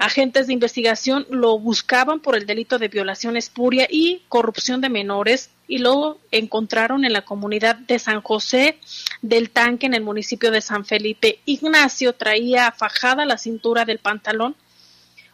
Agentes 0.00 0.46
de 0.46 0.52
investigación 0.52 1.26
lo 1.28 1.58
buscaban 1.58 2.20
por 2.20 2.36
el 2.36 2.46
delito 2.46 2.78
de 2.78 2.86
violación 2.86 3.36
espuria 3.36 3.88
y 3.90 4.22
corrupción 4.28 4.80
de 4.80 4.88
menores 4.88 5.50
y 5.66 5.78
lo 5.78 6.20
encontraron 6.30 7.04
en 7.04 7.12
la 7.12 7.24
comunidad 7.24 7.74
de 7.74 7.98
San 7.98 8.20
José 8.22 8.78
del 9.22 9.50
Tanque 9.50 9.86
en 9.86 9.94
el 9.94 10.04
municipio 10.04 10.52
de 10.52 10.60
San 10.60 10.84
Felipe. 10.84 11.40
Ignacio 11.46 12.12
traía 12.12 12.70
fajada 12.70 13.26
la 13.26 13.38
cintura 13.38 13.84
del 13.84 13.98
pantalón 13.98 14.54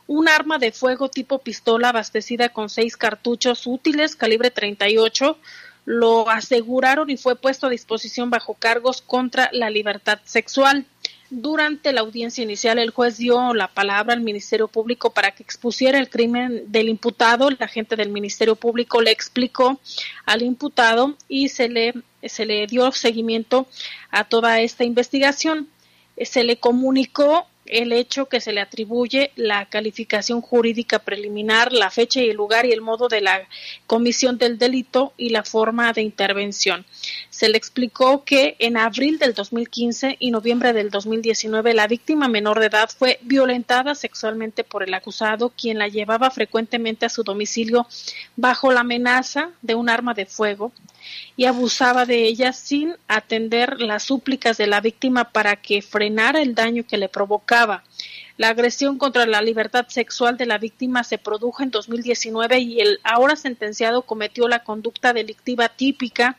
un 0.06 0.28
arma 0.28 0.58
de 0.58 0.72
fuego 0.72 1.10
tipo 1.10 1.40
pistola 1.40 1.90
abastecida 1.90 2.48
con 2.48 2.70
seis 2.70 2.96
cartuchos 2.96 3.66
útiles 3.66 4.16
calibre 4.16 4.50
38 4.50 5.38
lo 5.84 6.30
aseguraron 6.30 7.10
y 7.10 7.18
fue 7.18 7.36
puesto 7.36 7.66
a 7.66 7.70
disposición 7.70 8.30
bajo 8.30 8.54
cargos 8.54 9.02
contra 9.02 9.50
la 9.52 9.68
libertad 9.68 10.20
sexual. 10.24 10.86
Durante 11.36 11.92
la 11.92 12.02
audiencia 12.02 12.44
inicial, 12.44 12.78
el 12.78 12.90
juez 12.90 13.18
dio 13.18 13.54
la 13.54 13.66
palabra 13.66 14.14
al 14.14 14.20
Ministerio 14.20 14.68
Público 14.68 15.10
para 15.10 15.32
que 15.32 15.42
expusiera 15.42 15.98
el 15.98 16.08
crimen 16.08 16.62
del 16.68 16.88
imputado. 16.88 17.50
La 17.50 17.66
agente 17.66 17.96
del 17.96 18.10
Ministerio 18.10 18.54
Público 18.54 19.00
le 19.00 19.10
explicó 19.10 19.80
al 20.26 20.42
imputado 20.42 21.16
y 21.26 21.48
se 21.48 21.68
le, 21.68 21.92
se 22.22 22.46
le 22.46 22.68
dio 22.68 22.92
seguimiento 22.92 23.66
a 24.12 24.22
toda 24.22 24.60
esta 24.60 24.84
investigación. 24.84 25.68
Se 26.22 26.44
le 26.44 26.58
comunicó 26.58 27.48
el 27.66 27.92
hecho 27.92 28.26
que 28.26 28.40
se 28.40 28.52
le 28.52 28.60
atribuye 28.60 29.32
la 29.36 29.66
calificación 29.66 30.40
jurídica 30.40 30.98
preliminar, 30.98 31.72
la 31.72 31.90
fecha 31.90 32.20
y 32.20 32.30
el 32.30 32.36
lugar 32.36 32.66
y 32.66 32.72
el 32.72 32.80
modo 32.80 33.08
de 33.08 33.20
la 33.20 33.48
comisión 33.86 34.38
del 34.38 34.58
delito 34.58 35.12
y 35.16 35.30
la 35.30 35.44
forma 35.44 35.92
de 35.92 36.02
intervención. 36.02 36.84
Se 37.30 37.48
le 37.48 37.56
explicó 37.56 38.24
que 38.24 38.56
en 38.58 38.76
abril 38.76 39.18
del 39.18 39.34
2015 39.34 40.16
y 40.18 40.30
noviembre 40.30 40.72
del 40.72 40.90
2019 40.90 41.74
la 41.74 41.86
víctima 41.86 42.28
menor 42.28 42.60
de 42.60 42.66
edad 42.66 42.90
fue 42.96 43.18
violentada 43.22 43.94
sexualmente 43.94 44.64
por 44.64 44.82
el 44.82 44.94
acusado, 44.94 45.50
quien 45.50 45.78
la 45.78 45.88
llevaba 45.88 46.30
frecuentemente 46.30 47.06
a 47.06 47.10
su 47.10 47.22
domicilio 47.22 47.86
bajo 48.36 48.72
la 48.72 48.80
amenaza 48.80 49.50
de 49.62 49.74
un 49.74 49.88
arma 49.88 50.14
de 50.14 50.26
fuego 50.26 50.72
y 51.36 51.44
abusaba 51.44 52.06
de 52.06 52.24
ella 52.24 52.52
sin 52.52 52.94
atender 53.08 53.80
las 53.80 54.04
súplicas 54.04 54.56
de 54.56 54.66
la 54.66 54.80
víctima 54.80 55.30
para 55.30 55.56
que 55.56 55.82
frenara 55.82 56.40
el 56.40 56.54
daño 56.54 56.84
que 56.86 56.98
le 56.98 57.08
provocaba. 57.08 57.84
La 58.36 58.48
agresión 58.48 58.98
contra 58.98 59.26
la 59.26 59.40
libertad 59.42 59.86
sexual 59.88 60.36
de 60.36 60.46
la 60.46 60.58
víctima 60.58 61.04
se 61.04 61.18
produjo 61.18 61.62
en 61.62 61.70
2019 61.70 62.58
y 62.58 62.80
el 62.80 62.98
ahora 63.04 63.36
sentenciado 63.36 64.02
cometió 64.02 64.48
la 64.48 64.64
conducta 64.64 65.12
delictiva 65.12 65.68
típica 65.68 66.36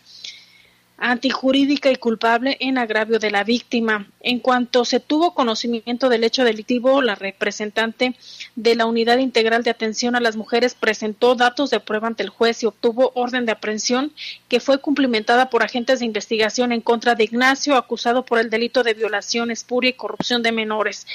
antijurídica 0.97 1.91
y 1.91 1.97
culpable 1.97 2.57
en 2.59 2.77
agravio 2.77 3.19
de 3.19 3.31
la 3.31 3.43
víctima. 3.43 4.07
En 4.21 4.39
cuanto 4.39 4.85
se 4.85 4.99
tuvo 4.99 5.33
conocimiento 5.33 6.09
del 6.09 6.23
hecho 6.23 6.43
delictivo, 6.43 7.01
la 7.01 7.15
representante 7.15 8.15
de 8.55 8.75
la 8.75 8.85
Unidad 8.85 9.17
Integral 9.17 9.63
de 9.63 9.71
Atención 9.71 10.15
a 10.15 10.19
las 10.19 10.35
Mujeres 10.35 10.73
presentó 10.73 11.35
datos 11.35 11.69
de 11.69 11.79
prueba 11.79 12.07
ante 12.07 12.23
el 12.23 12.29
juez 12.29 12.63
y 12.63 12.65
obtuvo 12.65 13.11
orden 13.15 13.45
de 13.45 13.51
aprehensión 13.51 14.13
que 14.47 14.59
fue 14.59 14.79
cumplimentada 14.79 15.49
por 15.49 15.63
agentes 15.63 15.99
de 15.99 16.05
investigación 16.05 16.71
en 16.71 16.81
contra 16.81 17.15
de 17.15 17.25
Ignacio, 17.25 17.75
acusado 17.75 18.25
por 18.25 18.39
el 18.39 18.49
delito 18.49 18.83
de 18.83 18.93
violación, 18.93 19.51
espuria 19.51 19.89
y 19.89 19.93
corrupción 19.93 20.43
de 20.43 20.51
menores. 20.51 21.05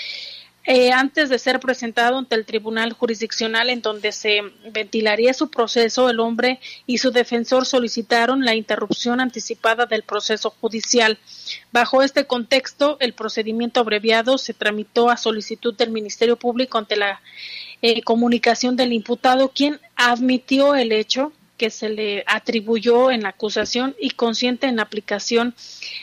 Eh, 0.64 0.92
antes 0.92 1.30
de 1.30 1.38
ser 1.38 1.58
presentado 1.58 2.18
ante 2.18 2.34
el 2.34 2.44
tribunal 2.44 2.92
jurisdiccional 2.92 3.70
en 3.70 3.80
donde 3.80 4.12
se 4.12 4.42
ventilaría 4.72 5.32
su 5.32 5.50
proceso, 5.50 6.11
el 6.11 6.20
hombre 6.20 6.61
y 6.86 6.98
su 6.98 7.11
defensor 7.11 7.64
solicitaron 7.64 8.44
la 8.44 8.54
interrupción 8.54 9.20
anticipada 9.20 9.86
del 9.86 10.02
proceso 10.02 10.50
judicial. 10.61 11.18
Bajo 11.72 12.02
este 12.02 12.26
contexto, 12.26 12.98
el 13.00 13.14
procedimiento 13.14 13.80
abreviado 13.80 14.36
se 14.36 14.52
tramitó 14.52 15.08
a 15.08 15.16
solicitud 15.16 15.74
del 15.74 15.90
Ministerio 15.90 16.36
Público 16.36 16.76
ante 16.76 16.96
la 16.96 17.22
eh, 17.80 18.02
comunicación 18.02 18.76
del 18.76 18.92
imputado, 18.92 19.48
quien 19.48 19.80
admitió 19.96 20.74
el 20.74 20.92
hecho 20.92 21.32
que 21.56 21.70
se 21.70 21.88
le 21.88 22.22
atribuyó 22.26 23.11
en 23.11 23.22
la 23.22 23.30
acusación 23.30 23.94
y 23.98 24.11
consciente 24.11 24.66
en 24.66 24.76
la 24.76 24.82
aplicación 24.82 25.54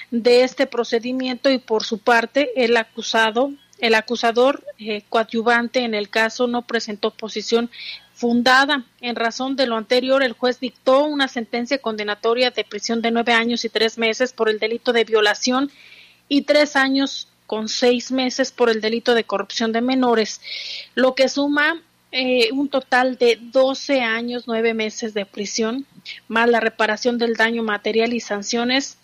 de 0.10 0.44
este 0.44 0.66
procedimiento 0.66 1.50
y 1.52 1.60
por 1.60 1.84
su 1.84 2.00
parte 2.00 2.52
el 2.64 2.78
acusado 2.78 3.52
el 3.80 3.96
acusador 3.96 4.64
eh, 4.80 5.04
coadyuvante 5.10 5.80
en 5.80 5.94
el 5.94 6.10
caso 6.10 6.48
no 6.48 6.64
presentó 6.64 7.12
posición 7.12 7.70
fundada. 8.14 8.86
En 9.02 9.16
razón 9.16 9.56
de 9.56 9.68
lo 9.68 9.78
anterior, 9.78 10.24
el 10.24 10.34
juez 10.34 10.60
dictó 10.60 11.06
una 11.06 11.28
sentencia 11.28 11.78
condenatoria 11.78 12.50
de 12.52 12.64
prisión 12.64 13.02
de 13.02 13.12
nueve 13.12 13.34
años 13.34 13.64
y 13.66 13.70
tres 13.70 13.98
meses 13.98 14.34
por 14.34 14.50
el 14.50 14.60
delito 14.60 14.94
de 14.94 15.04
violación 15.04 15.72
y 16.28 16.42
tres 16.42 16.76
años 16.76 17.28
con 17.46 17.70
seis 17.70 18.12
meses 18.12 18.52
por 18.52 18.70
el 18.70 18.82
delito 18.82 19.14
de 19.14 19.24
corrupción 19.24 19.72
de 19.72 19.82
menores, 19.82 20.42
lo 20.96 21.16
que 21.16 21.30
suma 21.30 21.82
eh, 22.12 22.50
un 22.52 22.70
total 22.70 23.18
de 23.18 23.38
doce 23.40 24.02
años, 24.02 24.44
nueve 24.48 24.74
meses 24.74 25.14
de 25.14 25.26
prisión, 25.26 25.86
más 26.28 26.50
la 26.50 26.60
reparación 26.60 27.18
del 27.18 27.36
daño 27.36 27.64
material 27.64 28.14
y 28.14 28.20
sanciones 28.20 28.98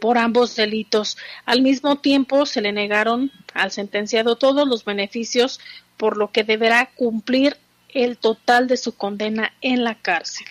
por 0.00 0.18
ambos 0.18 0.56
delitos. 0.56 1.16
Al 1.44 1.62
mismo 1.62 1.96
tiempo, 1.96 2.46
se 2.46 2.60
le 2.60 2.72
negaron 2.72 3.32
al 3.54 3.72
sentenciado 3.72 4.36
todos 4.36 4.68
los 4.68 4.84
beneficios, 4.84 5.60
por 5.96 6.16
lo 6.16 6.30
que 6.30 6.44
deberá 6.44 6.90
cumplir 6.94 7.56
el 7.88 8.18
total 8.18 8.68
de 8.68 8.76
su 8.76 8.94
condena 8.94 9.52
en 9.60 9.84
la 9.84 9.94
cárcel. 9.94 10.46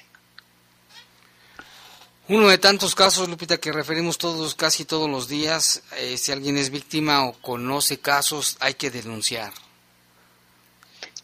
Uno 2.28 2.48
de 2.50 2.58
tantos 2.58 2.96
casos, 2.96 3.30
Lupita, 3.30 3.60
que 3.60 3.72
referimos 3.72 4.18
todos, 4.18 4.56
casi 4.56 4.84
todos 4.84 5.08
los 5.08 5.28
días, 5.28 5.84
eh, 5.98 6.18
si 6.18 6.32
alguien 6.32 6.58
es 6.58 6.72
víctima 6.72 7.24
o 7.24 7.34
conoce 7.34 8.00
casos, 8.00 8.58
hay 8.60 8.74
que 8.74 8.90
denunciar. 8.90 9.54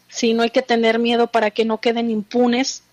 Sí, 0.08 0.32
no 0.32 0.44
hay 0.44 0.50
que 0.50 0.62
tener 0.62 1.00
miedo 1.00 1.26
para 1.26 1.50
que 1.50 1.64
no 1.64 1.80
queden 1.80 2.08
impunes, 2.08 2.84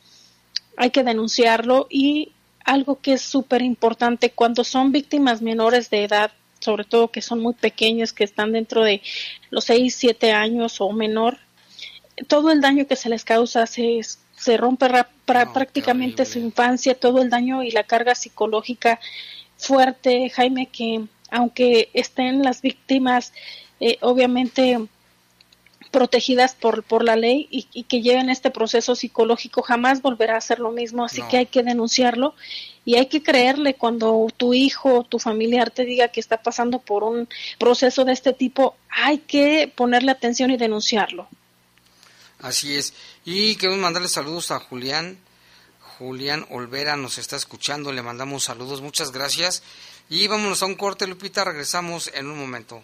hay 0.75 0.89
que 0.89 1.03
denunciarlo 1.03 1.85
y 1.89 2.33
algo 2.69 3.01
que 3.01 3.13
es 3.13 3.21
súper 3.23 3.63
importante 3.63 4.29
cuando 4.29 4.63
son 4.63 4.91
víctimas 4.91 5.41
menores 5.41 5.89
de 5.89 6.03
edad, 6.03 6.31
sobre 6.59 6.83
todo 6.83 7.09
que 7.09 7.21
son 7.21 7.39
muy 7.39 7.55
pequeños, 7.55 8.13
que 8.13 8.23
están 8.23 8.51
dentro 8.51 8.83
de 8.83 9.01
los 9.49 9.65
6, 9.65 9.95
7 9.95 10.33
años 10.33 10.79
o 10.79 10.91
menor, 10.91 11.39
todo 12.27 12.51
el 12.51 12.61
daño 12.61 12.85
que 12.85 12.95
se 12.95 13.09
les 13.09 13.23
causa 13.23 13.65
se, 13.65 14.01
se 14.37 14.57
rompe 14.57 14.87
prácticamente 15.25 16.25
su 16.25 16.37
infancia, 16.37 16.93
todo 16.93 17.21
el 17.23 17.31
daño 17.31 17.63
y 17.63 17.71
la 17.71 17.85
carga 17.85 18.13
psicológica 18.13 18.99
fuerte, 19.57 20.29
Jaime, 20.29 20.67
que 20.67 21.05
aunque 21.31 21.89
estén 21.93 22.43
las 22.43 22.61
víctimas, 22.61 23.33
eh, 23.79 23.97
obviamente 24.01 24.77
protegidas 25.91 26.55
por, 26.55 26.83
por 26.83 27.03
la 27.03 27.15
ley 27.15 27.47
y, 27.49 27.83
que 27.83 28.01
lleven 28.01 28.29
este 28.29 28.51
proceso 28.51 28.95
psicológico 28.95 29.61
jamás 29.61 30.01
volverá 30.01 30.37
a 30.37 30.41
ser 30.41 30.59
lo 30.59 30.71
mismo, 30.71 31.03
así 31.03 31.21
que 31.29 31.37
hay 31.37 31.45
que 31.47 31.63
denunciarlo 31.63 32.35
y 32.85 32.95
hay 32.95 33.07
que 33.07 33.23
creerle 33.23 33.75
cuando 33.75 34.27
tu 34.35 34.53
hijo 34.53 34.99
o 34.99 35.03
tu 35.03 35.19
familiar 35.19 35.71
te 35.71 35.85
diga 35.85 36.09
que 36.09 36.19
está 36.19 36.41
pasando 36.41 36.79
por 36.79 37.03
un 37.03 37.27
proceso 37.57 38.05
de 38.05 38.13
este 38.13 38.33
tipo, 38.33 38.75
hay 38.89 39.19
que 39.19 39.71
ponerle 39.75 40.11
atención 40.11 40.51
y 40.51 40.57
denunciarlo. 40.57 41.27
Así 42.39 42.75
es. 42.75 42.93
Y 43.25 43.55
queremos 43.55 43.81
mandarle 43.81 44.07
saludos 44.07 44.51
a 44.51 44.59
Julián. 44.59 45.19
Julián 45.97 46.45
Olvera 46.49 46.95
nos 46.95 47.17
está 47.17 47.35
escuchando, 47.35 47.91
le 47.91 48.01
mandamos 48.01 48.45
saludos, 48.45 48.81
muchas 48.81 49.11
gracias. 49.11 49.63
Y 50.09 50.27
vámonos 50.27 50.63
a 50.63 50.65
un 50.65 50.75
corte, 50.75 51.05
Lupita, 51.05 51.43
regresamos 51.43 52.09
en 52.13 52.27
un 52.27 52.39
momento. 52.39 52.81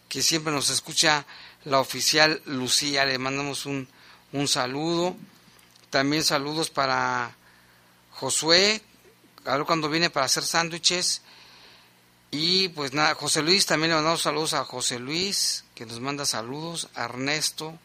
que 0.09 0.22
siempre 0.22 0.53
nos 0.53 0.70
escucha 0.70 1.24
la 1.64 1.80
oficial 1.80 2.42
Lucía. 2.46 3.05
Le 3.05 3.18
mandamos 3.18 3.64
un, 3.66 3.88
un 4.32 4.49
saludo. 4.49 5.16
También 5.90 6.24
saludos 6.24 6.68
para 6.68 7.34
Josué, 8.12 8.82
a 9.44 9.57
ver 9.57 9.64
cuando 9.64 9.88
viene 9.88 10.11
para 10.11 10.26
hacer 10.26 10.44
sándwiches. 10.44 11.22
Y 12.31 12.68
pues 12.68 12.93
nada, 12.93 13.14
José 13.14 13.43
Luis, 13.43 13.64
también 13.64 13.91
le 13.91 13.97
mandamos 13.97 14.20
saludos 14.20 14.53
a 14.53 14.64
José 14.64 14.99
Luis, 14.99 15.64
que 15.74 15.87
nos 15.87 16.01
manda 16.01 16.26
saludos, 16.26 16.89
a 16.95 17.05
Ernesto, 17.05 17.79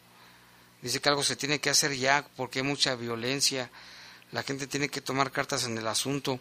dice 0.82 1.00
que 1.00 1.08
algo 1.08 1.22
se 1.22 1.36
tiene 1.36 1.60
que 1.60 1.70
hacer 1.70 1.96
ya 1.96 2.26
porque 2.36 2.58
hay 2.58 2.64
mucha 2.64 2.94
violencia, 2.94 3.70
la 4.32 4.42
gente 4.42 4.66
tiene 4.66 4.88
que 4.90 5.00
tomar 5.00 5.30
cartas 5.32 5.64
en 5.64 5.78
el 5.78 5.86
asunto. 5.86 6.40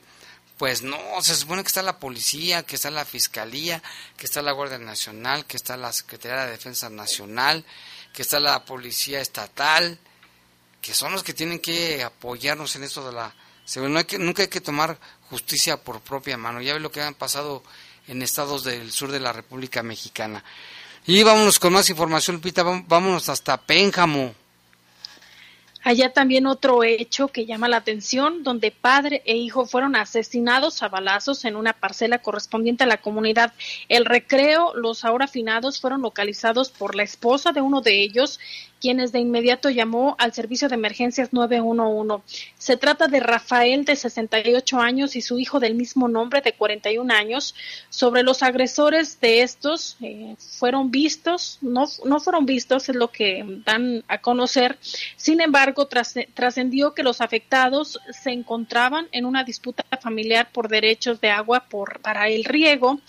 Pues 0.58 0.82
no, 0.82 0.98
se 1.22 1.36
supone 1.36 1.64
que 1.64 1.68
está 1.68 1.82
la 1.82 1.98
policía, 2.00 2.64
que 2.64 2.76
está 2.76 2.92
la 2.92 3.06
fiscalía, 3.06 3.82
que 4.18 4.26
está 4.26 4.42
la 4.42 4.52
Guardia 4.52 4.78
Nacional, 4.78 5.46
que 5.46 5.58
está 5.58 5.78
la 5.78 5.94
Secretaría 5.94 6.46
de 6.46 6.52
Defensa 6.52 6.90
Nacional, 6.90 7.66
que 8.14 8.22
está 8.22 8.40
la 8.40 8.66
Policía 8.66 9.20
Estatal, 9.20 9.98
que 10.82 10.94
son 10.94 11.14
los 11.14 11.24
que 11.24 11.34
tienen 11.34 11.60
que 11.60 12.04
apoyarnos 12.04 12.76
en 12.76 12.84
esto 12.84 13.06
de 13.06 13.14
la. 13.14 13.34
No 13.76 13.98
hay 13.98 14.06
que, 14.06 14.20
nunca 14.20 14.44
hay 14.44 14.50
que 14.50 14.62
tomar 14.62 15.00
justicia 15.30 15.78
por 15.78 16.02
propia 16.02 16.38
mano. 16.38 16.62
Ya 16.62 16.74
ve 16.74 16.80
lo 16.80 16.92
que 16.92 17.02
han 17.02 17.16
pasado 17.16 17.64
en 18.08 18.22
estados 18.22 18.64
del 18.64 18.92
sur 18.92 19.12
de 19.12 19.20
la 19.20 19.34
República 19.34 19.84
Mexicana. 19.84 20.44
Y 21.06 21.24
vámonos 21.24 21.60
con 21.60 21.74
más 21.74 21.90
información, 21.90 22.40
Pita. 22.40 22.64
Vámonos 22.64 23.30
hasta 23.30 23.58
Pénjamo. 23.58 24.34
Allá 25.86 26.14
también 26.14 26.46
otro 26.46 26.82
hecho 26.86 27.28
que 27.28 27.46
llama 27.46 27.68
la 27.68 27.76
atención, 27.76 28.42
donde 28.42 28.72
padre 28.72 29.22
e 29.26 29.36
hijo 29.36 29.66
fueron 29.66 29.98
asesinados 29.98 30.82
a 30.82 30.88
balazos 30.88 31.44
en 31.44 31.58
una 31.58 31.74
parcela 31.74 32.20
correspondiente 32.20 32.86
a 32.86 32.88
la 32.88 33.02
comunidad 33.02 33.52
El 33.90 34.06
Recreo. 34.06 34.74
Los 34.76 35.04
ahora 35.04 35.28
finados 35.28 35.82
fueron 35.82 36.02
localizados 36.02 36.70
por 36.70 36.96
la 36.96 37.04
esposa 37.04 37.52
de 37.52 37.60
uno 37.60 37.82
de 37.82 38.02
ellos, 38.02 38.40
quienes 38.84 39.14
de 39.14 39.20
inmediato 39.20 39.70
llamó 39.70 40.18
al 40.20 40.34
servicio 40.34 40.68
de 40.68 40.76
emergencias 40.76 41.32
911. 41.32 42.22
Se 42.58 42.76
trata 42.76 43.08
de 43.08 43.22
Rafael, 43.22 43.86
de 43.86 43.96
68 43.96 44.78
años, 44.78 45.16
y 45.16 45.22
su 45.22 45.40
hijo 45.40 45.62
del 45.62 45.74
mismo 45.74 46.10
nombre, 46.10 46.42
de 46.42 46.52
41 46.52 47.14
años. 47.14 47.56
Sobre 47.88 48.24
los 48.24 48.44
agresores 48.44 49.22
de 49.22 49.42
estos, 49.42 49.96
eh, 50.02 50.36
fueron 50.38 50.92
vistos, 50.92 51.60
no, 51.62 51.86
no 52.04 52.20
fueron 52.20 52.46
vistos, 52.46 52.90
es 52.90 52.96
lo 52.98 53.10
que 53.10 53.46
dan 53.66 54.04
a 54.10 54.18
conocer. 54.18 54.78
Sin 55.16 55.40
embargo, 55.40 55.88
tras- 55.88 56.28
trascendió 56.34 56.94
que 56.94 57.04
los 57.04 57.22
afectados 57.22 58.02
se 58.12 58.32
encontraban 58.32 59.08
en 59.14 59.24
una 59.26 59.46
disputa 59.46 59.86
familiar 60.02 60.50
por 60.52 60.68
derechos 60.68 61.22
de 61.22 61.30
agua 61.30 61.68
por, 61.70 62.02
para 62.02 62.28
el 62.28 62.44
riego, 62.44 63.00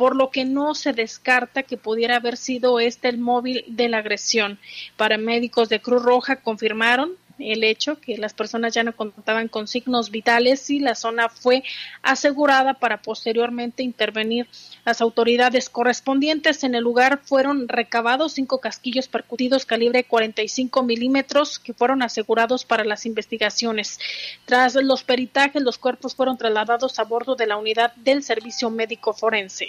por 0.00 0.16
lo 0.16 0.30
que 0.30 0.46
no 0.46 0.74
se 0.74 0.94
descarta 0.94 1.62
que 1.62 1.76
pudiera 1.76 2.16
haber 2.16 2.38
sido 2.38 2.80
este 2.80 3.10
el 3.10 3.18
móvil 3.18 3.66
de 3.66 3.90
la 3.90 3.98
agresión. 3.98 4.58
Paramédicos 4.96 5.68
de 5.68 5.82
Cruz 5.82 6.02
Roja 6.02 6.36
confirmaron 6.36 7.12
el 7.42 7.64
hecho 7.64 8.00
que 8.00 8.18
las 8.18 8.34
personas 8.34 8.74
ya 8.74 8.82
no 8.82 8.94
contaban 8.94 9.48
con 9.48 9.68
signos 9.68 10.10
vitales 10.10 10.70
y 10.70 10.80
la 10.80 10.94
zona 10.94 11.28
fue 11.28 11.62
asegurada 12.02 12.74
para 12.74 13.02
posteriormente 13.02 13.82
intervenir 13.82 14.48
las 14.84 15.00
autoridades 15.00 15.68
correspondientes. 15.68 16.64
En 16.64 16.74
el 16.74 16.82
lugar 16.82 17.20
fueron 17.24 17.68
recabados 17.68 18.32
cinco 18.32 18.60
casquillos 18.60 19.08
percutidos 19.08 19.66
calibre 19.66 20.04
45 20.04 20.82
milímetros 20.82 21.58
que 21.58 21.74
fueron 21.74 22.02
asegurados 22.02 22.64
para 22.64 22.84
las 22.84 23.06
investigaciones. 23.06 23.98
Tras 24.44 24.74
los 24.74 25.04
peritajes, 25.04 25.62
los 25.62 25.78
cuerpos 25.78 26.14
fueron 26.14 26.38
trasladados 26.38 26.98
a 26.98 27.04
bordo 27.04 27.36
de 27.36 27.46
la 27.46 27.56
unidad 27.56 27.94
del 27.96 28.22
servicio 28.22 28.70
médico 28.70 29.12
forense. 29.12 29.66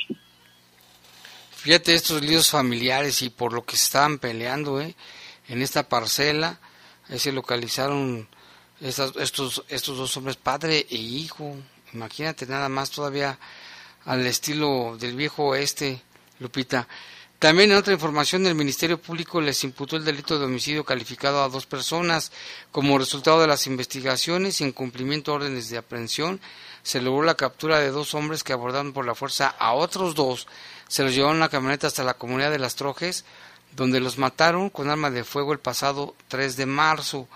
Fíjate 1.61 1.93
estos 1.93 2.23
líos 2.23 2.49
familiares 2.49 3.21
y 3.21 3.29
por 3.29 3.53
lo 3.53 3.63
que 3.63 3.75
estaban 3.75 4.17
peleando 4.17 4.81
¿eh? 4.81 4.95
en 5.47 5.61
esta 5.61 5.87
parcela, 5.87 6.59
se 7.19 7.31
localizaron 7.31 8.27
estos, 8.79 9.63
estos 9.67 9.97
dos 9.97 10.17
hombres, 10.17 10.37
padre 10.37 10.85
e 10.89 10.95
hijo. 10.95 11.55
Imagínate 11.93 12.45
nada 12.45 12.69
más 12.69 12.89
todavía 12.89 13.37
al 14.05 14.25
estilo 14.25 14.97
del 14.99 15.15
viejo 15.15 15.47
oeste, 15.49 16.01
Lupita. 16.39 16.87
También 17.37 17.71
en 17.71 17.77
otra 17.77 17.93
información, 17.93 18.45
el 18.45 18.55
Ministerio 18.55 19.01
Público 19.01 19.41
les 19.41 19.63
imputó 19.63 19.95
el 19.95 20.05
delito 20.05 20.37
de 20.37 20.45
homicidio 20.45 20.85
calificado 20.85 21.43
a 21.43 21.49
dos 21.49 21.65
personas. 21.65 22.31
Como 22.71 22.97
resultado 22.97 23.41
de 23.41 23.47
las 23.47 23.65
investigaciones 23.65 24.61
y 24.61 24.63
en 24.63 24.71
cumplimiento 24.71 25.31
de 25.31 25.37
órdenes 25.37 25.69
de 25.69 25.79
aprehensión, 25.79 26.39
se 26.83 27.01
logró 27.01 27.23
la 27.23 27.35
captura 27.35 27.79
de 27.79 27.89
dos 27.89 28.13
hombres 28.13 28.43
que 28.43 28.53
abordaron 28.53 28.93
por 28.93 29.05
la 29.05 29.15
fuerza 29.15 29.47
a 29.47 29.73
otros 29.73 30.15
dos 30.15 30.47
se 30.91 31.03
los 31.03 31.15
llevaron 31.15 31.37
en 31.37 31.39
la 31.39 31.47
camioneta 31.47 31.87
hasta 31.87 32.03
la 32.03 32.15
comunidad 32.15 32.51
de 32.51 32.59
Las 32.59 32.75
Trojes, 32.75 33.23
donde 33.75 33.99
los 33.99 34.17
mataron 34.17 34.69
con 34.69 34.89
arma 34.89 35.09
de 35.09 35.23
fuego 35.23 35.53
el 35.53 35.59
pasado 35.59 36.15
3 36.27 36.57
de 36.57 36.65
marzo. 36.65 37.27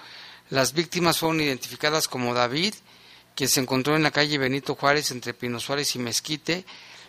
Las 0.49 0.73
víctimas 0.73 1.17
fueron 1.17 1.41
identificadas 1.41 2.07
como 2.07 2.33
David, 2.33 2.73
quien 3.35 3.49
se 3.49 3.61
encontró 3.61 3.95
en 3.95 4.03
la 4.03 4.11
calle 4.11 4.37
Benito 4.37 4.75
Juárez 4.75 5.11
entre 5.11 5.33
Pino 5.33 5.59
Suárez 5.59 5.95
y 5.95 5.99
Mezquite, 5.99 6.65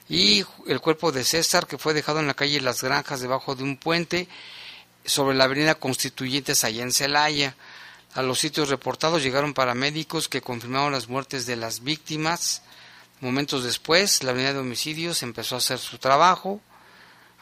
y 0.08 0.44
el 0.66 0.80
cuerpo 0.80 1.12
de 1.12 1.24
César, 1.24 1.66
que 1.66 1.78
fue 1.78 1.94
dejado 1.94 2.20
en 2.20 2.26
la 2.26 2.34
calle 2.34 2.60
Las 2.60 2.82
Granjas 2.82 3.20
debajo 3.20 3.54
de 3.54 3.64
un 3.64 3.76
puente 3.76 4.28
sobre 5.04 5.36
la 5.36 5.44
avenida 5.44 5.74
Constituyentes 5.76 6.64
allá 6.64 6.82
en 6.82 6.92
Celaya. 6.92 7.56
A 8.14 8.22
los 8.22 8.38
sitios 8.38 8.68
reportados 8.70 9.22
llegaron 9.22 9.54
paramédicos 9.54 10.28
que 10.28 10.40
confirmaron 10.40 10.92
las 10.92 11.08
muertes 11.08 11.44
de 11.46 11.56
las 11.56 11.82
víctimas. 11.82 12.62
Momentos 13.20 13.64
después, 13.64 14.22
la 14.22 14.32
unidad 14.32 14.54
de 14.54 14.60
homicidios 14.60 15.22
empezó 15.22 15.54
a 15.56 15.58
hacer 15.58 15.78
su 15.78 15.98
trabajo. 15.98 16.60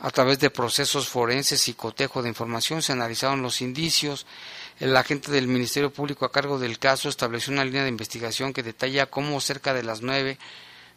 A 0.05 0.11
través 0.11 0.39
de 0.39 0.51
procesos 0.51 1.09
forenses 1.09 1.67
y 1.67 1.73
cotejo 1.73 2.23
de 2.23 2.29
información 2.29 2.83
se 2.83 2.93
analizaron 2.93 3.41
los 3.41 3.63
indicios. 3.63 4.27
El 4.79 4.95
agente 4.99 5.33
del 5.33 5.49
Ministerio 5.49 5.91
Público 5.91 6.27
a 6.27 6.31
cargo 6.31 6.59
del 6.59 6.79
caso 6.79 7.09
estableció 7.09 7.55
una 7.55 7.65
línea 7.65 7.85
de 7.85 7.89
investigación 7.89 8.53
que 8.53 8.63
detalla 8.63 9.07
cómo 9.07 9.41
cerca 9.41 9.73
de 9.73 9.83
las 9.83 10.03
nueve 10.03 10.37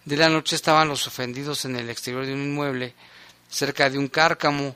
de 0.03 0.18
la 0.18 0.28
noche 0.28 0.58
estaban 0.58 0.89
los 0.89 1.08
ofendidos 1.08 1.64
en 1.64 1.78
el 1.78 1.89
exterior 1.89 2.26
de 2.26 2.34
un 2.34 2.43
inmueble, 2.43 2.95
cerca 3.49 3.89
de 3.89 3.97
un 3.97 4.10
cárcamo. 4.10 4.76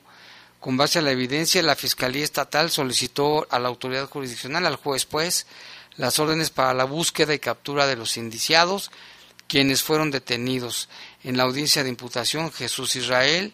Con 0.62 0.78
base 0.78 1.00
a 1.00 1.02
la 1.02 1.12
evidencia, 1.12 1.62
la 1.62 1.76
Fiscalía 1.76 2.24
Estatal 2.24 2.72
solicitó 2.72 3.46
a 3.52 3.60
la 3.60 3.68
autoridad 3.68 4.08
jurisdiccional, 4.08 4.66
al 4.66 4.78
juez, 4.78 5.06
pues, 5.06 5.46
las 5.98 6.20
órdenes 6.20 6.52
para 6.52 6.74
la 6.74 6.86
búsqueda 6.86 7.34
y 7.34 7.40
captura 7.40 7.86
de 7.86 7.98
los 7.98 8.16
indiciados 8.16 8.92
quienes 9.50 9.84
fueron 9.84 10.10
detenidos 10.10 10.88
en 11.22 11.36
la 11.36 11.44
audiencia 11.44 11.84
de 11.84 11.90
imputación, 11.90 12.54
Jesús 12.54 12.96
Israel 12.96 13.54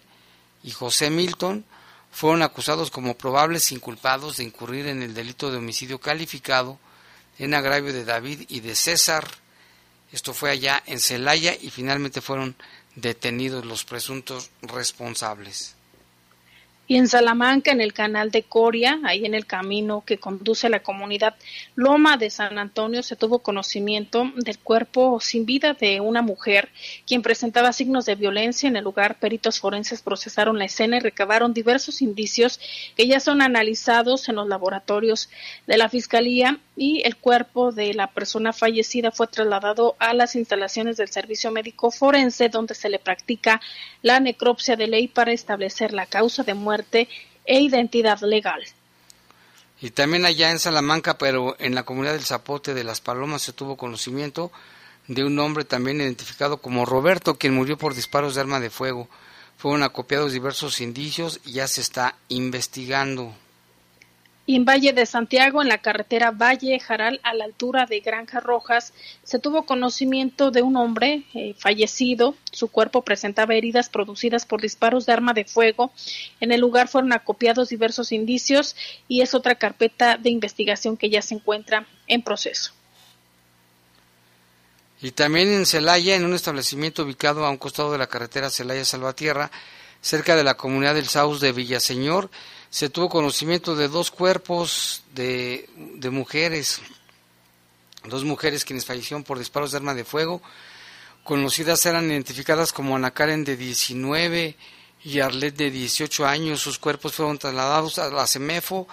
y 0.63 0.71
José 0.71 1.09
Milton, 1.09 1.65
fueron 2.11 2.41
acusados 2.41 2.91
como 2.91 3.17
probables 3.17 3.71
inculpados 3.71 4.37
de 4.37 4.43
incurrir 4.43 4.87
en 4.87 5.03
el 5.03 5.13
delito 5.13 5.51
de 5.51 5.57
homicidio 5.57 5.99
calificado 5.99 6.79
en 7.37 7.53
agravio 7.53 7.93
de 7.93 8.05
David 8.05 8.45
y 8.49 8.61
de 8.61 8.75
César. 8.75 9.27
Esto 10.11 10.33
fue 10.33 10.49
allá 10.49 10.81
en 10.85 10.99
Celaya 10.99 11.55
y 11.59 11.69
finalmente 11.69 12.21
fueron 12.21 12.55
detenidos 12.95 13.65
los 13.65 13.85
presuntos 13.85 14.49
responsables. 14.61 15.76
Y 16.89 16.95
en 16.95 17.09
Salamanca, 17.09 17.71
en 17.71 17.81
el 17.81 17.91
canal 17.91 18.31
de 18.31 18.43
Coria, 18.43 18.99
ahí 19.03 19.25
en 19.25 19.33
el 19.33 19.45
camino 19.45 20.05
que 20.05 20.19
conduce 20.19 20.67
a 20.67 20.69
la 20.69 20.83
comunidad 20.83 21.35
Loma 21.75 22.15
de 22.15 22.29
San 22.29 22.57
Antonio, 22.57 23.03
se 23.03 23.17
tuvo 23.17 23.39
conocimiento 23.39 24.31
del 24.37 24.57
cuerpo 24.57 25.19
sin 25.19 25.45
vida 25.45 25.73
de 25.73 25.99
una 25.99 26.21
mujer 26.21 26.69
quien 27.05 27.21
presentaba 27.23 27.73
signos 27.73 28.05
de 28.05 28.15
violencia. 28.15 28.69
En 28.69 28.77
el 28.77 28.85
lugar, 28.85 29.19
peritos 29.19 29.59
forenses 29.59 30.01
procesaron 30.01 30.59
la 30.59 30.65
escena 30.65 30.95
y 30.95 31.01
recabaron 31.01 31.53
diversos 31.53 32.01
indicios 32.01 32.57
que 32.95 33.05
ya 33.05 33.19
son 33.19 33.41
analizados 33.41 34.29
en 34.29 34.35
los 34.35 34.47
laboratorios 34.47 35.29
de 35.65 35.77
la 35.77 35.89
Fiscalía 35.89 36.57
y 36.77 37.01
el 37.05 37.17
cuerpo 37.17 37.73
de 37.73 37.93
la 37.95 38.07
persona 38.07 38.53
fallecida 38.53 39.11
fue 39.11 39.27
trasladado 39.27 39.97
a 39.99 40.13
las 40.13 40.35
instalaciones 40.35 40.95
del 40.95 41.09
Servicio 41.09 41.51
Médico 41.51 41.91
Forense, 41.91 42.47
donde 42.47 42.75
se 42.75 42.87
le 42.87 42.99
practica 42.99 43.59
la 44.03 44.21
necropsia 44.21 44.77
de 44.77 44.87
ley 44.87 45.07
para 45.09 45.33
establecer 45.33 45.91
la 45.91 46.05
causa 46.05 46.43
de 46.43 46.53
muerte 46.53 46.76
e 47.45 47.59
identidad 47.61 48.19
legal. 48.21 48.63
Y 49.79 49.91
también 49.91 50.25
allá 50.25 50.51
en 50.51 50.59
Salamanca, 50.59 51.17
pero 51.17 51.55
en 51.59 51.75
la 51.75 51.83
comunidad 51.83 52.13
del 52.13 52.25
Zapote 52.25 52.73
de 52.73 52.83
las 52.83 52.99
Palomas 52.99 53.43
se 53.43 53.53
tuvo 53.53 53.77
conocimiento 53.77 54.51
de 55.07 55.23
un 55.23 55.37
hombre 55.39 55.65
también 55.65 56.01
identificado 56.01 56.57
como 56.57 56.85
Roberto, 56.85 57.37
quien 57.37 57.53
murió 57.53 57.77
por 57.77 57.93
disparos 57.93 58.35
de 58.35 58.41
arma 58.41 58.59
de 58.59 58.69
fuego. 58.69 59.07
Fueron 59.57 59.83
acopiados 59.83 60.33
diversos 60.33 60.81
indicios 60.81 61.39
y 61.45 61.53
ya 61.53 61.67
se 61.67 61.81
está 61.81 62.15
investigando. 62.27 63.33
Y 64.49 64.55
en 64.55 64.63
Valle 64.63 64.93
de 64.93 65.05
Santiago, 65.05 65.61
en 65.61 65.67
la 65.67 65.79
carretera 65.79 66.31
Valle 66.31 66.79
Jaral, 66.79 67.19
a 67.23 67.33
la 67.33 67.43
altura 67.43 67.85
de 67.85 67.99
Granja 67.99 68.39
Rojas, 68.39 68.93
se 69.21 69.39
tuvo 69.39 69.65
conocimiento 69.65 70.51
de 70.51 70.61
un 70.61 70.77
hombre 70.77 71.25
eh, 71.33 71.53
fallecido. 71.59 72.33
Su 72.53 72.69
cuerpo 72.69 73.01
presentaba 73.01 73.55
heridas 73.55 73.89
producidas 73.89 74.45
por 74.45 74.61
disparos 74.61 75.05
de 75.05 75.11
arma 75.11 75.33
de 75.33 75.43
fuego. 75.43 75.91
En 76.39 76.53
el 76.53 76.61
lugar 76.61 76.87
fueron 76.87 77.11
acopiados 77.11 77.67
diversos 77.67 78.13
indicios 78.13 78.77
y 79.09 79.19
es 79.19 79.33
otra 79.33 79.55
carpeta 79.55 80.15
de 80.15 80.29
investigación 80.29 80.95
que 80.95 81.09
ya 81.09 81.21
se 81.21 81.35
encuentra 81.35 81.85
en 82.07 82.21
proceso. 82.21 82.71
Y 85.01 85.11
también 85.11 85.49
en 85.49 85.65
Celaya, 85.65 86.15
en 86.15 86.23
un 86.23 86.33
establecimiento 86.33 87.03
ubicado 87.03 87.45
a 87.45 87.49
un 87.49 87.57
costado 87.57 87.91
de 87.91 87.97
la 87.97 88.07
carretera 88.07 88.49
Celaya-Salvatierra, 88.49 89.51
cerca 89.99 90.37
de 90.37 90.45
la 90.45 90.55
comunidad 90.55 90.95
del 90.95 91.09
Saus 91.09 91.41
de 91.41 91.51
Villaseñor, 91.51 92.29
se 92.69 92.89
tuvo 92.89 93.09
conocimiento 93.09 93.75
de 93.75 93.87
dos 93.87 94.11
cuerpos 94.11 95.03
de, 95.13 95.69
de 95.95 96.09
mujeres, 96.09 96.81
dos 98.05 98.23
mujeres 98.23 98.65
quienes 98.65 98.85
fallecieron 98.85 99.23
por 99.23 99.39
disparos 99.39 99.71
de 99.71 99.77
arma 99.77 99.93
de 99.93 100.03
fuego. 100.03 100.41
Conocidas 101.23 101.85
eran 101.85 102.09
identificadas 102.09 102.71
como 102.71 102.95
Ana 102.95 103.11
Karen 103.11 103.43
de 103.43 103.57
19 103.57 104.55
y 105.03 105.19
Arlet 105.19 105.55
de 105.55 105.71
18 105.71 106.25
años. 106.25 106.61
Sus 106.61 106.79
cuerpos 106.79 107.13
fueron 107.13 107.37
trasladados 107.37 107.99
a 107.99 108.09
la 108.09 108.27
CEMEFO, 108.27 108.87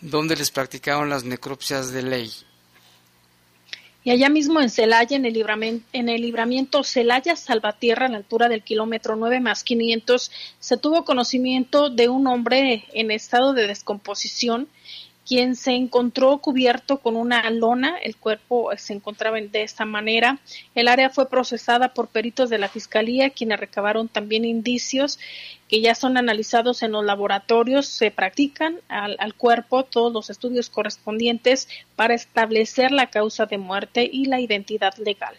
donde 0.00 0.36
les 0.36 0.50
practicaron 0.50 1.10
las 1.10 1.24
necropsias 1.24 1.90
de 1.90 2.02
ley. 2.02 2.32
Y 4.04 4.10
allá 4.10 4.28
mismo 4.28 4.60
en 4.60 4.68
Celaya, 4.68 5.16
en 5.16 5.24
el 5.24 5.32
libramiento, 5.32 5.86
en 5.94 6.10
el 6.10 6.20
libramiento 6.20 6.84
Celaya 6.84 7.36
Salvatierra, 7.36 8.04
a 8.04 8.10
la 8.10 8.18
altura 8.18 8.50
del 8.50 8.62
kilómetro 8.62 9.16
9 9.16 9.40
más 9.40 9.64
500, 9.64 10.30
se 10.60 10.76
tuvo 10.76 11.06
conocimiento 11.06 11.88
de 11.88 12.10
un 12.10 12.26
hombre 12.26 12.84
en 12.92 13.10
estado 13.10 13.54
de 13.54 13.66
descomposición 13.66 14.68
quien 15.26 15.56
se 15.56 15.72
encontró 15.72 16.38
cubierto 16.38 16.98
con 16.98 17.16
una 17.16 17.48
lona, 17.50 17.96
el 17.98 18.16
cuerpo 18.16 18.70
se 18.76 18.92
encontraba 18.92 19.40
de 19.40 19.62
esta 19.62 19.84
manera. 19.84 20.38
El 20.74 20.88
área 20.88 21.10
fue 21.10 21.28
procesada 21.28 21.94
por 21.94 22.08
peritos 22.08 22.50
de 22.50 22.58
la 22.58 22.68
Fiscalía, 22.68 23.30
quienes 23.30 23.58
recabaron 23.58 24.08
también 24.08 24.44
indicios 24.44 25.18
que 25.68 25.80
ya 25.80 25.94
son 25.94 26.18
analizados 26.18 26.82
en 26.82 26.92
los 26.92 27.04
laboratorios, 27.04 27.86
se 27.86 28.10
practican 28.10 28.80
al, 28.88 29.16
al 29.18 29.34
cuerpo 29.34 29.84
todos 29.84 30.12
los 30.12 30.28
estudios 30.28 30.68
correspondientes 30.68 31.68
para 31.96 32.14
establecer 32.14 32.92
la 32.92 33.08
causa 33.08 33.46
de 33.46 33.58
muerte 33.58 34.08
y 34.10 34.26
la 34.26 34.40
identidad 34.40 34.94
legal. 34.98 35.34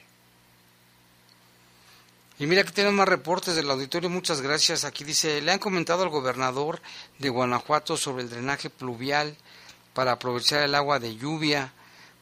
Y 2.37 2.47
mira 2.47 2.63
que 2.63 2.71
tenemos 2.71 2.95
más 2.95 3.07
reportes 3.07 3.55
del 3.55 3.69
auditorio, 3.69 4.09
muchas 4.09 4.41
gracias. 4.41 4.83
Aquí 4.83 5.05
dice, 5.05 5.41
le 5.41 5.53
han 5.53 5.59
comentado 5.59 6.03
al 6.03 6.09
gobernador 6.09 6.81
de 7.19 7.29
Guanajuato 7.29 7.95
sobre 7.95 8.23
el 8.23 8.29
drenaje 8.29 8.69
pluvial 8.69 9.37
para 9.95 10.11
aprovechar 10.11 10.61
el 10.61 10.75
agua 10.75 10.99
de 10.99 11.15
lluvia, 11.15 11.71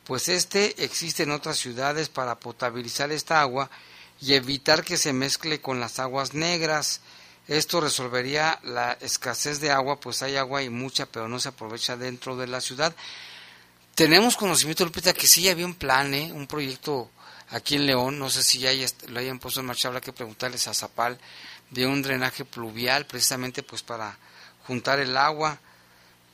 pues 0.05 0.29
este 0.29 0.83
existe 0.83 1.23
en 1.23 1.31
otras 1.31 1.57
ciudades 1.57 2.07
para 2.07 2.39
potabilizar 2.39 3.11
esta 3.11 3.41
agua 3.41 3.69
y 4.21 4.35
evitar 4.35 4.83
que 4.83 4.95
se 4.95 5.11
mezcle 5.11 5.59
con 5.59 5.79
las 5.79 5.97
aguas 5.97 6.35
negras. 6.35 7.01
Esto 7.47 7.81
resolvería 7.81 8.59
la 8.63 8.93
escasez 9.01 9.59
de 9.59 9.71
agua, 9.71 9.99
pues 9.99 10.21
hay 10.21 10.37
agua 10.37 10.61
y 10.61 10.69
mucha, 10.69 11.07
pero 11.07 11.27
no 11.27 11.39
se 11.39 11.49
aprovecha 11.49 11.97
dentro 11.97 12.37
de 12.37 12.45
la 12.45 12.61
ciudad. 12.61 12.95
Tenemos 13.95 14.37
conocimiento, 14.37 14.85
Lupita, 14.85 15.11
que 15.11 15.27
sí 15.27 15.49
había 15.49 15.65
un 15.65 15.73
plan, 15.73 16.13
¿eh? 16.13 16.31
un 16.31 16.45
proyecto 16.45 17.09
aquí 17.49 17.75
en 17.75 17.87
León, 17.87 18.19
no 18.19 18.29
sé 18.29 18.43
si 18.43 18.59
ya 18.59 18.71
lo 19.07 19.19
hayan 19.19 19.39
puesto 19.39 19.61
en 19.61 19.65
marcha, 19.65 19.87
habrá 19.87 19.99
que 19.99 20.13
preguntarles 20.13 20.67
a 20.67 20.75
Zapal, 20.75 21.19
de 21.71 21.87
un 21.87 22.03
drenaje 22.03 22.45
pluvial, 22.45 23.07
precisamente 23.07 23.63
pues 23.63 23.81
para 23.81 24.15
juntar 24.67 24.99
el 24.99 25.17
agua 25.17 25.59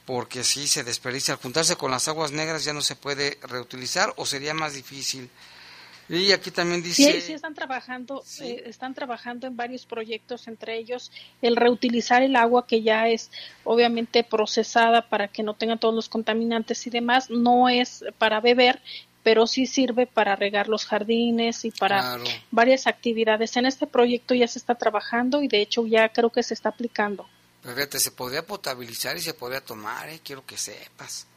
porque 0.09 0.43
sí 0.43 0.65
se 0.65 0.83
desperdicia. 0.83 1.35
Al 1.35 1.39
juntarse 1.39 1.75
con 1.75 1.91
las 1.91 2.07
aguas 2.07 2.31
negras 2.31 2.63
ya 2.63 2.73
no 2.73 2.81
se 2.81 2.95
puede 2.95 3.37
reutilizar 3.43 4.11
o 4.15 4.25
sería 4.25 4.55
más 4.55 4.73
difícil. 4.73 5.29
Y 6.09 6.31
aquí 6.31 6.49
también 6.49 6.81
dice... 6.81 7.13
Sí, 7.13 7.21
sí 7.21 7.33
están 7.33 7.53
trabajando, 7.53 8.23
eh, 8.41 8.63
están 8.65 8.95
trabajando 8.95 9.45
en 9.45 9.55
varios 9.55 9.85
proyectos, 9.85 10.47
entre 10.47 10.79
ellos 10.79 11.11
el 11.43 11.55
reutilizar 11.55 12.23
el 12.23 12.35
agua 12.37 12.65
que 12.65 12.81
ya 12.81 13.07
es 13.07 13.29
obviamente 13.63 14.23
procesada 14.23 15.07
para 15.07 15.27
que 15.27 15.43
no 15.43 15.53
tenga 15.53 15.77
todos 15.77 15.93
los 15.93 16.09
contaminantes 16.09 16.87
y 16.87 16.89
demás, 16.89 17.29
no 17.29 17.69
es 17.69 18.03
para 18.17 18.39
beber, 18.39 18.81
pero 19.21 19.45
sí 19.45 19.67
sirve 19.67 20.07
para 20.07 20.35
regar 20.35 20.69
los 20.69 20.87
jardines 20.87 21.65
y 21.65 21.69
para 21.69 22.17
varias 22.49 22.87
actividades. 22.87 23.55
En 23.57 23.67
este 23.67 23.85
proyecto 23.85 24.33
ya 24.33 24.47
se 24.47 24.57
está 24.57 24.73
trabajando 24.73 25.43
y 25.43 25.47
de 25.47 25.61
hecho 25.61 25.85
ya 25.85 26.09
creo 26.09 26.31
que 26.31 26.41
se 26.41 26.55
está 26.55 26.69
aplicando. 26.69 27.27
Fíjate, 27.63 27.99
se 27.99 28.11
podría 28.11 28.45
potabilizar 28.45 29.17
y 29.17 29.21
se 29.21 29.33
podría 29.33 29.63
tomar, 29.63 30.09
¿eh? 30.09 30.21
quiero 30.23 30.45
que 30.45 30.57
sepas. 30.57 31.27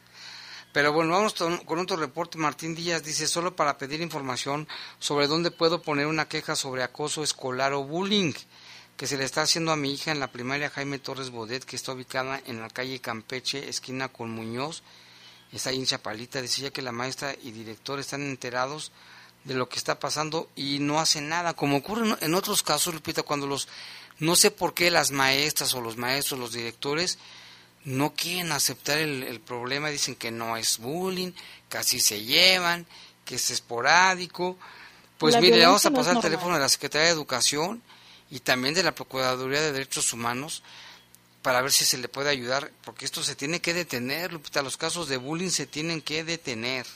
Pero 0.72 0.92
bueno, 0.92 1.12
vamos 1.12 1.34
con 1.34 1.78
otro 1.78 1.96
reporte. 1.96 2.38
Martín 2.38 2.74
Díaz 2.74 3.02
dice, 3.02 3.26
solo 3.26 3.54
para 3.54 3.76
pedir 3.76 4.00
información 4.00 4.66
sobre 4.98 5.26
dónde 5.26 5.50
puedo 5.50 5.82
poner 5.82 6.06
una 6.06 6.28
queja 6.28 6.56
sobre 6.56 6.82
acoso 6.82 7.22
escolar 7.22 7.74
o 7.74 7.84
bullying 7.84 8.32
que 8.96 9.06
se 9.06 9.18
le 9.18 9.24
está 9.24 9.42
haciendo 9.42 9.72
a 9.72 9.76
mi 9.76 9.92
hija 9.92 10.12
en 10.12 10.20
la 10.20 10.32
primaria 10.32 10.70
Jaime 10.70 10.98
Torres 10.98 11.30
Bodet, 11.30 11.64
que 11.64 11.76
está 11.76 11.92
ubicada 11.92 12.40
en 12.46 12.60
la 12.60 12.70
calle 12.70 13.00
Campeche, 13.00 13.68
esquina 13.68 14.08
con 14.08 14.30
Muñoz, 14.30 14.82
está 15.52 15.70
ahí 15.70 15.78
en. 15.78 16.40
Decía 16.40 16.70
que 16.70 16.82
la 16.82 16.92
maestra 16.92 17.34
y 17.42 17.50
director 17.50 17.98
están 17.98 18.22
enterados 18.22 18.92
de 19.44 19.54
lo 19.54 19.68
que 19.68 19.76
está 19.76 19.98
pasando 19.98 20.48
y 20.54 20.78
no 20.78 21.00
hacen 21.00 21.28
nada, 21.28 21.54
como 21.54 21.78
ocurre 21.78 22.16
en 22.20 22.34
otros 22.34 22.62
casos, 22.62 22.94
Lupita, 22.94 23.24
cuando 23.24 23.46
los, 23.46 23.66
no 24.22 24.36
sé 24.36 24.52
por 24.52 24.72
qué 24.72 24.92
las 24.92 25.10
maestras 25.10 25.74
o 25.74 25.80
los 25.80 25.96
maestros, 25.96 26.38
los 26.38 26.52
directores, 26.52 27.18
no 27.84 28.14
quieren 28.14 28.52
aceptar 28.52 28.98
el, 28.98 29.40
problema, 29.40 29.88
dicen 29.88 30.14
que 30.14 30.30
no 30.30 30.56
es 30.56 30.78
bullying, 30.78 31.32
casi 31.68 31.98
se 31.98 32.22
llevan, 32.22 32.86
que 33.24 33.34
es 33.34 33.50
esporádico. 33.50 34.56
Pues 35.18 35.40
mire, 35.40 35.66
vamos 35.66 35.84
a 35.86 35.90
pasar 35.90 36.14
el 36.14 36.22
teléfono 36.22 36.54
de 36.54 36.60
la 36.60 36.68
Secretaría 36.68 37.08
de 37.08 37.14
Educación 37.14 37.82
y 38.30 38.38
también 38.38 38.74
de 38.74 38.84
la 38.84 38.94
Procuraduría 38.94 39.60
de 39.60 39.72
Derechos 39.72 40.12
Humanos 40.12 40.62
para 41.42 41.60
ver 41.60 41.72
si 41.72 41.84
se 41.84 41.98
le 41.98 42.06
puede 42.06 42.30
ayudar, 42.30 42.70
porque 42.84 43.04
esto 43.04 43.24
se 43.24 43.34
tiene 43.34 43.60
que 43.60 43.74
detener, 43.74 44.32
los 44.32 44.76
casos 44.76 45.08
de 45.08 45.16
bullying 45.16 45.50
se 45.50 45.66
tienen 45.66 46.00
que 46.00 46.22
detener 46.22 46.86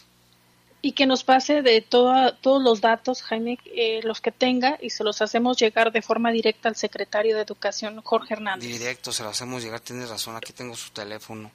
y 0.87 0.93
que 0.93 1.05
nos 1.05 1.25
pase 1.25 1.63
de 1.63 1.81
todos 1.81 2.63
los 2.63 2.81
datos, 2.81 3.21
Jaime, 3.23 3.59
eh, 3.75 3.99
los 4.05 4.21
que 4.21 4.31
tenga, 4.31 4.79
y 4.81 4.91
se 4.91 5.03
los 5.03 5.21
hacemos 5.21 5.57
llegar 5.57 5.91
de 5.91 6.01
forma 6.01 6.31
directa 6.31 6.69
al 6.69 6.77
secretario 6.77 7.35
de 7.35 7.43
Educación, 7.43 8.01
Jorge 8.03 8.35
Hernández. 8.35 8.69
Directo, 8.69 9.11
se 9.11 9.25
lo 9.25 9.31
hacemos 9.31 9.65
llegar, 9.65 9.81
tienes 9.81 10.09
razón, 10.09 10.37
aquí 10.37 10.53
tengo 10.53 10.77
su 10.77 10.91
teléfono 10.91 11.51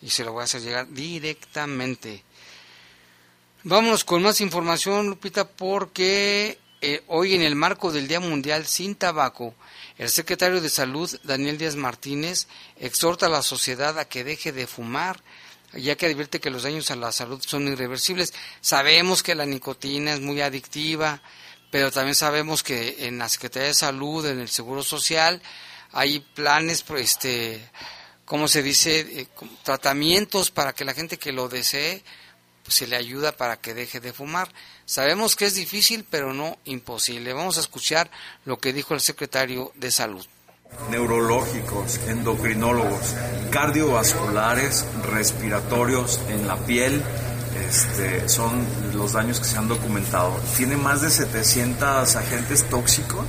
y 0.00 0.10
se 0.10 0.22
lo 0.22 0.34
voy 0.34 0.42
a 0.42 0.44
hacer 0.44 0.60
llegar 0.60 0.86
directamente. 0.88 2.22
Vámonos 3.64 4.04
con 4.04 4.22
más 4.22 4.40
información, 4.40 5.08
Lupita, 5.08 5.48
porque 5.48 6.60
eh, 6.80 7.02
hoy 7.08 7.34
en 7.34 7.42
el 7.42 7.56
marco 7.56 7.90
del 7.90 8.06
Día 8.06 8.20
Mundial 8.20 8.66
sin 8.66 8.94
Tabaco, 8.94 9.52
el 9.98 10.10
secretario 10.10 10.60
de 10.60 10.70
Salud, 10.70 11.10
Daniel 11.24 11.58
Díaz 11.58 11.74
Martínez, 11.74 12.46
exhorta 12.76 13.26
a 13.26 13.30
la 13.30 13.42
sociedad 13.42 13.98
a 13.98 14.04
que 14.04 14.22
deje 14.22 14.52
de 14.52 14.68
fumar 14.68 15.20
ya 15.74 15.96
que 15.96 16.06
advierte 16.06 16.40
que 16.40 16.50
los 16.50 16.64
daños 16.64 16.90
a 16.90 16.96
la 16.96 17.12
salud 17.12 17.42
son 17.46 17.68
irreversibles. 17.68 18.32
Sabemos 18.60 19.22
que 19.22 19.34
la 19.34 19.46
nicotina 19.46 20.12
es 20.12 20.20
muy 20.20 20.40
adictiva, 20.40 21.22
pero 21.70 21.90
también 21.90 22.14
sabemos 22.14 22.62
que 22.62 23.06
en 23.06 23.18
la 23.18 23.28
Secretaría 23.28 23.68
de 23.68 23.74
Salud, 23.74 24.26
en 24.26 24.40
el 24.40 24.48
Seguro 24.48 24.82
Social, 24.82 25.40
hay 25.92 26.20
planes, 26.20 26.82
pues, 26.82 27.12
este, 27.12 27.70
¿cómo 28.24 28.48
se 28.48 28.62
dice? 28.62 29.00
Eh, 29.00 29.26
tratamientos 29.62 30.50
para 30.50 30.72
que 30.72 30.84
la 30.84 30.94
gente 30.94 31.18
que 31.18 31.32
lo 31.32 31.48
desee 31.48 32.02
pues, 32.64 32.74
se 32.76 32.86
le 32.86 32.96
ayuda 32.96 33.36
para 33.36 33.60
que 33.60 33.74
deje 33.74 34.00
de 34.00 34.12
fumar. 34.12 34.52
Sabemos 34.84 35.36
que 35.36 35.46
es 35.46 35.54
difícil, 35.54 36.04
pero 36.08 36.34
no 36.34 36.58
imposible. 36.64 37.32
Vamos 37.32 37.58
a 37.58 37.60
escuchar 37.60 38.10
lo 38.44 38.58
que 38.58 38.72
dijo 38.72 38.94
el 38.94 39.00
secretario 39.00 39.72
de 39.76 39.90
Salud 39.90 40.26
neurológicos, 40.90 42.00
endocrinólogos, 42.08 43.14
cardiovasculares, 43.50 44.84
respiratorios 45.10 46.20
en 46.28 46.46
la 46.46 46.56
piel, 46.56 47.02
este, 47.68 48.28
son 48.28 48.64
los 48.94 49.12
daños 49.12 49.40
que 49.40 49.46
se 49.46 49.58
han 49.58 49.68
documentado. 49.68 50.32
Tiene 50.56 50.76
más 50.76 51.02
de 51.02 51.10
700 51.10 52.16
agentes 52.16 52.64
tóxicos 52.68 53.26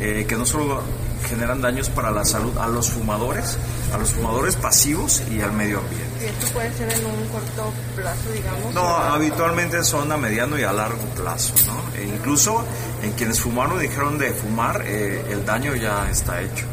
eh, 0.00 0.26
que 0.28 0.36
no 0.36 0.46
solo 0.46 0.82
generan 1.28 1.60
daños 1.60 1.88
para 1.90 2.10
la 2.10 2.24
salud 2.24 2.56
a 2.58 2.68
los 2.68 2.90
fumadores, 2.90 3.58
a 3.92 3.98
los 3.98 4.10
fumadores 4.10 4.56
pasivos 4.56 5.22
y 5.30 5.40
al 5.40 5.52
medio 5.52 5.78
ambiente. 5.78 6.07
¿Y 6.20 6.24
esto 6.24 6.46
puede 6.52 6.72
ser 6.72 6.92
en 6.92 7.06
un 7.06 7.28
corto 7.28 7.72
plazo, 7.94 8.32
digamos? 8.32 8.74
No, 8.74 8.88
habitualmente 8.88 9.84
son 9.84 10.10
a 10.10 10.16
mediano 10.16 10.58
y 10.58 10.62
a 10.62 10.72
largo 10.72 11.04
plazo, 11.14 11.54
¿no? 11.66 11.96
E 11.96 12.04
incluso 12.04 12.64
en 13.02 13.12
quienes 13.12 13.40
fumaron 13.40 13.78
y 13.78 13.82
dijeron 13.86 14.18
de 14.18 14.32
fumar, 14.32 14.82
eh, 14.84 15.24
el 15.30 15.44
daño 15.44 15.76
ya 15.76 16.10
está 16.10 16.42
hecho. 16.42 16.66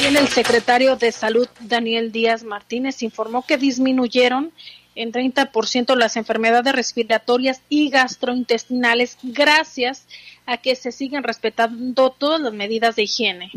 Bien, 0.00 0.16
el 0.16 0.28
secretario 0.28 0.96
de 0.96 1.12
Salud, 1.12 1.48
Daniel 1.60 2.10
Díaz 2.10 2.42
Martínez, 2.42 3.02
informó 3.02 3.44
que 3.46 3.58
disminuyeron 3.58 4.52
en 4.94 5.12
30% 5.12 5.96
las 5.96 6.16
enfermedades 6.16 6.74
respiratorias 6.74 7.60
y 7.68 7.90
gastrointestinales 7.90 9.18
gracias 9.22 10.06
a 10.46 10.56
que 10.58 10.74
se 10.76 10.92
siguen 10.92 11.22
respetando 11.22 12.10
todas 12.10 12.40
las 12.40 12.52
medidas 12.52 12.96
de 12.96 13.02
higiene. 13.02 13.50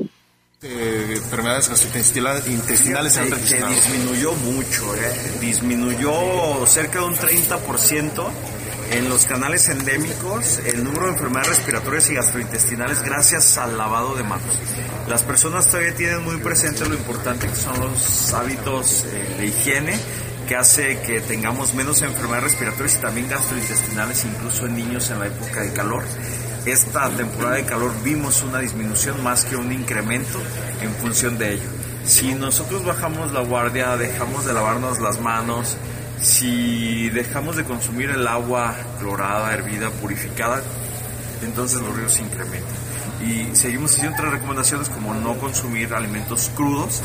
Eh, 0.63 1.13
enfermedades 1.17 1.69
gastrointestinales 1.69 3.13
se, 3.13 3.23
disminuyó 3.67 4.33
mucho, 4.33 4.95
eh. 4.95 5.37
disminuyó 5.39 6.65
cerca 6.65 6.97
de 6.97 7.05
un 7.05 7.15
30% 7.15 8.27
en 8.89 9.07
los 9.07 9.25
canales 9.25 9.69
endémicos 9.69 10.57
el 10.65 10.83
número 10.83 11.05
de 11.05 11.11
enfermedades 11.11 11.49
respiratorias 11.49 12.09
y 12.09 12.15
gastrointestinales 12.15 13.03
gracias 13.03 13.59
al 13.59 13.77
lavado 13.77 14.15
de 14.15 14.23
manos. 14.23 14.59
Las 15.07 15.21
personas 15.21 15.67
todavía 15.67 15.93
tienen 15.93 16.23
muy 16.23 16.37
presente 16.37 16.89
lo 16.89 16.95
importante 16.95 17.47
que 17.47 17.55
son 17.55 17.79
los 17.79 18.33
hábitos 18.33 19.05
eh, 19.05 19.35
de 19.37 19.45
higiene 19.45 19.95
que 20.47 20.55
hace 20.55 20.99
que 21.01 21.21
tengamos 21.21 21.75
menos 21.75 22.01
enfermedades 22.01 22.45
respiratorias 22.45 22.95
y 22.95 23.01
también 23.01 23.29
gastrointestinales, 23.29 24.25
incluso 24.25 24.65
en 24.65 24.75
niños 24.75 25.07
en 25.11 25.19
la 25.19 25.27
época 25.27 25.61
de 25.61 25.71
calor. 25.73 26.03
Esta 26.67 27.09
temporada 27.09 27.55
de 27.55 27.63
calor 27.63 27.93
vimos 28.03 28.43
una 28.43 28.59
disminución 28.59 29.23
más 29.23 29.45
que 29.45 29.55
un 29.55 29.71
incremento 29.71 30.37
en 30.81 30.91
función 30.95 31.37
de 31.37 31.53
ello. 31.53 31.69
Si 32.03 32.33
nosotros 32.33 32.83
bajamos 32.83 33.31
la 33.31 33.39
guardia, 33.39 33.95
dejamos 33.95 34.43
de 34.43 34.53
lavarnos 34.53 34.99
las 34.99 35.21
manos, 35.21 35.77
si 36.21 37.09
dejamos 37.11 37.55
de 37.55 37.63
consumir 37.63 38.09
el 38.09 38.27
agua 38.27 38.75
clorada, 38.99 39.53
hervida, 39.53 39.89
purificada, 39.91 40.61
entonces 41.41 41.79
los 41.79 41.95
ríos 41.95 42.13
se 42.15 42.23
incrementan. 42.23 42.86
Y 43.21 43.55
seguimos 43.55 43.91
haciendo 43.91 44.17
otras 44.17 44.31
recomendaciones 44.33 44.89
como 44.89 45.13
no 45.13 45.37
consumir 45.37 45.93
alimentos 45.93 46.51
crudos 46.55 47.01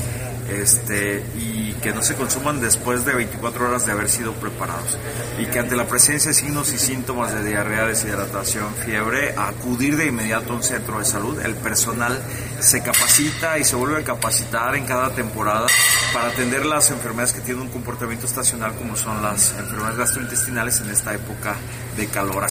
este, 0.48 1.24
y 1.38 1.72
que 1.74 1.92
no 1.92 2.02
se 2.02 2.14
consuman 2.14 2.60
después 2.60 3.04
de 3.04 3.14
24 3.14 3.68
horas 3.68 3.86
de 3.86 3.92
haber 3.92 4.08
sido 4.08 4.32
preparados. 4.34 4.98
Y 5.38 5.46
que 5.46 5.58
ante 5.58 5.76
la 5.76 5.86
presencia 5.86 6.28
de 6.28 6.34
signos 6.34 6.72
y 6.72 6.78
síntomas 6.78 7.32
de 7.34 7.44
diarrea, 7.44 7.86
deshidratación, 7.86 8.74
fiebre, 8.74 9.34
acudir 9.36 9.96
de 9.96 10.06
inmediato 10.06 10.52
a 10.52 10.56
un 10.56 10.62
centro 10.62 10.98
de 10.98 11.04
salud. 11.04 11.40
El 11.40 11.54
personal 11.56 12.20
se 12.60 12.82
capacita 12.82 13.58
y 13.58 13.64
se 13.64 13.76
vuelve 13.76 14.00
a 14.00 14.04
capacitar 14.04 14.76
en 14.76 14.84
cada 14.84 15.10
temporada 15.10 15.66
para 16.12 16.28
atender 16.28 16.66
las 16.66 16.90
enfermedades 16.90 17.32
que 17.32 17.40
tienen 17.40 17.62
un 17.62 17.68
comportamiento 17.70 18.26
estacional 18.26 18.74
como 18.74 18.96
son 18.96 19.22
las 19.22 19.52
enfermedades 19.58 19.98
gastrointestinales 19.98 20.80
en 20.80 20.90
esta 20.90 21.14
época 21.14 21.56
de 21.96 22.06
calor. 22.06 22.44